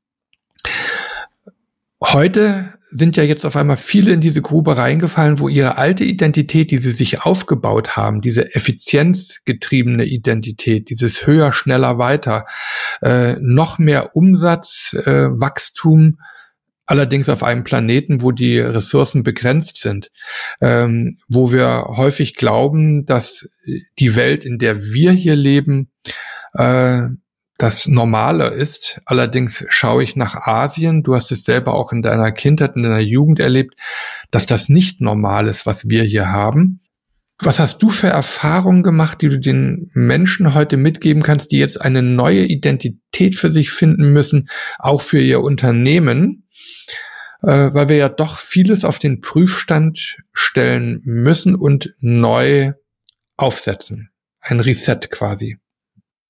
Heute 2.01 2.77
sind 2.89 3.17
ja 3.17 3.23
jetzt 3.23 3.45
auf 3.45 3.55
einmal 3.55 3.77
viele 3.77 4.13
in 4.13 4.21
diese 4.21 4.41
Grube 4.41 4.77
reingefallen, 4.77 5.39
wo 5.39 5.49
ihre 5.49 5.77
alte 5.77 6.03
Identität, 6.03 6.71
die 6.71 6.77
sie 6.77 6.91
sich 6.91 7.23
aufgebaut 7.23 7.97
haben, 7.97 8.21
diese 8.21 8.53
effizienzgetriebene 8.55 10.05
Identität, 10.05 10.89
dieses 10.89 11.25
höher, 11.25 11.51
schneller, 11.51 11.97
weiter, 11.97 12.45
äh, 13.01 13.35
noch 13.41 13.77
mehr 13.79 14.15
Umsatz, 14.15 14.93
äh, 15.05 15.27
Wachstum, 15.31 16.19
allerdings 16.85 17.29
auf 17.29 17.43
einem 17.43 17.63
Planeten, 17.63 18.21
wo 18.21 18.31
die 18.31 18.59
Ressourcen 18.59 19.23
begrenzt 19.23 19.77
sind, 19.77 20.11
ähm, 20.61 21.17
wo 21.27 21.51
wir 21.51 21.83
häufig 21.97 22.35
glauben, 22.35 23.05
dass 23.05 23.49
die 23.99 24.15
Welt, 24.15 24.45
in 24.45 24.59
der 24.59 24.81
wir 24.81 25.11
hier 25.11 25.35
leben, 25.35 25.91
äh, 26.53 27.07
das 27.57 27.87
Normale 27.87 28.47
ist. 28.47 29.01
Allerdings 29.05 29.65
schaue 29.69 30.03
ich 30.03 30.15
nach 30.15 30.35
Asien. 30.47 31.03
Du 31.03 31.15
hast 31.15 31.31
es 31.31 31.43
selber 31.43 31.73
auch 31.73 31.91
in 31.91 32.01
deiner 32.01 32.31
Kindheit, 32.31 32.75
in 32.75 32.83
deiner 32.83 32.99
Jugend 32.99 33.39
erlebt, 33.39 33.75
dass 34.31 34.45
das 34.45 34.69
nicht 34.69 35.01
normal 35.01 35.47
ist, 35.47 35.65
was 35.65 35.89
wir 35.89 36.03
hier 36.03 36.29
haben. 36.29 36.81
Was 37.39 37.59
hast 37.59 37.83
du 37.83 37.89
für 37.89 38.07
Erfahrungen 38.07 38.81
gemacht, 38.81 39.21
die 39.21 39.29
du 39.29 39.39
den 39.39 39.91
Menschen 39.93 40.55
heute 40.55 40.75
mitgeben 40.75 41.21
kannst, 41.21 41.51
die 41.51 41.59
jetzt 41.59 41.79
eine 41.79 42.01
neue 42.01 42.43
Identität 42.45 43.35
für 43.35 43.51
sich 43.51 43.69
finden 43.69 44.11
müssen, 44.11 44.49
auch 44.79 45.01
für 45.01 45.19
ihr 45.19 45.41
Unternehmen? 45.41 46.47
Äh, 47.43 47.73
weil 47.73 47.89
wir 47.89 47.97
ja 47.97 48.09
doch 48.09 48.39
vieles 48.39 48.83
auf 48.83 48.97
den 48.97 49.21
Prüfstand 49.21 50.17
stellen 50.33 51.01
müssen 51.03 51.53
und 51.53 51.93
neu 51.99 52.73
aufsetzen. 53.35 54.09
Ein 54.39 54.59
Reset 54.59 54.99
quasi. 55.11 55.59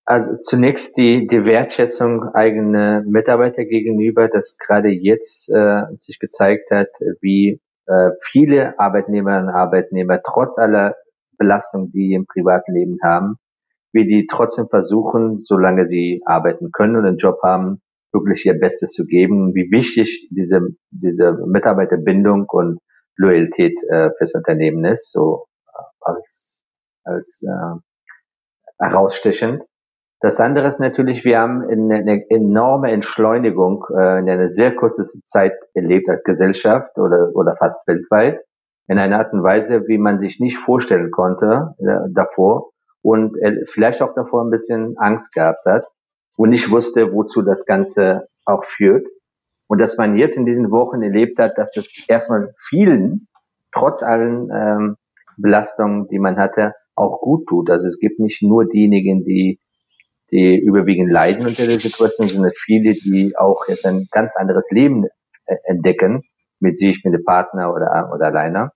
Also 0.09 0.37
zunächst 0.37 0.95
die, 0.95 1.27
die 1.27 1.43
Wertschätzung 1.43 2.29
eigener 2.33 3.03
Mitarbeiter 3.05 3.65
gegenüber, 3.65 4.29
das 4.29 4.57
gerade 4.57 4.87
jetzt 4.87 5.49
äh, 5.53 5.81
sich 5.97 6.17
gezeigt 6.19 6.71
hat, 6.71 6.87
wie 7.19 7.59
äh, 7.87 8.11
viele 8.21 8.79
Arbeitnehmerinnen 8.79 9.49
und 9.49 9.53
Arbeitnehmer 9.53 10.21
trotz 10.23 10.57
aller 10.59 10.95
Belastung, 11.37 11.91
die 11.91 12.13
im 12.13 12.25
privaten 12.25 12.73
Leben 12.73 12.99
haben, 13.03 13.35
wie 13.91 14.07
die 14.07 14.27
trotzdem 14.31 14.69
versuchen, 14.69 15.37
solange 15.37 15.85
sie 15.85 16.21
arbeiten 16.25 16.71
können 16.71 16.95
und 16.95 17.05
einen 17.05 17.17
Job 17.17 17.39
haben, 17.43 17.81
wirklich 18.13 18.45
ihr 18.45 18.57
Bestes 18.57 18.93
zu 18.93 19.05
geben, 19.05 19.55
wie 19.55 19.69
wichtig 19.71 20.29
diese, 20.31 20.61
diese 20.89 21.33
Mitarbeiterbindung 21.45 22.45
und 22.47 22.79
Loyalität 23.17 23.77
äh, 23.89 24.11
fürs 24.17 24.35
Unternehmen 24.35 24.85
ist, 24.85 25.11
so 25.11 25.47
äh, 25.67 25.83
als, 25.99 26.63
als 27.03 27.43
äh, 27.43 27.79
herausstechend. 28.79 29.63
Das 30.19 30.39
andere 30.39 30.67
ist 30.67 30.79
natürlich, 30.79 31.23
wir 31.25 31.39
haben 31.39 31.61
eine 31.69 32.29
enorme 32.29 32.91
Entschleunigung 32.91 33.85
äh, 33.91 34.19
in 34.19 34.29
einer 34.29 34.49
sehr 34.49 34.75
kurzen 34.75 35.21
Zeit 35.25 35.53
erlebt 35.75 36.09
als 36.09 36.23
Gesellschaft 36.23 36.97
oder, 36.97 37.29
oder 37.35 37.55
fast 37.55 37.87
weltweit. 37.87 38.41
In 38.87 38.97
einer 38.97 39.19
Art 39.19 39.33
und 39.33 39.43
Weise, 39.43 39.87
wie 39.87 39.97
man 39.97 40.19
sich 40.19 40.39
nicht 40.39 40.57
vorstellen 40.57 41.11
konnte 41.11 41.75
äh, 41.79 42.09
davor 42.13 42.71
und 43.03 43.37
äh, 43.37 43.65
vielleicht 43.67 44.01
auch 44.01 44.15
davor 44.15 44.43
ein 44.43 44.49
bisschen 44.49 44.97
Angst 44.97 45.33
gehabt 45.33 45.65
hat 45.65 45.85
und 46.35 46.49
nicht 46.49 46.71
wusste, 46.71 47.13
wozu 47.13 47.43
das 47.43 47.65
Ganze 47.65 48.27
auch 48.45 48.63
führt. 48.63 49.05
Und 49.67 49.79
dass 49.79 49.97
man 49.97 50.17
jetzt 50.17 50.37
in 50.37 50.45
diesen 50.45 50.71
Wochen 50.71 51.03
erlebt 51.03 51.37
hat, 51.37 51.57
dass 51.57 51.75
es 51.77 52.01
erstmal 52.07 52.53
vielen, 52.57 53.27
trotz 53.71 54.01
allen 54.01 54.49
ähm, 54.51 54.95
Belastungen, 55.37 56.07
die 56.07 56.19
man 56.19 56.37
hatte, 56.37 56.73
auch 56.95 57.19
gut 57.21 57.45
tut. 57.47 57.69
Also 57.69 57.87
es 57.87 57.99
gibt 57.99 58.19
nicht 58.19 58.41
nur 58.41 58.65
diejenigen, 58.65 59.23
die 59.23 59.59
die 60.31 60.59
überwiegend 60.59 61.11
leiden 61.11 61.47
unter 61.47 61.65
der 61.65 61.79
Situation, 61.79 62.27
sondern 62.27 62.51
viele, 62.53 62.93
die 62.93 63.33
auch 63.37 63.67
jetzt 63.67 63.85
ein 63.85 64.07
ganz 64.11 64.35
anderes 64.35 64.69
Leben 64.71 65.05
äh, 65.45 65.55
entdecken, 65.65 66.23
mit 66.59 66.77
sich, 66.77 67.03
mit 67.03 67.13
dem 67.13 67.23
Partner 67.23 67.73
oder, 67.73 68.11
oder 68.13 68.25
alleine. 68.27 68.71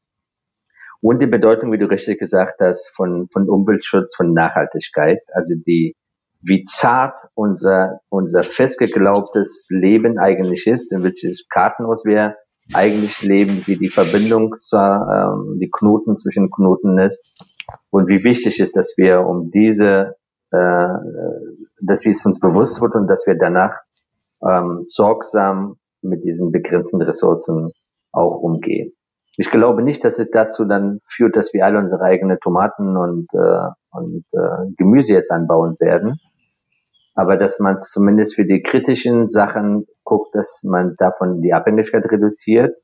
Und 1.01 1.19
die 1.19 1.27
Bedeutung, 1.27 1.71
wie 1.71 1.79
du 1.79 1.89
richtig 1.89 2.19
gesagt 2.19 2.59
hast, 2.59 2.91
von, 2.95 3.27
von 3.33 3.49
Umweltschutz, 3.49 4.15
von 4.15 4.33
Nachhaltigkeit, 4.33 5.19
also 5.33 5.55
die, 5.55 5.95
wie 6.41 6.63
zart 6.63 7.15
unser, 7.33 7.99
unser 8.09 8.43
festgeglaubtes 8.43 9.65
Leben 9.69 10.19
eigentlich 10.19 10.67
ist, 10.67 10.91
in 10.91 11.03
welches 11.03 11.47
Kartenhaus 11.49 12.05
wir 12.05 12.35
eigentlich 12.73 13.21
leben, 13.23 13.63
wie 13.65 13.77
die 13.77 13.89
Verbindung 13.89 14.55
zur, 14.59 14.79
ähm, 14.79 15.59
die 15.59 15.69
Knoten 15.71 16.17
zwischen 16.17 16.51
Knoten 16.51 16.99
ist 16.99 17.25
und 17.89 18.07
wie 18.07 18.23
wichtig 18.23 18.59
ist, 18.59 18.77
dass 18.77 18.93
wir 18.97 19.21
um 19.21 19.49
diese 19.51 20.15
äh, 20.51 20.87
dass 21.81 22.05
wir 22.05 22.11
es 22.11 22.25
uns 22.25 22.39
bewusst 22.39 22.81
wird 22.81 22.95
und 22.95 23.07
dass 23.07 23.25
wir 23.25 23.35
danach 23.35 23.79
ähm, 24.47 24.79
sorgsam 24.83 25.77
mit 26.01 26.23
diesen 26.23 26.51
begrenzten 26.51 27.01
Ressourcen 27.01 27.71
auch 28.11 28.37
umgehen. 28.37 28.93
Ich 29.37 29.49
glaube 29.49 29.81
nicht, 29.81 30.03
dass 30.03 30.19
es 30.19 30.29
dazu 30.29 30.65
dann 30.65 30.99
führt, 31.03 31.35
dass 31.35 31.53
wir 31.53 31.65
alle 31.65 31.79
unsere 31.79 32.01
eigenen 32.01 32.37
Tomaten 32.39 32.97
und, 32.97 33.27
äh, 33.33 33.69
und 33.91 34.25
äh, 34.33 34.73
Gemüse 34.77 35.13
jetzt 35.13 35.31
anbauen 35.31 35.75
werden, 35.79 36.19
aber 37.15 37.37
dass 37.37 37.59
man 37.59 37.79
zumindest 37.79 38.35
für 38.35 38.45
die 38.45 38.61
kritischen 38.61 39.27
Sachen 39.27 39.85
guckt, 40.03 40.35
dass 40.35 40.63
man 40.63 40.95
davon 40.97 41.41
die 41.41 41.53
Abhängigkeit 41.53 42.03
reduziert 42.11 42.75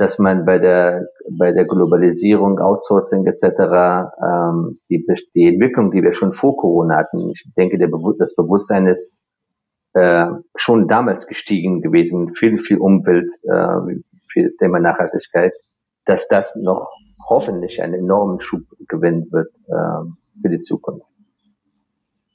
dass 0.00 0.18
man 0.18 0.46
bei 0.46 0.58
der 0.58 1.08
bei 1.30 1.52
der 1.52 1.66
Globalisierung, 1.66 2.58
Outsourcing 2.58 3.26
etc. 3.26 3.44
Ähm, 4.24 4.80
die, 4.88 5.04
die 5.34 5.48
Entwicklung, 5.48 5.90
die 5.90 6.02
wir 6.02 6.14
schon 6.14 6.32
vor 6.32 6.56
Corona 6.56 6.96
hatten, 6.96 7.28
ich 7.28 7.44
denke, 7.54 7.76
der, 7.76 7.90
das 8.18 8.34
Bewusstsein 8.34 8.86
ist 8.86 9.14
äh, 9.92 10.24
schon 10.56 10.88
damals 10.88 11.26
gestiegen 11.26 11.82
gewesen, 11.82 12.34
viel 12.34 12.58
viel 12.60 12.78
Umwelt, 12.78 13.28
äh, 13.42 14.00
viel 14.32 14.56
Thema 14.58 14.80
Nachhaltigkeit, 14.80 15.52
dass 16.06 16.28
das 16.28 16.56
noch 16.56 16.88
hoffentlich 17.28 17.82
einen 17.82 17.94
enormen 17.94 18.40
Schub 18.40 18.62
gewinnen 18.88 19.26
wird 19.30 19.52
äh, 19.68 20.40
für 20.40 20.48
die 20.48 20.56
Zukunft. 20.56 21.04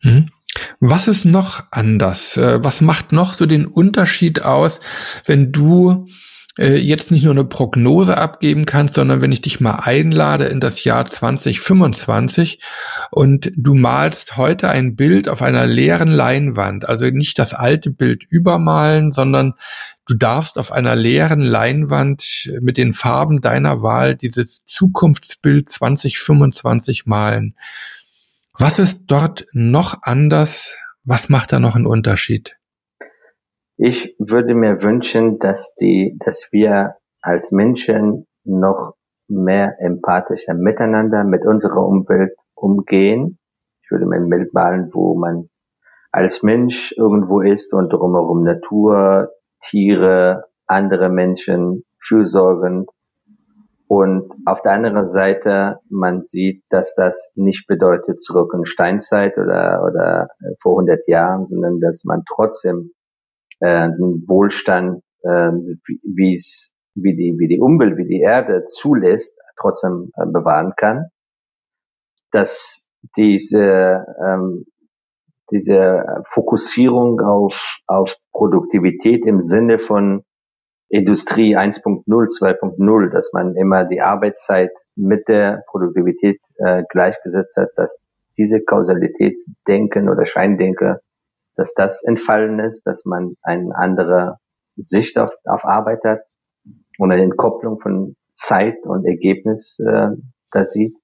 Mhm. 0.03 0.29
Was 0.79 1.07
ist 1.07 1.25
noch 1.25 1.63
anders? 1.71 2.37
Äh, 2.37 2.63
was 2.63 2.81
macht 2.81 3.11
noch 3.11 3.33
so 3.33 3.47
den 3.47 3.65
Unterschied 3.65 4.45
aus, 4.45 4.81
wenn 5.25 5.51
du 5.51 6.05
äh, 6.57 6.75
jetzt 6.75 7.11
nicht 7.11 7.23
nur 7.23 7.33
eine 7.33 7.43
Prognose 7.43 8.17
abgeben 8.17 8.65
kannst, 8.65 8.95
sondern 8.95 9.21
wenn 9.21 9.31
ich 9.31 9.41
dich 9.41 9.59
mal 9.59 9.75
einlade 9.75 10.45
in 10.45 10.59
das 10.59 10.83
Jahr 10.83 11.05
2025 11.05 12.61
und 13.11 13.51
du 13.55 13.73
malst 13.73 14.37
heute 14.37 14.69
ein 14.69 14.95
Bild 14.95 15.27
auf 15.27 15.41
einer 15.41 15.65
leeren 15.65 16.09
Leinwand, 16.09 16.87
also 16.87 17.05
nicht 17.05 17.39
das 17.39 17.53
alte 17.53 17.91
Bild 17.91 18.23
übermalen, 18.29 19.11
sondern 19.11 19.53
du 20.07 20.15
darfst 20.15 20.57
auf 20.57 20.71
einer 20.71 20.95
leeren 20.95 21.41
Leinwand 21.41 22.49
mit 22.61 22.77
den 22.77 22.93
Farben 22.93 23.41
deiner 23.41 23.81
Wahl 23.81 24.15
dieses 24.15 24.65
Zukunftsbild 24.65 25.67
2025 25.67 27.05
malen. 27.05 27.55
Was 28.57 28.79
ist 28.79 29.05
dort 29.07 29.45
noch 29.51 30.03
anders? 30.03 30.75
Was 31.03 31.27
macht 31.27 31.51
da 31.51 31.59
noch 31.59 31.75
einen 31.75 31.85
Unterschied? 31.85 32.55
Ich 33.77 34.15
würde 34.19 34.55
mir 34.55 34.81
wünschen, 34.83 35.37
dass 35.39 35.75
die, 35.75 36.17
dass 36.23 36.47
wir 36.51 36.95
als 37.21 37.51
Menschen 37.51 38.25
noch 38.45 38.93
mehr 39.27 39.75
empathischer 39.79 40.53
miteinander 40.53 41.23
mit 41.25 41.45
unserer 41.45 41.85
Umwelt 41.85 42.31
umgehen. 42.53 43.37
Ich 43.83 43.91
würde 43.91 44.05
mir 44.05 44.15
ein 44.15 44.29
Bild 44.29 44.53
malen, 44.53 44.91
wo 44.93 45.15
man 45.15 45.49
als 46.11 46.41
Mensch 46.41 46.93
irgendwo 46.97 47.41
ist 47.41 47.73
und 47.73 47.91
drumherum 47.91 48.43
Natur, 48.43 49.31
Tiere, 49.61 50.45
andere 50.67 51.09
Menschen, 51.09 51.83
fürsorgend. 51.99 52.89
Und 53.87 54.31
auf 54.45 54.61
der 54.61 54.71
anderen 54.71 55.05
Seite, 55.05 55.79
man 55.89 56.23
sieht, 56.23 56.63
dass 56.69 56.95
das 56.95 57.33
nicht 57.35 57.67
bedeutet 57.67 58.21
zurück 58.21 58.53
in 58.55 58.65
Steinzeit 58.65 59.37
oder, 59.37 59.83
oder 59.83 60.29
vor 60.61 60.79
100 60.79 61.07
Jahren, 61.07 61.45
sondern 61.45 61.81
dass 61.81 62.05
man 62.05 62.23
trotzdem 62.25 62.91
äh, 63.59 63.89
Wohlstand, 64.27 65.01
äh, 65.23 65.51
wie 66.03 66.35
es 66.35 66.73
wie 66.95 67.15
die 67.15 67.35
wie 67.37 67.47
die 67.47 67.59
Umwelt, 67.59 67.97
wie 67.97 68.07
die 68.07 68.21
Erde 68.21 68.65
zulässt, 68.65 69.33
trotzdem 69.59 70.11
äh, 70.15 70.25
bewahren 70.25 70.73
kann, 70.77 71.07
dass 72.31 72.87
diese 73.17 74.05
ähm, 74.25 74.65
diese 75.51 76.23
Fokussierung 76.27 77.21
auf 77.21 77.77
auf 77.87 78.15
Produktivität 78.31 79.25
im 79.25 79.41
Sinne 79.41 79.79
von 79.79 80.23
Industrie 80.89 81.57
1.0, 81.57 82.05
2.0, 82.07 83.09
dass 83.09 83.33
man 83.33 83.55
immer 83.55 83.85
die 83.85 84.01
Arbeitszeit 84.01 84.71
mit 84.95 85.27
der 85.27 85.63
Produktivität 85.67 86.39
äh, 86.57 86.83
gleichgesetzt 86.89 87.57
hat, 87.57 87.69
dass 87.75 87.99
diese 88.37 88.63
Kausalitätsdenken 88.63 90.09
oder 90.09 90.25
Scheindenke 90.25 90.99
dass 91.55 91.73
das 91.73 92.03
entfallen 92.03 92.59
ist, 92.59 92.83
dass 92.85 93.05
man 93.05 93.35
eine 93.41 93.75
andere 93.75 94.37
Sicht 94.75 95.17
auf, 95.17 95.33
auf 95.45 95.65
Arbeit 95.65 96.03
hat 96.03 96.21
und 96.97 97.11
eine 97.11 97.23
Entkopplung 97.23 97.79
von 97.79 98.15
Zeit 98.33 98.77
und 98.83 99.05
Ergebnis 99.05 99.79
äh, 99.79 100.09
da 100.51 100.63
sieht. 100.63 100.95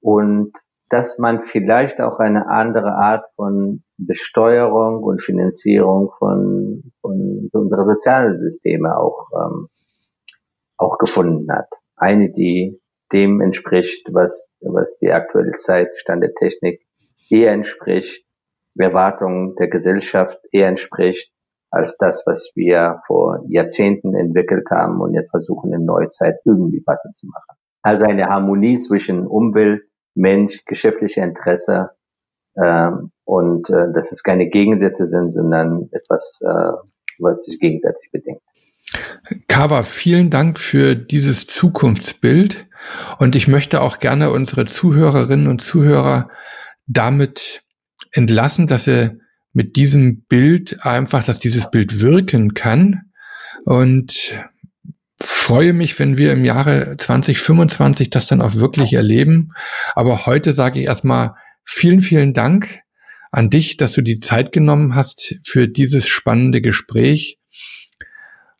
Und 0.00 0.52
dass 0.88 1.18
man 1.18 1.44
vielleicht 1.46 2.00
auch 2.00 2.18
eine 2.18 2.48
andere 2.48 2.92
Art 2.92 3.24
von 3.36 3.82
Besteuerung 3.96 5.02
und 5.02 5.22
Finanzierung 5.22 6.12
von, 6.18 6.92
von 7.00 7.48
unserer 7.52 7.86
sozialen 7.86 8.38
Systeme 8.38 8.96
auch, 8.98 9.30
ähm, 9.34 9.68
auch 10.76 10.98
gefunden 10.98 11.50
hat. 11.50 11.68
Eine, 11.96 12.30
die 12.30 12.78
dem 13.12 13.40
entspricht, 13.40 14.06
was, 14.12 14.48
was 14.60 14.98
die 14.98 15.12
aktuelle 15.12 15.52
Zeit, 15.52 15.88
Stand 15.96 16.22
der 16.22 16.34
Technik 16.34 16.82
eher 17.30 17.52
entspricht, 17.52 18.26
Erwartungen 18.76 19.54
der 19.56 19.68
Gesellschaft 19.68 20.38
eher 20.50 20.68
entspricht 20.68 21.30
als 21.70 21.96
das, 21.96 22.22
was 22.26 22.50
wir 22.54 23.00
vor 23.06 23.44
Jahrzehnten 23.48 24.14
entwickelt 24.14 24.68
haben 24.70 25.00
und 25.00 25.14
jetzt 25.14 25.30
versuchen 25.30 25.72
in 25.72 25.84
Neuzeit 25.84 26.36
irgendwie 26.44 26.82
passend 26.82 27.16
zu 27.16 27.26
machen. 27.26 27.56
Also 27.82 28.04
eine 28.04 28.28
Harmonie 28.28 28.76
zwischen 28.76 29.26
Umwelt, 29.26 29.82
Mensch, 30.14 30.64
geschäftlicher 30.66 31.24
Interesse 31.24 31.90
ähm, 32.62 33.10
und 33.24 33.70
äh, 33.70 33.92
dass 33.94 34.12
es 34.12 34.22
keine 34.22 34.48
Gegensätze 34.48 35.06
sind, 35.06 35.30
sondern 35.30 35.88
etwas, 35.92 36.42
äh, 36.46 36.72
was 37.18 37.46
sich 37.46 37.58
gegenseitig 37.58 38.10
bedingt. 38.12 38.42
Kava, 39.48 39.82
vielen 39.82 40.28
Dank 40.28 40.58
für 40.58 40.94
dieses 40.94 41.46
Zukunftsbild 41.46 42.68
und 43.18 43.34
ich 43.34 43.48
möchte 43.48 43.80
auch 43.80 43.98
gerne 43.98 44.30
unsere 44.30 44.66
Zuhörerinnen 44.66 45.46
und 45.46 45.62
Zuhörer 45.62 46.28
damit 46.86 47.61
entlassen, 48.10 48.66
dass 48.66 48.86
er 48.86 49.16
mit 49.52 49.76
diesem 49.76 50.22
Bild 50.22 50.84
einfach, 50.84 51.24
dass 51.24 51.38
dieses 51.38 51.70
Bild 51.70 52.00
wirken 52.00 52.54
kann 52.54 53.12
und 53.64 54.34
freue 55.20 55.72
mich, 55.72 55.98
wenn 55.98 56.18
wir 56.18 56.32
im 56.32 56.44
Jahre 56.44 56.96
2025 56.96 58.10
das 58.10 58.26
dann 58.26 58.42
auch 58.42 58.56
wirklich 58.56 58.92
erleben. 58.94 59.52
Aber 59.94 60.26
heute 60.26 60.52
sage 60.52 60.80
ich 60.80 60.86
erstmal 60.86 61.34
vielen, 61.64 62.00
vielen 62.00 62.34
Dank 62.34 62.80
an 63.30 63.50
dich, 63.50 63.76
dass 63.76 63.92
du 63.92 64.02
die 64.02 64.20
Zeit 64.20 64.52
genommen 64.52 64.94
hast 64.94 65.36
für 65.44 65.68
dieses 65.68 66.08
spannende 66.08 66.60
Gespräch. 66.60 67.38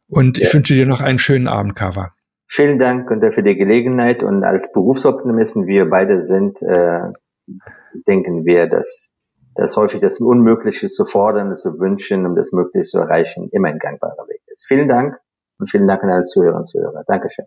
Und 0.08 0.38
ich 0.38 0.52
wünsche 0.52 0.74
dir 0.74 0.86
noch 0.86 1.00
einen 1.00 1.18
schönen 1.18 1.48
Abend, 1.48 1.74
Kava. 1.74 2.12
Vielen 2.46 2.78
Dank 2.78 3.08
für 3.34 3.42
die 3.42 3.56
Gelegenheit. 3.56 4.22
Und 4.22 4.44
als 4.44 4.70
Berufsoptimisten 4.72 5.66
wir 5.66 5.88
beide 5.88 6.20
sind, 6.20 6.60
äh, 6.60 7.00
denken 8.06 8.44
wir, 8.44 8.66
dass 8.66 9.10
dass 9.54 9.76
häufig 9.76 10.00
das 10.00 10.20
Unmögliche 10.20 10.86
zu 10.88 11.04
fordern 11.04 11.56
zu 11.56 11.78
wünschen, 11.78 12.26
um 12.26 12.34
das 12.34 12.52
Mögliche 12.52 12.88
zu 12.88 12.98
erreichen, 12.98 13.48
immer 13.52 13.68
ein 13.68 13.78
gangbarer 13.78 14.26
Weg 14.28 14.42
ist. 14.46 14.66
Vielen 14.66 14.88
Dank 14.88 15.18
und 15.58 15.70
vielen 15.70 15.86
Dank 15.86 16.02
an 16.02 16.10
alle 16.10 16.24
Zuhörer 16.24 16.56
und 16.56 16.66
Zuhörer. 16.66 17.04
Dankeschön. 17.06 17.46